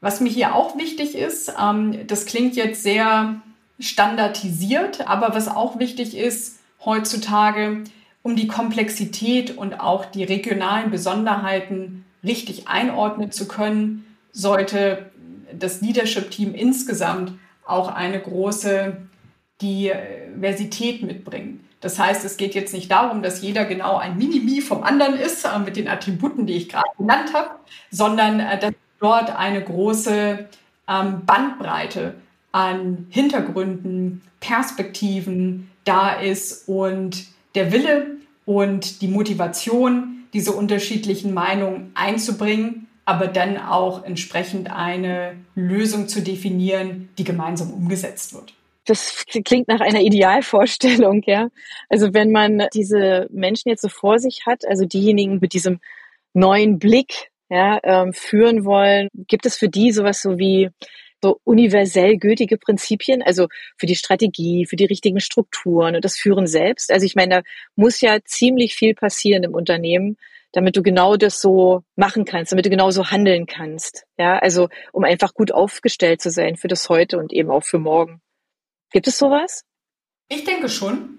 Was 0.00 0.20
mir 0.20 0.30
hier 0.30 0.56
auch 0.56 0.76
wichtig 0.76 1.14
ist, 1.14 1.52
ähm, 1.60 2.04
das 2.08 2.26
klingt 2.26 2.56
jetzt 2.56 2.82
sehr 2.82 3.40
standardisiert, 3.78 5.06
aber 5.06 5.36
was 5.36 5.46
auch 5.46 5.78
wichtig 5.78 6.16
ist 6.16 6.58
heutzutage, 6.84 7.84
um 8.22 8.36
die 8.36 8.46
Komplexität 8.46 9.56
und 9.56 9.80
auch 9.80 10.04
die 10.04 10.24
regionalen 10.24 10.90
Besonderheiten 10.90 12.04
richtig 12.24 12.68
einordnen 12.68 13.32
zu 13.32 13.48
können, 13.48 14.04
sollte 14.30 15.10
das 15.52 15.80
Leadership-Team 15.80 16.54
insgesamt 16.54 17.32
auch 17.66 17.88
eine 17.88 18.20
große 18.20 18.96
Diversität 19.60 21.02
mitbringen. 21.02 21.68
Das 21.80 21.98
heißt, 21.98 22.24
es 22.24 22.36
geht 22.36 22.54
jetzt 22.54 22.72
nicht 22.72 22.90
darum, 22.90 23.22
dass 23.22 23.42
jeder 23.42 23.64
genau 23.64 23.96
ein 23.96 24.16
Minimi 24.16 24.60
vom 24.60 24.84
anderen 24.84 25.14
ist, 25.14 25.44
äh, 25.44 25.58
mit 25.58 25.76
den 25.76 25.88
Attributen, 25.88 26.46
die 26.46 26.54
ich 26.54 26.68
gerade 26.68 26.88
genannt 26.96 27.34
habe, 27.34 27.50
sondern 27.90 28.38
äh, 28.40 28.58
dass 28.58 28.72
dort 29.00 29.36
eine 29.36 29.62
große 29.62 30.48
ähm, 30.88 31.22
Bandbreite 31.26 32.14
an 32.52 33.06
Hintergründen, 33.10 34.22
Perspektiven 34.38 35.70
da 35.84 36.12
ist 36.12 36.68
und 36.68 37.26
der 37.54 37.72
Wille 37.72 38.16
und 38.44 39.02
die 39.02 39.08
Motivation, 39.08 40.24
diese 40.32 40.52
unterschiedlichen 40.52 41.34
Meinungen 41.34 41.92
einzubringen, 41.94 42.88
aber 43.04 43.26
dann 43.26 43.58
auch 43.58 44.04
entsprechend 44.04 44.70
eine 44.70 45.36
Lösung 45.54 46.08
zu 46.08 46.22
definieren, 46.22 47.08
die 47.18 47.24
gemeinsam 47.24 47.72
umgesetzt 47.72 48.32
wird. 48.32 48.54
Das 48.84 49.24
klingt 49.44 49.68
nach 49.68 49.80
einer 49.80 50.00
Idealvorstellung, 50.00 51.22
ja. 51.26 51.48
Also 51.88 52.14
wenn 52.14 52.32
man 52.32 52.64
diese 52.74 53.28
Menschen 53.30 53.68
jetzt 53.68 53.82
so 53.82 53.88
vor 53.88 54.18
sich 54.18 54.42
hat, 54.46 54.66
also 54.66 54.84
diejenigen 54.86 55.38
mit 55.40 55.52
diesem 55.52 55.80
neuen 56.34 56.78
Blick 56.78 57.30
ja, 57.48 57.78
ähm, 57.84 58.12
führen 58.12 58.64
wollen, 58.64 59.08
gibt 59.28 59.46
es 59.46 59.56
für 59.56 59.68
die 59.68 59.92
sowas 59.92 60.22
so 60.22 60.38
wie 60.38 60.70
so 61.22 61.40
universell 61.44 62.16
gültige 62.18 62.58
Prinzipien, 62.58 63.22
also 63.22 63.48
für 63.76 63.86
die 63.86 63.94
Strategie, 63.94 64.66
für 64.66 64.76
die 64.76 64.84
richtigen 64.84 65.20
Strukturen 65.20 65.94
und 65.94 66.04
das 66.04 66.16
Führen 66.16 66.46
selbst. 66.46 66.90
Also 66.90 67.06
ich 67.06 67.14
meine, 67.14 67.36
da 67.36 67.42
muss 67.76 68.00
ja 68.00 68.18
ziemlich 68.24 68.74
viel 68.74 68.94
passieren 68.94 69.44
im 69.44 69.54
Unternehmen, 69.54 70.16
damit 70.52 70.76
du 70.76 70.82
genau 70.82 71.16
das 71.16 71.40
so 71.40 71.82
machen 71.96 72.24
kannst, 72.24 72.52
damit 72.52 72.66
du 72.66 72.70
genau 72.70 72.90
so 72.90 73.10
handeln 73.10 73.46
kannst. 73.46 74.04
Ja, 74.18 74.38
also 74.38 74.68
um 74.92 75.04
einfach 75.04 75.32
gut 75.32 75.52
aufgestellt 75.52 76.20
zu 76.20 76.30
sein 76.30 76.56
für 76.56 76.68
das 76.68 76.88
heute 76.88 77.18
und 77.18 77.32
eben 77.32 77.50
auch 77.50 77.64
für 77.64 77.78
morgen. 77.78 78.20
Gibt 78.90 79.06
es 79.06 79.16
sowas? 79.16 79.64
Ich 80.28 80.44
denke 80.44 80.68
schon. 80.68 81.18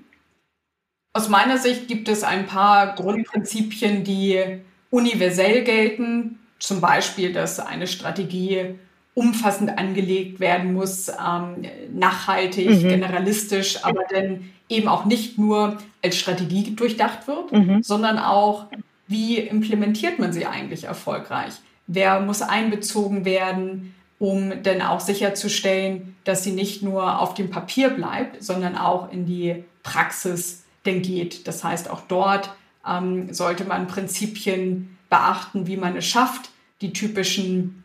Aus 1.13 1.29
meiner 1.29 1.57
Sicht 1.57 1.87
gibt 1.87 2.09
es 2.09 2.23
ein 2.23 2.45
paar 2.45 2.95
Grundprinzipien, 2.95 4.03
die 4.03 4.61
universell 4.89 5.63
gelten. 5.63 6.39
Zum 6.59 6.81
Beispiel, 6.81 7.31
dass 7.33 7.59
eine 7.59 7.87
Strategie 7.87 8.75
umfassend 9.15 9.77
angelegt 9.77 10.39
werden 10.39 10.73
muss, 10.73 11.09
ähm, 11.09 11.65
nachhaltig, 11.93 12.69
mhm. 12.69 12.89
generalistisch, 12.89 13.83
aber 13.83 14.03
dann 14.09 14.49
eben 14.69 14.87
auch 14.87 15.05
nicht 15.05 15.37
nur 15.37 15.77
als 16.01 16.17
Strategie 16.17 16.75
durchdacht 16.75 17.27
wird, 17.27 17.51
mhm. 17.51 17.83
sondern 17.83 18.17
auch, 18.17 18.67
wie 19.07 19.37
implementiert 19.37 20.17
man 20.17 20.33
sie 20.33 20.45
eigentlich 20.45 20.85
erfolgreich? 20.85 21.53
Wer 21.85 22.21
muss 22.21 22.41
einbezogen 22.41 23.25
werden? 23.25 23.93
um 24.23 24.63
dann 24.63 24.81
auch 24.81 25.01
sicherzustellen, 25.01 26.15
dass 26.23 26.45
sie 26.45 26.53
nicht 26.53 26.81
nur 26.81 27.19
auf 27.19 27.33
dem 27.33 27.49
Papier 27.49 27.89
bleibt, 27.89 28.41
sondern 28.41 28.77
auch 28.77 29.11
in 29.11 29.25
die 29.25 29.65
Praxis 29.83 30.63
denn 30.85 31.01
geht. 31.01 31.45
Das 31.45 31.61
heißt, 31.61 31.89
auch 31.89 31.99
dort 32.07 32.49
ähm, 32.87 33.33
sollte 33.33 33.65
man 33.65 33.87
Prinzipien 33.87 34.97
beachten, 35.09 35.67
wie 35.67 35.75
man 35.75 35.97
es 35.97 36.05
schafft, 36.05 36.51
die 36.81 36.93
typischen 36.93 37.82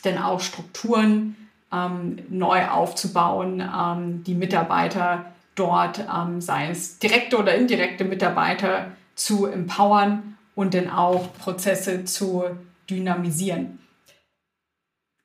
denn 0.00 0.18
auch 0.18 0.40
Strukturen 0.40 1.36
ähm, 1.72 2.18
neu 2.28 2.66
aufzubauen, 2.68 3.60
ähm, 3.60 4.24
die 4.24 4.34
Mitarbeiter 4.34 5.26
dort, 5.54 6.00
ähm, 6.00 6.40
sei 6.40 6.70
es 6.70 6.98
direkte 6.98 7.38
oder 7.38 7.54
indirekte 7.54 8.04
Mitarbeiter, 8.04 8.92
zu 9.14 9.46
empowern 9.46 10.38
und 10.54 10.74
dann 10.74 10.90
auch 10.90 11.32
Prozesse 11.34 12.04
zu 12.04 12.44
dynamisieren. 12.88 13.78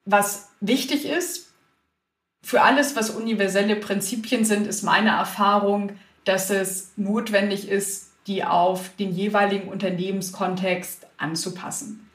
Was 0.05 0.49
wichtig 0.61 1.05
ist, 1.05 1.47
für 2.43 2.61
alles, 2.61 2.95
was 2.95 3.09
universelle 3.09 3.75
Prinzipien 3.75 4.45
sind, 4.45 4.67
ist 4.67 4.83
meine 4.83 5.09
Erfahrung, 5.09 5.91
dass 6.23 6.49
es 6.49 6.93
notwendig 6.95 7.67
ist, 7.67 8.11
die 8.27 8.43
auf 8.43 8.95
den 8.97 9.13
jeweiligen 9.13 9.69
Unternehmenskontext 9.69 11.07
anzupassen. 11.17 12.06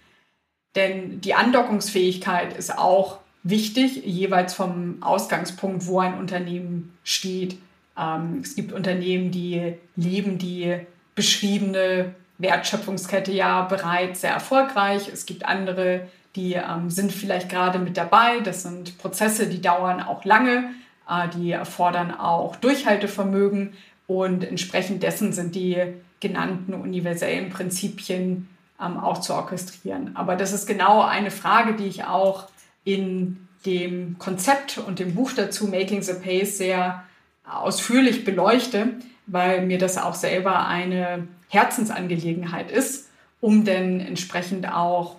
Denn 0.74 1.20
die 1.20 1.34
Andockungsfähigkeit 1.34 2.56
ist 2.56 2.76
auch 2.76 3.18
wichtig, 3.42 4.02
jeweils 4.04 4.54
vom 4.54 5.02
Ausgangspunkt, 5.02 5.86
wo 5.86 6.00
ein 6.00 6.18
Unternehmen 6.18 6.96
steht. 7.04 7.58
Ähm, 7.98 8.40
es 8.42 8.54
gibt 8.54 8.72
Unternehmen, 8.72 9.30
die 9.30 9.74
leben 9.96 10.38
die 10.38 10.76
beschriebene 11.14 12.14
Wertschöpfungskette 12.38 13.32
ja 13.32 13.62
bereits 13.62 14.22
sehr 14.22 14.32
erfolgreich. 14.32 15.08
Es 15.12 15.26
gibt 15.26 15.44
andere, 15.44 16.08
die 16.36 16.54
ähm, 16.54 16.90
sind 16.90 17.12
vielleicht 17.12 17.48
gerade 17.48 17.78
mit 17.78 17.96
dabei. 17.96 18.40
Das 18.40 18.62
sind 18.62 18.98
Prozesse, 18.98 19.48
die 19.48 19.60
dauern 19.60 20.00
auch 20.00 20.24
lange, 20.24 20.70
äh, 21.08 21.28
die 21.36 21.50
erfordern 21.50 22.12
auch 22.12 22.56
Durchhaltevermögen 22.56 23.74
und 24.06 24.44
entsprechend 24.44 25.02
dessen 25.02 25.32
sind 25.32 25.54
die 25.54 25.76
genannten 26.20 26.74
universellen 26.74 27.50
Prinzipien 27.50 28.48
ähm, 28.82 28.98
auch 28.98 29.18
zu 29.18 29.34
orchestrieren. 29.34 30.12
Aber 30.14 30.36
das 30.36 30.52
ist 30.52 30.66
genau 30.66 31.02
eine 31.02 31.30
Frage, 31.30 31.74
die 31.74 31.86
ich 31.86 32.04
auch 32.04 32.48
in 32.84 33.48
dem 33.64 34.18
Konzept 34.18 34.78
und 34.78 34.98
dem 34.98 35.14
Buch 35.14 35.32
dazu 35.32 35.68
Making 35.68 36.02
the 36.02 36.14
Pace 36.14 36.58
sehr 36.58 37.04
ausführlich 37.48 38.24
beleuchte, 38.24 38.94
weil 39.26 39.66
mir 39.66 39.78
das 39.78 39.98
auch 39.98 40.14
selber 40.14 40.66
eine 40.66 41.28
Herzensangelegenheit 41.48 42.70
ist, 42.70 43.10
um 43.40 43.64
denn 43.64 44.00
entsprechend 44.00 44.72
auch 44.72 45.16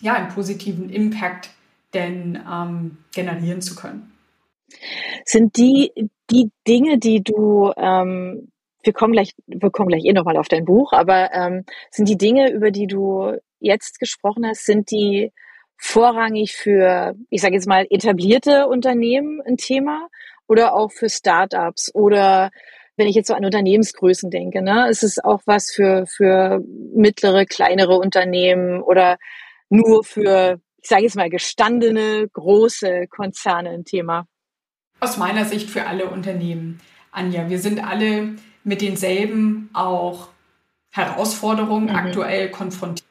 ja, 0.00 0.14
einen 0.14 0.28
positiven 0.28 0.90
Impact 0.90 1.50
denn 1.94 2.38
ähm, 2.50 2.98
generieren 3.12 3.62
zu 3.62 3.74
können. 3.74 4.12
Sind 5.24 5.56
die, 5.56 5.92
die 6.30 6.50
Dinge, 6.66 6.98
die 6.98 7.22
du, 7.22 7.72
ähm, 7.76 8.48
wir 8.88 8.94
kommen 8.94 9.12
gleich, 9.12 9.34
wir 9.46 9.70
kommen 9.70 9.90
gleich 9.90 10.06
eh 10.06 10.14
nochmal 10.14 10.38
auf 10.38 10.48
dein 10.48 10.64
Buch, 10.64 10.94
aber 10.94 11.30
ähm, 11.34 11.66
sind 11.90 12.08
die 12.08 12.16
Dinge, 12.16 12.50
über 12.50 12.70
die 12.70 12.86
du 12.86 13.36
jetzt 13.60 14.00
gesprochen 14.00 14.46
hast, 14.46 14.64
sind 14.64 14.90
die 14.90 15.30
vorrangig 15.76 16.56
für, 16.56 17.14
ich 17.28 17.42
sage 17.42 17.54
jetzt 17.54 17.68
mal, 17.68 17.86
etablierte 17.90 18.66
Unternehmen 18.66 19.42
ein 19.46 19.58
Thema 19.58 20.08
oder 20.46 20.74
auch 20.74 20.90
für 20.90 21.10
Startups 21.10 21.94
oder 21.94 22.50
wenn 22.96 23.06
ich 23.06 23.14
jetzt 23.14 23.28
so 23.28 23.34
an 23.34 23.44
Unternehmensgrößen 23.44 24.30
denke, 24.30 24.62
ne, 24.62 24.88
ist 24.88 25.02
es 25.02 25.22
auch 25.22 25.42
was 25.44 25.70
für, 25.70 26.06
für 26.06 26.62
mittlere, 26.94 27.44
kleinere 27.44 27.98
Unternehmen 27.98 28.80
oder 28.80 29.18
nur 29.68 30.02
für, 30.02 30.62
ich 30.78 30.88
sage 30.88 31.02
jetzt 31.02 31.14
mal, 31.14 31.28
gestandene, 31.28 32.26
große 32.32 33.06
Konzerne 33.08 33.68
ein 33.68 33.84
Thema? 33.84 34.26
Aus 34.98 35.18
meiner 35.18 35.44
Sicht 35.44 35.68
für 35.68 35.84
alle 35.84 36.06
Unternehmen. 36.06 36.80
Anja, 37.12 37.50
wir 37.50 37.58
sind 37.58 37.86
alle 37.86 38.34
mit 38.64 38.80
denselben 38.80 39.70
auch 39.72 40.28
Herausforderungen 40.90 41.88
mhm. 41.88 41.96
aktuell 41.96 42.50
konfrontiert. 42.50 43.06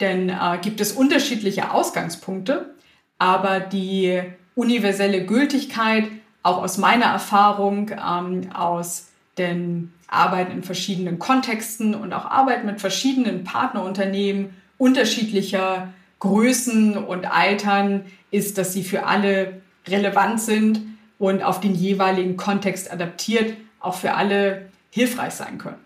denn 0.00 0.30
äh, 0.30 0.58
gibt 0.62 0.80
es 0.80 0.92
unterschiedliche 0.92 1.72
Ausgangspunkte, 1.72 2.74
aber 3.18 3.60
die 3.60 4.22
universelle 4.54 5.26
Gültigkeit, 5.26 6.04
auch 6.42 6.62
aus 6.62 6.78
meiner 6.78 7.06
Erfahrung, 7.06 7.90
ähm, 7.90 8.50
aus 8.54 9.08
den 9.36 9.92
Arbeiten 10.08 10.52
in 10.52 10.62
verschiedenen 10.62 11.18
Kontexten 11.18 11.94
und 11.94 12.12
auch 12.12 12.24
Arbeit 12.24 12.64
mit 12.64 12.80
verschiedenen 12.80 13.44
Partnerunternehmen 13.44 14.54
unterschiedlicher 14.78 15.92
Größen 16.18 16.96
und 16.96 17.30
Altern, 17.30 18.04
ist, 18.30 18.58
dass 18.58 18.72
sie 18.72 18.84
für 18.84 19.06
alle 19.06 19.60
relevant 19.86 20.40
sind 20.40 20.80
und 21.18 21.42
auf 21.42 21.60
den 21.60 21.74
jeweiligen 21.74 22.36
Kontext 22.36 22.90
adaptiert 22.90 23.56
auch 23.80 23.94
für 23.94 24.14
alle 24.14 24.70
hilfreich 24.90 25.32
sein 25.34 25.58
können. 25.58 25.84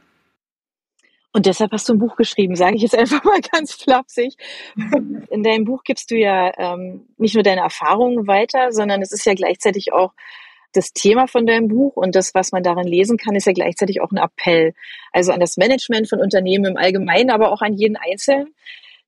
Und 1.33 1.47
deshalb 1.47 1.73
hast 1.73 1.89
du 1.89 1.95
ein 1.95 1.99
Buch 1.99 2.15
geschrieben, 2.15 2.55
sage 2.55 2.77
ich 2.77 2.83
jetzt 2.83 2.95
einfach 2.99 3.25
mal 3.25 3.41
ganz 3.41 3.73
flapsig. 3.73 4.37
In 5.31 5.43
deinem 5.43 5.65
Buch 5.65 5.83
gibst 5.83 6.11
du 6.11 6.17
ja 6.17 6.53
ähm, 6.57 7.09
nicht 7.17 7.35
nur 7.35 7.43
deine 7.43 7.63
Erfahrungen 7.63 8.27
weiter, 8.27 8.71
sondern 8.71 9.03
es 9.03 9.13
ist 9.13 9.27
ja 9.27 9.35
gleichzeitig 9.35 9.93
auch 9.93 10.13
das 10.73 10.93
Thema 10.93 11.27
von 11.27 11.47
deinem 11.47 11.69
Buch 11.69 11.97
und 11.97 12.15
das, 12.15 12.35
was 12.35 12.53
man 12.53 12.63
darin 12.63 12.87
lesen 12.87 13.17
kann, 13.17 13.35
ist 13.37 13.47
ja 13.47 13.53
gleichzeitig 13.53 14.01
auch 14.01 14.11
ein 14.11 14.19
Appell. 14.19 14.75
Also 15.13 15.33
an 15.33 15.41
das 15.41 15.57
Management 15.57 16.09
von 16.09 16.21
Unternehmen 16.21 16.65
im 16.65 16.77
Allgemeinen, 16.77 17.31
aber 17.31 17.53
auch 17.53 17.63
an 17.63 17.75
jeden 17.75 17.97
Einzelnen, 17.97 18.55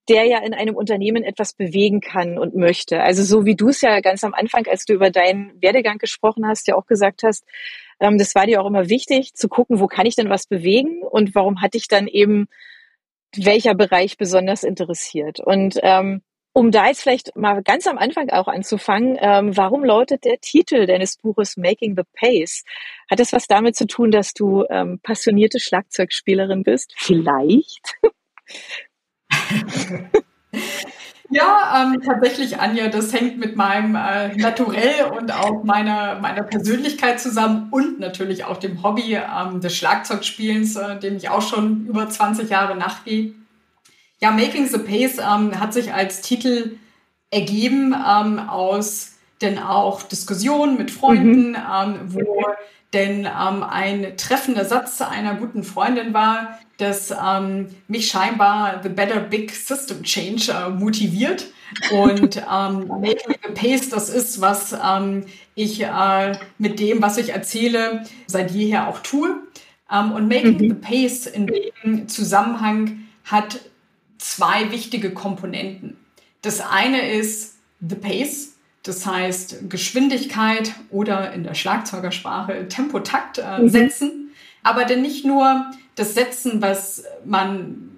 der 0.08 0.24
ja 0.24 0.38
in 0.38 0.54
einem 0.54 0.76
Unternehmen 0.76 1.24
etwas 1.24 1.52
bewegen 1.52 2.00
kann 2.00 2.38
und 2.38 2.54
möchte. 2.54 3.02
Also 3.02 3.22
so 3.22 3.44
wie 3.44 3.56
du 3.56 3.68
es 3.68 3.80
ja 3.80 4.00
ganz 4.00 4.22
am 4.24 4.34
Anfang, 4.34 4.66
als 4.66 4.84
du 4.84 4.94
über 4.94 5.10
deinen 5.10 5.60
Werdegang 5.60 5.98
gesprochen 5.98 6.46
hast, 6.46 6.68
ja 6.68 6.76
auch 6.76 6.86
gesagt 6.86 7.22
hast, 7.22 7.44
ähm, 8.00 8.18
das 8.18 8.34
war 8.34 8.46
dir 8.46 8.62
auch 8.62 8.66
immer 8.66 8.88
wichtig 8.88 9.34
zu 9.34 9.48
gucken, 9.48 9.80
wo 9.80 9.86
kann 9.86 10.06
ich 10.06 10.14
denn 10.14 10.30
was 10.30 10.46
bewegen 10.46 11.02
und 11.02 11.34
warum 11.34 11.60
hat 11.60 11.74
dich 11.74 11.88
dann 11.88 12.06
eben 12.06 12.48
welcher 13.34 13.74
Bereich 13.74 14.16
besonders 14.16 14.62
interessiert. 14.62 15.40
Und 15.40 15.78
ähm, 15.82 16.22
um 16.52 16.70
da 16.70 16.86
jetzt 16.86 17.02
vielleicht 17.02 17.36
mal 17.36 17.62
ganz 17.62 17.86
am 17.86 17.98
Anfang 17.98 18.30
auch 18.30 18.48
anzufangen, 18.48 19.18
ähm, 19.20 19.54
warum 19.56 19.84
lautet 19.84 20.24
der 20.24 20.38
Titel 20.40 20.86
deines 20.86 21.18
Buches 21.18 21.58
Making 21.58 21.96
the 21.96 22.04
Pace? 22.14 22.64
Hat 23.10 23.20
das 23.20 23.34
was 23.34 23.46
damit 23.46 23.76
zu 23.76 23.86
tun, 23.86 24.10
dass 24.10 24.32
du 24.32 24.64
ähm, 24.70 24.98
passionierte 25.02 25.60
Schlagzeugspielerin 25.60 26.62
bist? 26.62 26.94
Vielleicht. 26.96 27.96
Ja, 31.28 31.84
ähm, 31.92 32.00
tatsächlich, 32.02 32.60
Anja, 32.60 32.88
das 32.88 33.12
hängt 33.12 33.38
mit 33.38 33.56
meinem 33.56 33.96
äh, 33.96 34.36
Naturell 34.36 35.06
und 35.18 35.32
auch 35.32 35.64
meiner, 35.64 36.20
meiner 36.20 36.44
Persönlichkeit 36.44 37.20
zusammen 37.20 37.68
und 37.72 37.98
natürlich 37.98 38.44
auch 38.44 38.58
dem 38.58 38.82
Hobby 38.84 39.14
ähm, 39.16 39.60
des 39.60 39.76
Schlagzeugspielens, 39.76 40.76
äh, 40.76 41.00
dem 41.00 41.16
ich 41.16 41.28
auch 41.28 41.42
schon 41.42 41.86
über 41.86 42.08
20 42.08 42.48
Jahre 42.48 42.76
nachgehe. 42.76 43.34
Ja, 44.20 44.30
Making 44.30 44.68
the 44.68 44.78
Pace 44.78 45.18
ähm, 45.18 45.58
hat 45.58 45.72
sich 45.72 45.92
als 45.92 46.20
Titel 46.20 46.78
ergeben 47.30 47.92
ähm, 47.92 48.38
aus 48.38 49.15
denn 49.40 49.58
auch 49.58 50.02
Diskussionen 50.02 50.76
mit 50.76 50.90
Freunden, 50.90 51.50
mhm. 51.50 51.56
ähm, 51.56 52.00
wo 52.06 52.44
denn 52.92 53.26
ähm, 53.26 53.62
ein 53.62 54.16
treffender 54.16 54.64
Satz 54.64 55.02
einer 55.02 55.34
guten 55.34 55.64
Freundin 55.64 56.14
war, 56.14 56.58
dass 56.78 57.10
ähm, 57.10 57.68
mich 57.88 58.08
scheinbar 58.08 58.80
The 58.82 58.88
Better 58.88 59.20
Big 59.20 59.50
System 59.50 60.02
Change 60.02 60.52
äh, 60.52 60.70
motiviert. 60.70 61.46
Und 61.90 62.36
ähm, 62.50 62.88
Making 62.88 63.34
the 63.44 63.52
Pace, 63.54 63.88
das 63.90 64.08
ist, 64.08 64.40
was 64.40 64.72
ähm, 64.72 65.24
ich 65.54 65.82
äh, 65.82 66.38
mit 66.58 66.78
dem, 66.78 67.02
was 67.02 67.18
ich 67.18 67.30
erzähle, 67.30 68.04
seit 68.26 68.50
jeher 68.52 68.88
auch 68.88 69.00
tue. 69.00 69.42
Ähm, 69.90 70.12
und 70.12 70.28
Making 70.28 70.54
mhm. 70.54 70.68
the 70.68 70.74
Pace 70.74 71.26
in 71.26 71.46
dem 71.46 72.08
Zusammenhang 72.08 73.00
hat 73.24 73.60
zwei 74.18 74.70
wichtige 74.70 75.12
Komponenten. 75.12 75.96
Das 76.42 76.60
eine 76.60 77.10
ist 77.10 77.56
The 77.80 77.96
Pace, 77.96 78.55
das 78.88 79.06
heißt 79.06 79.68
Geschwindigkeit 79.70 80.72
oder 80.90 81.32
in 81.32 81.44
der 81.44 81.54
Schlagzeugersprache 81.54 82.68
Tempotakt 82.68 83.38
äh, 83.38 83.58
mhm. 83.58 83.68
setzen, 83.68 84.30
aber 84.62 84.84
denn 84.84 85.02
nicht 85.02 85.24
nur 85.24 85.66
das 85.94 86.14
Setzen, 86.14 86.60
was 86.62 87.04
man 87.24 87.90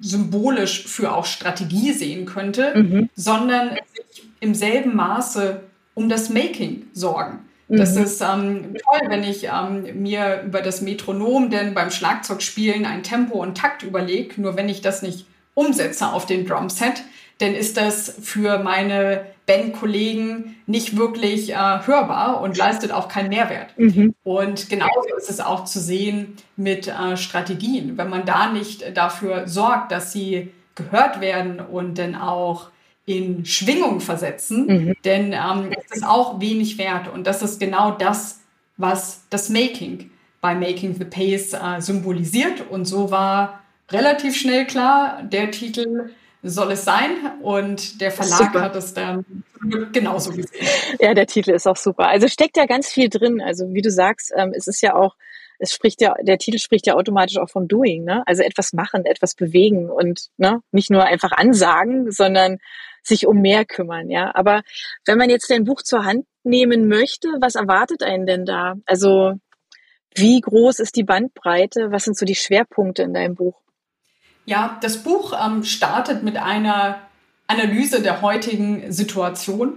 symbolisch 0.00 0.86
für 0.86 1.14
auch 1.14 1.24
Strategie 1.24 1.92
sehen 1.92 2.26
könnte, 2.26 2.74
mhm. 2.76 3.08
sondern 3.14 3.70
sich 3.94 4.24
im 4.40 4.54
selben 4.54 4.94
Maße 4.94 5.60
um 5.94 6.08
das 6.08 6.28
Making 6.28 6.86
sorgen. 6.92 7.40
Das 7.68 7.94
mhm. 7.94 8.02
ist 8.02 8.20
ähm, 8.20 8.74
toll, 8.74 9.08
wenn 9.08 9.24
ich 9.24 9.44
ähm, 9.44 10.02
mir 10.02 10.42
über 10.44 10.60
das 10.60 10.82
Metronom 10.82 11.48
denn 11.48 11.72
beim 11.72 11.90
Schlagzeugspielen 11.90 12.84
ein 12.84 13.02
Tempo 13.02 13.40
und 13.40 13.56
Takt 13.56 13.82
überlege. 13.82 14.40
Nur 14.40 14.56
wenn 14.56 14.68
ich 14.68 14.82
das 14.82 15.00
nicht 15.00 15.26
umsetze 15.54 16.08
auf 16.08 16.26
den 16.26 16.46
Drumset, 16.46 17.02
dann 17.38 17.54
ist 17.54 17.76
das 17.76 18.14
für 18.22 18.58
meine 18.58 19.26
Bandkollegen 19.46 20.56
nicht 20.66 20.96
wirklich 20.96 21.52
äh, 21.52 21.56
hörbar 21.56 22.40
und 22.40 22.56
leistet 22.56 22.92
auch 22.92 23.08
keinen 23.08 23.28
Mehrwert. 23.28 23.76
Mhm. 23.76 24.14
Und 24.24 24.70
genauso 24.70 25.14
ist 25.18 25.28
es 25.28 25.40
auch 25.40 25.64
zu 25.64 25.80
sehen 25.80 26.36
mit 26.56 26.88
äh, 26.88 27.16
Strategien. 27.16 27.98
Wenn 27.98 28.08
man 28.08 28.24
da 28.24 28.50
nicht 28.50 28.96
dafür 28.96 29.46
sorgt, 29.46 29.92
dass 29.92 30.12
sie 30.12 30.50
gehört 30.74 31.20
werden 31.20 31.60
und 31.60 31.98
dann 31.98 32.14
auch 32.14 32.70
in 33.06 33.44
Schwingung 33.44 34.00
versetzen, 34.00 34.66
mhm. 34.66 34.94
denn 35.04 35.32
ähm, 35.32 35.70
es 35.84 35.98
ist 35.98 36.06
auch 36.06 36.40
wenig 36.40 36.78
wert. 36.78 37.12
Und 37.12 37.26
das 37.26 37.42
ist 37.42 37.60
genau 37.60 37.90
das, 37.90 38.40
was 38.78 39.24
das 39.28 39.50
Making 39.50 40.10
bei 40.40 40.54
Making 40.54 40.94
the 40.94 41.04
Pace 41.04 41.52
äh, 41.52 41.80
symbolisiert. 41.80 42.70
Und 42.70 42.86
so 42.86 43.10
war 43.10 43.60
relativ 43.90 44.36
schnell 44.36 44.66
klar, 44.66 45.22
der 45.22 45.50
Titel 45.50 46.10
soll 46.44 46.72
es 46.72 46.84
sein 46.84 47.10
und 47.42 48.00
der 48.00 48.10
Verlag 48.10 48.38
super. 48.38 48.60
hat 48.60 48.76
es 48.76 48.92
dann 48.92 49.24
genauso 49.92 50.30
gesehen. 50.30 50.66
Ja, 51.00 51.14
der 51.14 51.26
Titel 51.26 51.50
ist 51.50 51.66
auch 51.66 51.76
super. 51.76 52.08
Also 52.08 52.28
steckt 52.28 52.56
ja 52.56 52.66
ganz 52.66 52.88
viel 52.88 53.08
drin. 53.08 53.40
Also 53.40 53.72
wie 53.72 53.80
du 53.80 53.90
sagst, 53.90 54.32
ähm, 54.36 54.52
es 54.54 54.66
ist 54.66 54.82
ja 54.82 54.94
auch, 54.94 55.16
es 55.58 55.72
spricht 55.72 56.02
ja, 56.02 56.14
der 56.20 56.36
Titel 56.36 56.58
spricht 56.58 56.86
ja 56.86 56.94
automatisch 56.94 57.38
auch 57.38 57.48
vom 57.48 57.66
Doing, 57.66 58.04
ne? 58.04 58.22
Also 58.26 58.42
etwas 58.42 58.74
machen, 58.74 59.06
etwas 59.06 59.34
bewegen 59.34 59.88
und 59.88 60.28
ne, 60.36 60.60
nicht 60.70 60.90
nur 60.90 61.04
einfach 61.04 61.32
ansagen, 61.32 62.10
sondern 62.10 62.58
sich 63.02 63.26
um 63.26 63.40
mehr 63.40 63.64
kümmern, 63.64 64.10
ja. 64.10 64.30
Aber 64.34 64.62
wenn 65.06 65.16
man 65.16 65.30
jetzt 65.30 65.50
dein 65.50 65.64
Buch 65.64 65.82
zur 65.82 66.04
Hand 66.04 66.26
nehmen 66.42 66.88
möchte, 66.88 67.28
was 67.40 67.54
erwartet 67.54 68.02
einen 68.02 68.26
denn 68.26 68.44
da? 68.44 68.74
Also 68.84 69.34
wie 70.14 70.40
groß 70.40 70.78
ist 70.78 70.96
die 70.96 71.04
Bandbreite? 71.04 71.90
Was 71.90 72.04
sind 72.04 72.18
so 72.18 72.26
die 72.26 72.34
Schwerpunkte 72.34 73.02
in 73.02 73.14
deinem 73.14 73.34
Buch? 73.34 73.63
Ja, 74.46 74.78
das 74.82 75.02
Buch 75.02 75.32
ähm, 75.32 75.64
startet 75.64 76.22
mit 76.22 76.36
einer 76.36 76.98
Analyse 77.46 78.02
der 78.02 78.22
heutigen 78.22 78.92
Situation, 78.92 79.74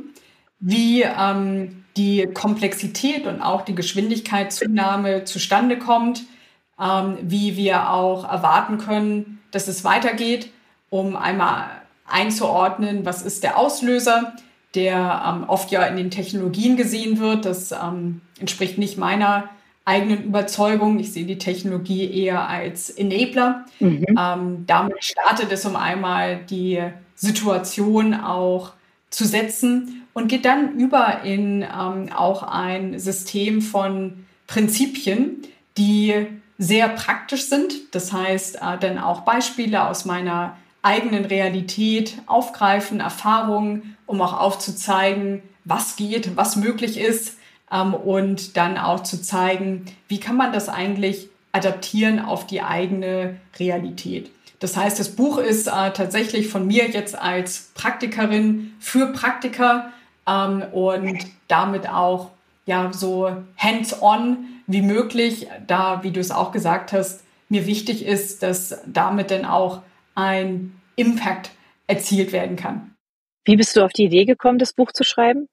wie 0.59 1.03
ähm, 1.03 1.85
die 1.95 2.27
Komplexität 2.33 3.25
und 3.25 3.41
auch 3.41 3.61
die 3.61 3.75
Geschwindigkeitszunahme 3.75 5.23
zustande 5.23 5.77
kommt, 5.77 6.23
ähm, 6.79 7.17
wie 7.21 7.55
wir 7.57 7.89
auch 7.91 8.29
erwarten 8.29 8.77
können, 8.77 9.39
dass 9.51 9.67
es 9.67 9.83
weitergeht, 9.83 10.51
um 10.89 11.15
einmal 11.15 11.65
einzuordnen, 12.05 13.05
was 13.05 13.21
ist 13.21 13.43
der 13.43 13.57
Auslöser, 13.57 14.33
der 14.75 15.23
ähm, 15.25 15.45
oft 15.47 15.71
ja 15.71 15.83
in 15.83 15.97
den 15.97 16.11
Technologien 16.11 16.77
gesehen 16.77 17.19
wird. 17.19 17.45
Das 17.45 17.71
ähm, 17.71 18.21
entspricht 18.39 18.77
nicht 18.77 18.97
meiner 18.97 19.49
eigenen 19.87 20.23
Überzeugung. 20.25 20.99
Ich 20.99 21.13
sehe 21.13 21.25
die 21.25 21.37
Technologie 21.37 22.11
eher 22.11 22.47
als 22.47 22.89
Enabler. 22.89 23.65
Mhm. 23.79 24.05
Ähm, 24.19 24.63
damit 24.67 25.03
startet 25.03 25.51
es, 25.51 25.65
um 25.65 25.77
einmal 25.77 26.41
die 26.49 26.83
Situation 27.15 28.13
auch 28.13 28.73
zu 29.09 29.25
setzen 29.25 30.03
und 30.13 30.27
geht 30.27 30.43
dann 30.43 30.77
über 30.77 31.21
in 31.23 31.61
ähm, 31.61 32.09
auch 32.13 32.43
ein 32.43 32.99
System 32.99 33.61
von 33.61 34.25
Prinzipien, 34.45 35.43
die 35.77 36.27
sehr 36.57 36.89
praktisch 36.89 37.45
sind. 37.45 37.95
Das 37.95 38.11
heißt, 38.11 38.57
äh, 38.57 38.77
dann 38.79 38.97
auch 38.97 39.21
Beispiele 39.21 39.87
aus 39.87 40.03
meiner 40.03 40.57
eigenen 40.81 41.23
Realität 41.23 42.17
aufgreifen, 42.25 42.99
Erfahrungen, 42.99 43.95
um 44.05 44.21
auch 44.21 44.37
aufzuzeigen, 44.37 45.43
was 45.63 45.95
geht, 45.95 46.35
was 46.35 46.57
möglich 46.57 46.99
ist, 46.99 47.36
ähm, 47.71 47.93
und 47.93 48.57
dann 48.57 48.77
auch 48.77 49.01
zu 49.01 49.21
zeigen, 49.21 49.85
wie 50.07 50.19
kann 50.19 50.37
man 50.37 50.53
das 50.53 50.69
eigentlich 50.69 51.29
adaptieren 51.51 52.19
auf 52.19 52.45
die 52.45 52.61
eigene 52.61 53.37
Realität. 53.59 54.29
Das 54.59 54.75
heißt, 54.75 54.99
das 54.99 55.15
Buch 55.15 55.37
ist 55.37 55.67
äh, 55.67 55.91
tatsächlich 55.91 56.47
von 56.47 56.65
mir 56.65 56.87
jetzt 56.89 57.17
als 57.17 57.71
Praktikerin 57.75 58.73
für 58.79 59.13
Praktiker 59.13 59.91
ähm, 60.27 60.63
und 60.71 61.19
damit 61.47 61.87
auch 61.89 62.31
ja 62.65 62.91
so 62.91 63.31
hands-on 63.57 64.37
wie 64.65 64.81
möglich, 64.81 65.47
da, 65.65 66.03
wie 66.03 66.11
du 66.11 66.19
es 66.19 66.31
auch 66.31 66.51
gesagt 66.51 66.91
hast, 66.91 67.23
mir 67.49 67.65
wichtig 67.65 68.05
ist, 68.05 68.43
dass 68.43 68.81
damit 68.85 69.31
dann 69.31 69.45
auch 69.45 69.81
ein 70.15 70.79
Impact 70.95 71.51
erzielt 71.85 72.33
werden 72.33 72.57
kann. 72.57 72.95
Wie 73.45 73.55
bist 73.55 73.75
du 73.75 73.83
auf 73.83 73.93
die 73.93 74.05
Idee 74.05 74.25
gekommen, 74.25 74.57
das 74.57 74.73
Buch 74.73 74.91
zu 74.91 75.03
schreiben? 75.05 75.47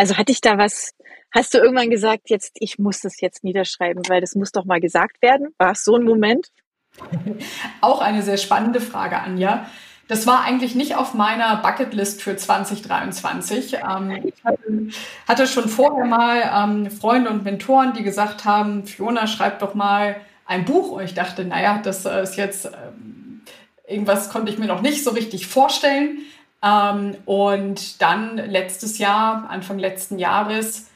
Also 0.00 0.16
hatte 0.16 0.32
ich 0.32 0.40
da 0.40 0.56
was, 0.56 0.94
hast 1.30 1.52
du 1.52 1.58
irgendwann 1.58 1.90
gesagt, 1.90 2.30
jetzt, 2.30 2.52
ich 2.54 2.78
muss 2.78 3.00
das 3.00 3.20
jetzt 3.20 3.44
niederschreiben, 3.44 4.02
weil 4.08 4.22
das 4.22 4.34
muss 4.34 4.50
doch 4.50 4.64
mal 4.64 4.80
gesagt 4.80 5.20
werden? 5.20 5.48
War 5.58 5.72
es 5.72 5.84
so 5.84 5.94
ein 5.94 6.04
Moment? 6.04 6.48
Auch 7.82 8.00
eine 8.00 8.22
sehr 8.22 8.38
spannende 8.38 8.80
Frage, 8.80 9.18
Anja. 9.18 9.66
das 10.08 10.26
war 10.26 10.42
eigentlich 10.42 10.74
nicht 10.74 10.96
auf 10.96 11.12
meiner 11.12 11.56
Bucketlist 11.56 12.22
für 12.22 12.34
2023. 12.34 13.74
Ähm, 13.74 14.22
ich 14.24 14.42
hatte, 14.42 14.88
hatte, 15.28 15.46
schon 15.46 15.68
vorher 15.68 16.06
mal 16.06 16.50
ähm, 16.50 16.90
Freunde 16.90 17.28
und 17.28 17.44
Mentoren, 17.44 17.92
die 17.92 18.02
gesagt 18.02 18.46
haben, 18.46 18.86
Fiona, 18.86 19.26
schreib 19.26 19.58
doch 19.58 19.74
mal 19.74 20.16
ein 20.46 20.64
Buch. 20.64 20.92
Und 20.92 21.04
ich 21.04 21.12
dachte, 21.12 21.44
naja, 21.44 21.78
das 21.84 22.06
äh, 22.06 22.22
ist 22.22 22.36
jetzt, 22.38 22.64
ähm, 22.64 23.42
irgendwas 23.86 24.30
konnte 24.30 24.50
ich 24.50 24.58
mir 24.58 24.66
noch 24.66 24.80
nicht 24.80 25.04
so 25.04 25.10
richtig 25.10 25.46
vorstellen. 25.46 26.20
Ähm, 26.62 27.16
und 27.24 28.02
dann 28.02 28.36
letztes 28.36 28.98
Jahr, 28.98 29.48
Anfang 29.48 29.78
letzten 29.78 30.18
Jahres, 30.18 30.90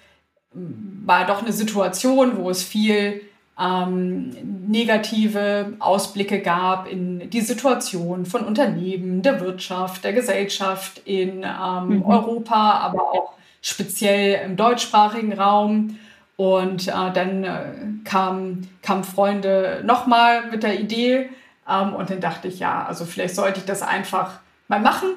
war 0.53 1.27
doch 1.27 1.43
eine 1.43 1.53
Situation, 1.53 2.37
wo 2.37 2.51
es 2.51 2.62
viel 2.62 3.23
ähm, 3.59 4.31
negative 4.69 5.75
Ausblicke 5.79 6.41
gab 6.41 6.91
in 6.91 7.31
die 7.31 7.41
Situation 7.41 8.27
von 8.27 8.45
Unternehmen, 8.45 9.23
der 9.23 9.41
Wirtschaft, 9.41 10.05
der 10.05 10.12
Gesellschaft 10.12 11.01
in 11.05 11.45
ähm, 11.45 11.99
mhm. 11.99 12.03
Europa, 12.05 12.79
aber 12.79 13.12
auch 13.12 13.33
speziell 13.62 14.45
im 14.45 14.57
deutschsprachigen 14.57 15.33
Raum. 15.33 15.99
Und 16.37 16.89
äh, 16.89 16.93
dann 17.15 17.45
äh, 17.45 17.61
kamen 18.03 18.69
kam 18.83 19.05
Freunde 19.05 19.83
nochmal 19.85 20.51
mit 20.51 20.65
der 20.65 20.81
Idee 20.81 21.31
ähm, 21.69 21.95
und 21.95 22.11
dann 22.11 22.21
dachte 22.21 22.49
ich, 22.49 22.59
ja, 22.59 22.85
also 22.85 23.05
vielleicht 23.05 23.37
sollte 23.37 23.61
ich 23.61 23.67
das 23.67 23.83
einfach 23.83 24.41
mal 24.67 24.81
machen. 24.81 25.11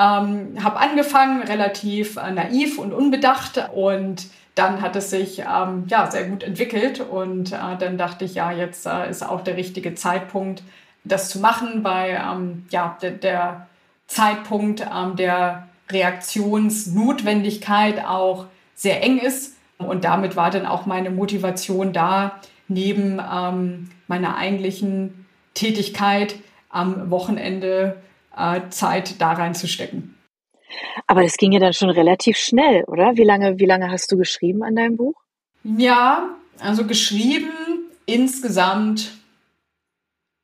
Ähm, 0.00 0.56
habe 0.62 0.78
angefangen, 0.78 1.42
relativ 1.42 2.16
äh, 2.16 2.30
naiv 2.30 2.78
und 2.78 2.92
unbedacht 2.92 3.68
und 3.74 4.28
dann 4.54 4.82
hat 4.82 4.96
es 4.96 5.10
sich 5.10 5.40
ähm, 5.40 5.84
ja, 5.88 6.10
sehr 6.10 6.24
gut 6.24 6.42
entwickelt 6.42 7.00
und 7.00 7.52
äh, 7.52 7.76
dann 7.78 7.98
dachte 7.98 8.24
ich, 8.24 8.34
ja, 8.34 8.52
jetzt 8.52 8.86
äh, 8.86 9.08
ist 9.08 9.22
auch 9.22 9.42
der 9.42 9.56
richtige 9.56 9.94
Zeitpunkt, 9.94 10.62
das 11.04 11.30
zu 11.30 11.38
machen, 11.40 11.84
weil 11.84 12.10
ähm, 12.10 12.66
ja, 12.70 12.98
der, 13.00 13.12
der 13.12 13.68
Zeitpunkt 14.08 14.84
ähm, 14.92 15.14
der 15.16 15.68
Reaktionsnotwendigkeit 15.90 18.04
auch 18.04 18.46
sehr 18.74 19.02
eng 19.02 19.18
ist. 19.18 19.56
Und 19.78 20.04
damit 20.04 20.36
war 20.36 20.50
dann 20.50 20.66
auch 20.66 20.84
meine 20.86 21.10
Motivation 21.10 21.92
da, 21.92 22.40
neben 22.66 23.20
ähm, 23.20 23.90
meiner 24.08 24.36
eigentlichen 24.36 25.26
Tätigkeit 25.54 26.34
am 26.68 27.10
Wochenende 27.10 28.02
äh, 28.38 28.68
Zeit 28.70 29.20
da 29.20 29.32
reinzustecken. 29.32 30.14
Aber 31.06 31.22
das 31.22 31.36
ging 31.36 31.52
ja 31.52 31.60
dann 31.60 31.72
schon 31.72 31.90
relativ 31.90 32.36
schnell, 32.36 32.84
oder? 32.84 33.16
Wie 33.16 33.24
lange, 33.24 33.58
wie 33.58 33.66
lange 33.66 33.90
hast 33.90 34.12
du 34.12 34.16
geschrieben 34.16 34.62
an 34.62 34.76
deinem 34.76 34.96
Buch? 34.96 35.14
Ja, 35.64 36.28
also 36.60 36.86
geschrieben 36.86 37.50
insgesamt 38.06 39.12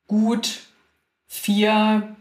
gut 0.06 0.60
vier, 1.26 2.16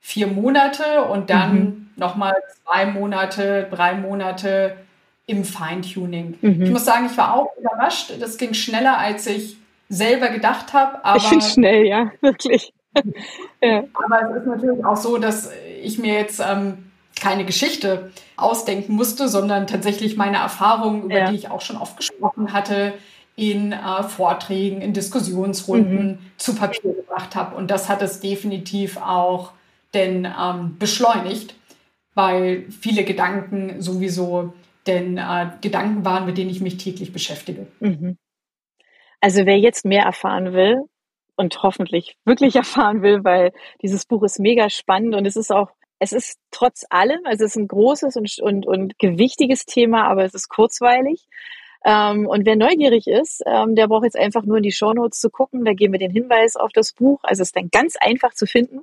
vier 0.00 0.26
Monate 0.26 1.04
und 1.04 1.30
dann 1.30 1.54
mhm. 1.54 1.90
nochmal 1.96 2.34
zwei 2.64 2.86
Monate, 2.86 3.68
drei 3.70 3.94
Monate 3.94 4.76
im 5.26 5.44
Feintuning. 5.44 6.38
Mhm. 6.40 6.62
Ich 6.62 6.70
muss 6.70 6.84
sagen, 6.84 7.06
ich 7.10 7.16
war 7.16 7.34
auch 7.34 7.56
überrascht. 7.58 8.12
Das 8.20 8.38
ging 8.38 8.54
schneller, 8.54 8.98
als 8.98 9.26
ich 9.26 9.56
selber 9.88 10.28
gedacht 10.28 10.72
habe. 10.72 11.00
ich 11.16 11.24
finde 11.24 11.44
schnell, 11.44 11.86
ja, 11.86 12.10
wirklich. 12.20 12.72
ja. 13.62 13.84
Aber 13.94 14.30
es 14.30 14.42
ist 14.42 14.46
natürlich 14.46 14.84
auch 14.84 14.96
so, 14.96 15.18
dass 15.18 15.50
ich 15.82 15.98
mir 15.98 16.14
jetzt 16.14 16.40
ähm, 16.40 16.90
keine 17.20 17.44
Geschichte 17.44 18.10
ausdenken 18.36 18.94
musste, 18.94 19.28
sondern 19.28 19.66
tatsächlich 19.66 20.16
meine 20.16 20.36
Erfahrungen, 20.36 21.04
über 21.04 21.18
ja. 21.18 21.30
die 21.30 21.36
ich 21.36 21.50
auch 21.50 21.60
schon 21.60 21.76
oft 21.76 21.96
gesprochen 21.96 22.52
hatte, 22.52 22.94
in 23.36 23.72
äh, 23.72 24.02
Vorträgen, 24.02 24.80
in 24.80 24.92
Diskussionsrunden 24.92 26.06
mhm. 26.06 26.18
zu 26.36 26.54
Papier 26.54 26.94
gebracht 26.94 27.36
habe. 27.36 27.54
Und 27.56 27.70
das 27.70 27.88
hat 27.88 28.02
es 28.02 28.20
definitiv 28.20 28.96
auch 28.96 29.52
denn 29.94 30.24
ähm, 30.24 30.76
beschleunigt, 30.78 31.54
weil 32.14 32.66
viele 32.70 33.04
Gedanken 33.04 33.80
sowieso 33.80 34.54
denn 34.86 35.18
äh, 35.18 35.50
Gedanken 35.60 36.04
waren, 36.04 36.26
mit 36.26 36.38
denen 36.38 36.50
ich 36.50 36.60
mich 36.60 36.76
täglich 36.76 37.12
beschäftige. 37.12 37.66
Mhm. 37.80 38.16
Also 39.20 39.46
wer 39.46 39.58
jetzt 39.58 39.84
mehr 39.84 40.04
erfahren 40.04 40.52
will 40.52 40.84
und 41.36 41.62
hoffentlich 41.62 42.16
wirklich 42.24 42.56
erfahren 42.56 43.02
will, 43.02 43.24
weil 43.24 43.52
dieses 43.82 44.06
Buch 44.06 44.22
ist 44.22 44.38
mega 44.38 44.70
spannend 44.70 45.14
und 45.14 45.26
es 45.26 45.36
ist 45.36 45.52
auch 45.52 45.70
es 45.98 46.12
ist 46.12 46.38
trotz 46.50 46.84
allem, 46.90 47.20
also 47.24 47.44
es 47.44 47.52
ist 47.52 47.56
ein 47.56 47.68
großes 47.68 48.16
und, 48.16 48.38
und, 48.40 48.66
und 48.66 48.98
gewichtiges 48.98 49.64
Thema, 49.64 50.06
aber 50.08 50.24
es 50.24 50.34
ist 50.34 50.48
kurzweilig. 50.48 51.26
Ähm, 51.86 52.26
und 52.26 52.44
wer 52.44 52.56
neugierig 52.56 53.06
ist, 53.06 53.42
ähm, 53.46 53.74
der 53.76 53.86
braucht 53.86 54.04
jetzt 54.04 54.18
einfach 54.18 54.44
nur 54.44 54.56
in 54.58 54.62
die 54.62 54.72
Shownotes 54.72 55.20
zu 55.20 55.30
gucken. 55.30 55.64
Da 55.64 55.72
geben 55.72 55.92
wir 55.94 56.00
den 56.00 56.10
Hinweis 56.10 56.56
auf 56.56 56.72
das 56.72 56.92
Buch. 56.92 57.20
Also 57.22 57.42
es 57.42 57.48
ist 57.48 57.56
dann 57.56 57.70
ganz 57.70 57.96
einfach 57.96 58.34
zu 58.34 58.46
finden. 58.46 58.80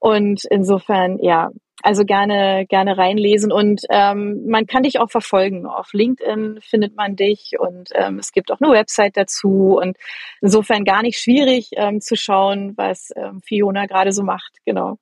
Und 0.00 0.44
insofern, 0.46 1.18
ja, 1.20 1.50
also 1.82 2.04
gerne, 2.04 2.66
gerne 2.66 2.96
reinlesen. 2.96 3.52
Und 3.52 3.82
ähm, 3.90 4.46
man 4.46 4.66
kann 4.66 4.84
dich 4.84 5.00
auch 5.00 5.10
verfolgen. 5.10 5.66
Auf 5.66 5.92
LinkedIn 5.92 6.60
findet 6.62 6.96
man 6.96 7.16
dich 7.16 7.52
und 7.58 7.90
ähm, 7.94 8.18
es 8.18 8.32
gibt 8.32 8.50
auch 8.50 8.60
eine 8.60 8.72
Website 8.72 9.16
dazu. 9.16 9.78
Und 9.80 9.96
insofern 10.40 10.84
gar 10.84 11.02
nicht 11.02 11.18
schwierig 11.18 11.70
ähm, 11.76 12.00
zu 12.00 12.16
schauen, 12.16 12.76
was 12.76 13.10
ähm, 13.16 13.40
Fiona 13.42 13.86
gerade 13.86 14.12
so 14.12 14.22
macht. 14.22 14.58
Genau. 14.64 14.98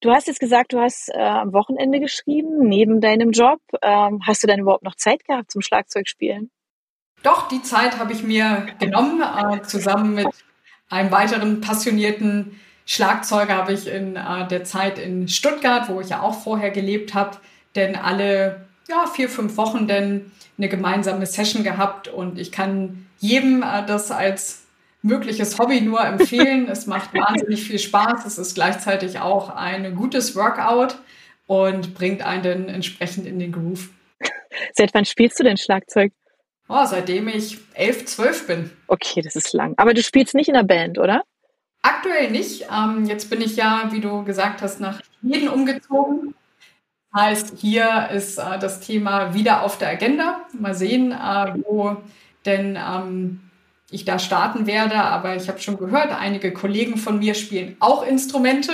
Du 0.00 0.10
hast 0.10 0.28
jetzt 0.28 0.40
gesagt, 0.40 0.72
du 0.72 0.80
hast 0.80 1.10
äh, 1.10 1.18
am 1.18 1.52
Wochenende 1.52 2.00
geschrieben, 2.00 2.60
neben 2.60 3.00
deinem 3.00 3.32
Job. 3.32 3.60
Ähm, 3.82 4.20
hast 4.26 4.42
du 4.42 4.46
denn 4.46 4.60
überhaupt 4.60 4.84
noch 4.84 4.94
Zeit 4.94 5.24
gehabt 5.24 5.50
zum 5.50 5.60
Schlagzeugspielen? 5.60 6.50
Doch, 7.22 7.48
die 7.48 7.60
Zeit 7.62 7.98
habe 7.98 8.12
ich 8.12 8.22
mir 8.22 8.66
genommen. 8.78 9.20
Äh, 9.20 9.62
zusammen 9.62 10.14
mit 10.14 10.28
einem 10.88 11.10
weiteren 11.10 11.60
passionierten 11.60 12.58
Schlagzeuger 12.90 13.54
habe 13.54 13.72
ich 13.72 13.86
in 13.86 14.16
äh, 14.16 14.48
der 14.48 14.64
Zeit 14.64 14.98
in 14.98 15.28
Stuttgart, 15.28 15.88
wo 15.88 16.00
ich 16.00 16.08
ja 16.08 16.22
auch 16.22 16.34
vorher 16.34 16.72
gelebt 16.72 17.14
habe, 17.14 17.36
denn 17.76 17.94
alle 17.94 18.66
ja, 18.88 19.06
vier, 19.06 19.28
fünf 19.28 19.56
Wochen 19.56 19.86
denn 19.86 20.32
eine 20.58 20.68
gemeinsame 20.68 21.24
Session 21.24 21.62
gehabt 21.62 22.08
und 22.08 22.36
ich 22.36 22.50
kann 22.50 23.06
jedem 23.20 23.62
äh, 23.62 23.86
das 23.86 24.10
als 24.10 24.64
mögliches 25.02 25.56
Hobby 25.60 25.82
nur 25.82 26.00
empfehlen. 26.00 26.68
es 26.68 26.88
macht 26.88 27.14
wahnsinnig 27.14 27.62
viel 27.62 27.78
Spaß. 27.78 28.26
Es 28.26 28.38
ist 28.38 28.56
gleichzeitig 28.56 29.20
auch 29.20 29.54
ein 29.54 29.94
gutes 29.94 30.34
Workout 30.34 30.96
und 31.46 31.94
bringt 31.94 32.22
einen 32.22 32.42
dann 32.42 32.68
entsprechend 32.68 33.24
in 33.24 33.38
den 33.38 33.52
Groove. 33.52 33.88
Seit 34.74 34.92
wann 34.94 35.04
spielst 35.04 35.38
du 35.38 35.44
denn 35.44 35.58
Schlagzeug? 35.58 36.12
Oh, 36.68 36.84
seitdem 36.86 37.28
ich 37.28 37.56
elf, 37.74 38.04
zwölf 38.06 38.48
bin. 38.48 38.72
Okay, 38.88 39.22
das 39.22 39.36
ist 39.36 39.52
lang. 39.52 39.74
Aber 39.76 39.94
du 39.94 40.02
spielst 40.02 40.34
nicht 40.34 40.48
in 40.48 40.54
der 40.54 40.64
Band, 40.64 40.98
oder? 40.98 41.22
Aktuell 41.82 42.30
nicht. 42.30 42.66
Ähm, 42.70 43.04
jetzt 43.06 43.30
bin 43.30 43.40
ich 43.40 43.56
ja, 43.56 43.88
wie 43.90 44.00
du 44.00 44.24
gesagt 44.24 44.62
hast, 44.62 44.80
nach 44.80 45.00
Schweden 45.20 45.48
umgezogen. 45.48 46.34
Heißt, 47.14 47.58
hier 47.58 48.08
ist 48.12 48.38
äh, 48.38 48.58
das 48.58 48.80
Thema 48.80 49.34
wieder 49.34 49.62
auf 49.62 49.78
der 49.78 49.88
Agenda. 49.88 50.42
Mal 50.58 50.74
sehen, 50.74 51.12
äh, 51.12 51.54
wo 51.64 51.96
denn 52.46 52.76
ähm, 52.76 53.40
ich 53.90 54.04
da 54.04 54.18
starten 54.18 54.66
werde, 54.66 54.96
aber 54.96 55.34
ich 55.36 55.48
habe 55.48 55.58
schon 55.58 55.76
gehört, 55.76 56.12
einige 56.12 56.52
Kollegen 56.52 56.96
von 56.96 57.18
mir 57.18 57.34
spielen 57.34 57.76
auch 57.80 58.06
Instrumente 58.06 58.72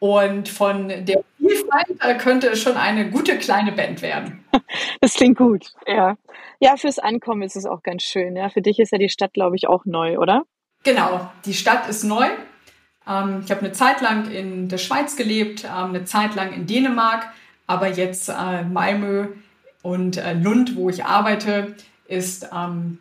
und 0.00 0.48
von 0.48 0.88
der 0.88 1.22
Vielfalt 1.38 2.18
könnte 2.18 2.48
es 2.48 2.60
schon 2.60 2.76
eine 2.76 3.10
gute 3.10 3.38
kleine 3.38 3.72
Band 3.72 4.02
werden. 4.02 4.44
Das 5.00 5.14
klingt 5.14 5.36
gut, 5.36 5.72
ja. 5.86 6.16
Ja, 6.60 6.76
fürs 6.76 7.00
Ankommen 7.00 7.42
ist 7.42 7.56
es 7.56 7.66
auch 7.66 7.82
ganz 7.82 8.04
schön. 8.04 8.36
Ja, 8.36 8.50
für 8.50 8.62
dich 8.62 8.78
ist 8.78 8.92
ja 8.92 8.98
die 8.98 9.08
Stadt, 9.08 9.32
glaube 9.32 9.56
ich, 9.56 9.66
auch 9.66 9.84
neu, 9.84 10.18
oder? 10.18 10.44
Genau, 10.82 11.30
die 11.44 11.54
Stadt 11.54 11.88
ist 11.88 12.04
neu. 12.04 12.26
Ähm, 13.06 13.42
ich 13.44 13.50
habe 13.50 13.60
eine 13.60 13.72
Zeit 13.72 14.00
lang 14.00 14.30
in 14.30 14.68
der 14.68 14.78
Schweiz 14.78 15.16
gelebt, 15.16 15.64
ähm, 15.64 15.90
eine 15.90 16.04
Zeit 16.04 16.34
lang 16.34 16.52
in 16.52 16.66
Dänemark, 16.66 17.26
aber 17.66 17.88
jetzt 17.88 18.28
äh, 18.28 18.62
Malmö 18.64 19.28
und 19.82 20.16
äh, 20.16 20.34
Lund, 20.34 20.76
wo 20.76 20.88
ich 20.88 21.04
arbeite, 21.04 21.74
ist 22.06 22.48
ähm, 22.54 22.98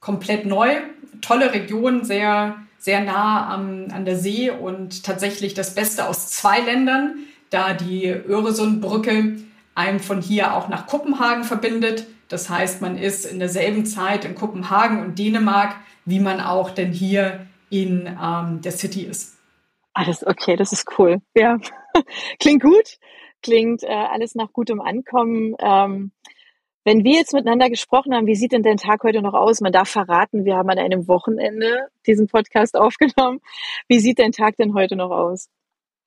komplett 0.00 0.46
neu. 0.46 0.76
Tolle 1.20 1.52
Region, 1.52 2.04
sehr, 2.04 2.56
sehr 2.78 3.00
nah 3.00 3.48
an 3.48 4.04
der 4.04 4.16
See 4.16 4.50
und 4.50 5.04
tatsächlich 5.04 5.54
das 5.54 5.74
Beste 5.74 6.08
aus 6.08 6.30
zwei 6.30 6.58
Ländern, 6.60 7.14
da 7.50 7.74
die 7.74 8.08
Öresundbrücke 8.08 9.36
einem 9.74 10.00
von 10.00 10.20
hier 10.20 10.54
auch 10.54 10.68
nach 10.68 10.86
Kopenhagen 10.86 11.44
verbindet. 11.44 12.06
Das 12.28 12.50
heißt, 12.50 12.80
man 12.80 12.98
ist 12.98 13.24
in 13.24 13.38
derselben 13.38 13.86
Zeit 13.86 14.24
in 14.24 14.34
Kopenhagen 14.34 15.00
und 15.00 15.18
Dänemark, 15.18 15.76
wie 16.04 16.20
man 16.20 16.40
auch 16.40 16.70
denn 16.70 16.92
hier 16.92 17.46
in 17.70 18.06
ähm, 18.20 18.60
der 18.60 18.72
City 18.72 19.02
ist. 19.02 19.38
Alles 19.94 20.26
okay, 20.26 20.56
das 20.56 20.72
ist 20.72 20.86
cool. 20.98 21.20
Ja, 21.34 21.58
klingt 22.38 22.62
gut, 22.62 22.98
klingt 23.42 23.82
äh, 23.82 23.88
alles 23.88 24.34
nach 24.34 24.52
gutem 24.52 24.80
Ankommen. 24.80 25.54
Ähm, 25.58 26.12
wenn 26.84 27.04
wir 27.04 27.14
jetzt 27.14 27.32
miteinander 27.32 27.70
gesprochen 27.70 28.12
haben, 28.12 28.26
wie 28.26 28.34
sieht 28.34 28.52
denn 28.52 28.64
dein 28.64 28.76
Tag 28.76 29.04
heute 29.04 29.22
noch 29.22 29.34
aus? 29.34 29.60
Man 29.60 29.72
darf 29.72 29.88
verraten, 29.88 30.44
wir 30.44 30.56
haben 30.56 30.68
an 30.68 30.78
einem 30.78 31.06
Wochenende 31.06 31.88
diesen 32.06 32.26
Podcast 32.26 32.76
aufgenommen. 32.78 33.40
Wie 33.88 34.00
sieht 34.00 34.18
dein 34.18 34.32
Tag 34.32 34.56
denn 34.56 34.74
heute 34.74 34.96
noch 34.96 35.10
aus? 35.10 35.48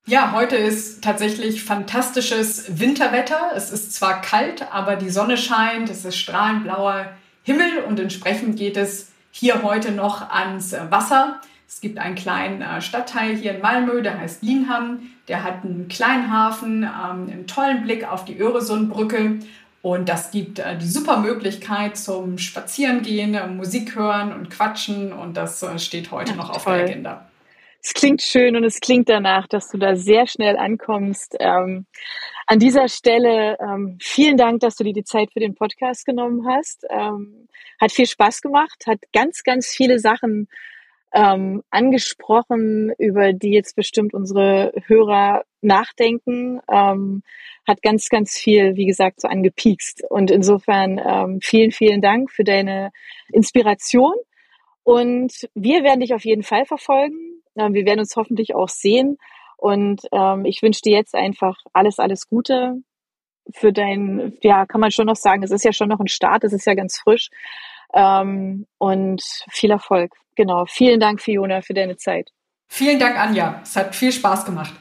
Ja, 0.08 0.34
heute 0.34 0.56
ist 0.56 1.04
tatsächlich 1.04 1.64
fantastisches 1.64 2.80
Winterwetter. 2.80 3.52
Es 3.56 3.72
ist 3.72 3.93
zwar 3.93 4.22
kalt, 4.22 4.72
aber 4.72 4.98
die 4.98 5.10
Sonne 5.10 5.36
scheint, 5.36 5.89
es 5.89 6.06
ist 6.06 6.18
strahlend 6.18 6.64
blauer 6.64 7.10
Himmel 7.41 7.84
und 7.88 8.00
entsprechend 8.00 8.58
geht 8.58 8.78
es 8.78 9.12
hier 9.38 9.64
heute 9.64 9.92
noch 9.92 10.30
ans 10.30 10.74
Wasser. 10.90 11.42
Es 11.68 11.82
gibt 11.82 11.98
einen 11.98 12.16
kleinen 12.16 12.62
äh, 12.62 12.82
Stadtteil 12.82 13.36
hier 13.36 13.56
in 13.56 13.62
Malmö, 13.62 14.02
der 14.02 14.18
heißt 14.18 14.44
Lienham. 14.44 15.00
Der 15.28 15.44
hat 15.44 15.66
einen 15.66 15.90
kleinen 15.90 16.32
Hafen, 16.32 16.84
ähm, 16.84 17.30
einen 17.30 17.46
tollen 17.46 17.84
Blick 17.84 18.10
auf 18.10 18.24
die 18.24 18.38
Öresundbrücke. 18.40 19.40
Und 19.82 20.08
das 20.08 20.32
gibt 20.32 20.60
äh, 20.60 20.78
die 20.78 20.88
super 20.88 21.18
Möglichkeit 21.18 21.98
zum 21.98 22.38
Spazierengehen, 22.38 23.34
äh, 23.34 23.48
Musik 23.48 23.96
hören 23.96 24.32
und 24.32 24.50
quatschen. 24.50 25.12
Und 25.12 25.36
das 25.36 25.66
steht 25.78 26.12
heute 26.12 26.34
noch 26.36 26.50
auf 26.50 26.64
toll. 26.64 26.78
der 26.78 26.86
Agenda. 26.86 27.26
Es 27.86 27.94
klingt 27.94 28.24
schön 28.24 28.56
und 28.56 28.64
es 28.64 28.80
klingt 28.80 29.10
danach, 29.10 29.46
dass 29.48 29.70
du 29.70 29.78
da 29.78 29.96
sehr 29.96 30.26
schnell 30.26 30.58
ankommst. 30.58 31.36
Ähm, 31.40 31.86
an 32.48 32.58
dieser 32.58 32.88
Stelle 32.88 33.60
ähm, 33.60 34.00
vielen 34.02 34.38
Dank, 34.38 34.62
dass 34.62 34.76
du 34.76 34.84
dir 34.84 34.92
die 34.92 35.04
Zeit 35.04 35.32
für 35.32 35.40
den 35.40 35.54
Podcast 35.54 36.04
genommen 36.04 36.48
hast. 36.50 36.84
Ähm, 36.90 37.48
hat 37.80 37.92
viel 37.92 38.08
Spaß 38.08 38.42
gemacht, 38.42 38.86
hat 38.88 38.98
ganz, 39.14 39.44
ganz 39.44 39.68
viele 39.68 40.00
Sachen 40.00 40.48
ähm, 41.14 41.62
angesprochen, 41.70 42.92
über 42.98 43.34
die 43.34 43.52
jetzt 43.52 43.76
bestimmt 43.76 44.16
unsere 44.16 44.74
Hörer 44.88 45.44
nachdenken. 45.62 46.62
Ähm, 46.68 47.22
hat 47.68 47.84
ganz, 47.84 48.10
ganz 48.10 48.36
viel, 48.36 48.78
wie 48.78 48.88
gesagt, 48.88 49.22
so 49.22 49.28
angepiekst. 49.28 50.02
Und 50.10 50.32
insofern 50.32 51.00
ähm, 51.06 51.40
vielen, 51.40 51.72
vielen 51.72 52.02
Dank 52.02 52.32
für 52.32 52.44
deine 52.44 52.90
Inspiration. 53.32 54.16
Und 54.82 55.48
wir 55.54 55.84
werden 55.84 56.00
dich 56.00 56.16
auf 56.16 56.26
jeden 56.26 56.42
Fall 56.42 56.66
verfolgen 56.66 57.36
wir 57.56 57.86
werden 57.86 57.99
uns 57.99 58.16
hoffentlich 58.16 58.56
auch 58.56 58.70
sehen. 58.70 59.18
Und 59.58 60.01
ähm, 60.12 60.45
ich 60.45 60.62
wünsche 60.62 60.82
dir 60.82 60.95
jetzt 60.95 61.16
einfach 61.16 61.58
alles, 61.74 61.99
alles 61.99 62.28
Gute 62.28 62.76
für 63.53 63.72
dein, 63.72 64.38
ja, 64.41 64.66
kann 64.66 64.82
man 64.82 64.91
schon 64.91 65.06
noch 65.06 65.16
sagen, 65.16 65.43
es 65.43 65.51
ist 65.51 65.64
ja 65.64 65.74
schon 65.74 65.89
noch 65.89 65.99
ein 65.99 66.08
Start, 66.08 66.43
es 66.43 66.53
ist 66.53 66.66
ja 66.66 66.74
ganz 66.74 66.97
frisch. 66.97 67.30
Ähm, 67.93 68.66
und 68.78 69.22
viel 69.49 69.72
Erfolg. 69.72 70.12
Genau. 70.36 70.66
Vielen 70.66 70.99
Dank, 70.99 71.22
Fiona, 71.22 71.62
für 71.62 71.74
deine 71.74 71.95
Zeit. 71.95 72.32
Vielen 72.68 72.99
Dank, 72.99 73.18
Anja. 73.18 73.62
Es 73.64 73.76
hat 73.76 73.95
viel 73.95 74.12
Spaß 74.12 74.45
gemacht. 74.45 74.74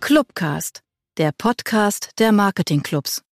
Clubcast, 0.00 0.82
der 1.16 1.32
Podcast 1.32 2.10
der 2.18 2.32
Marketingclubs. 2.32 3.22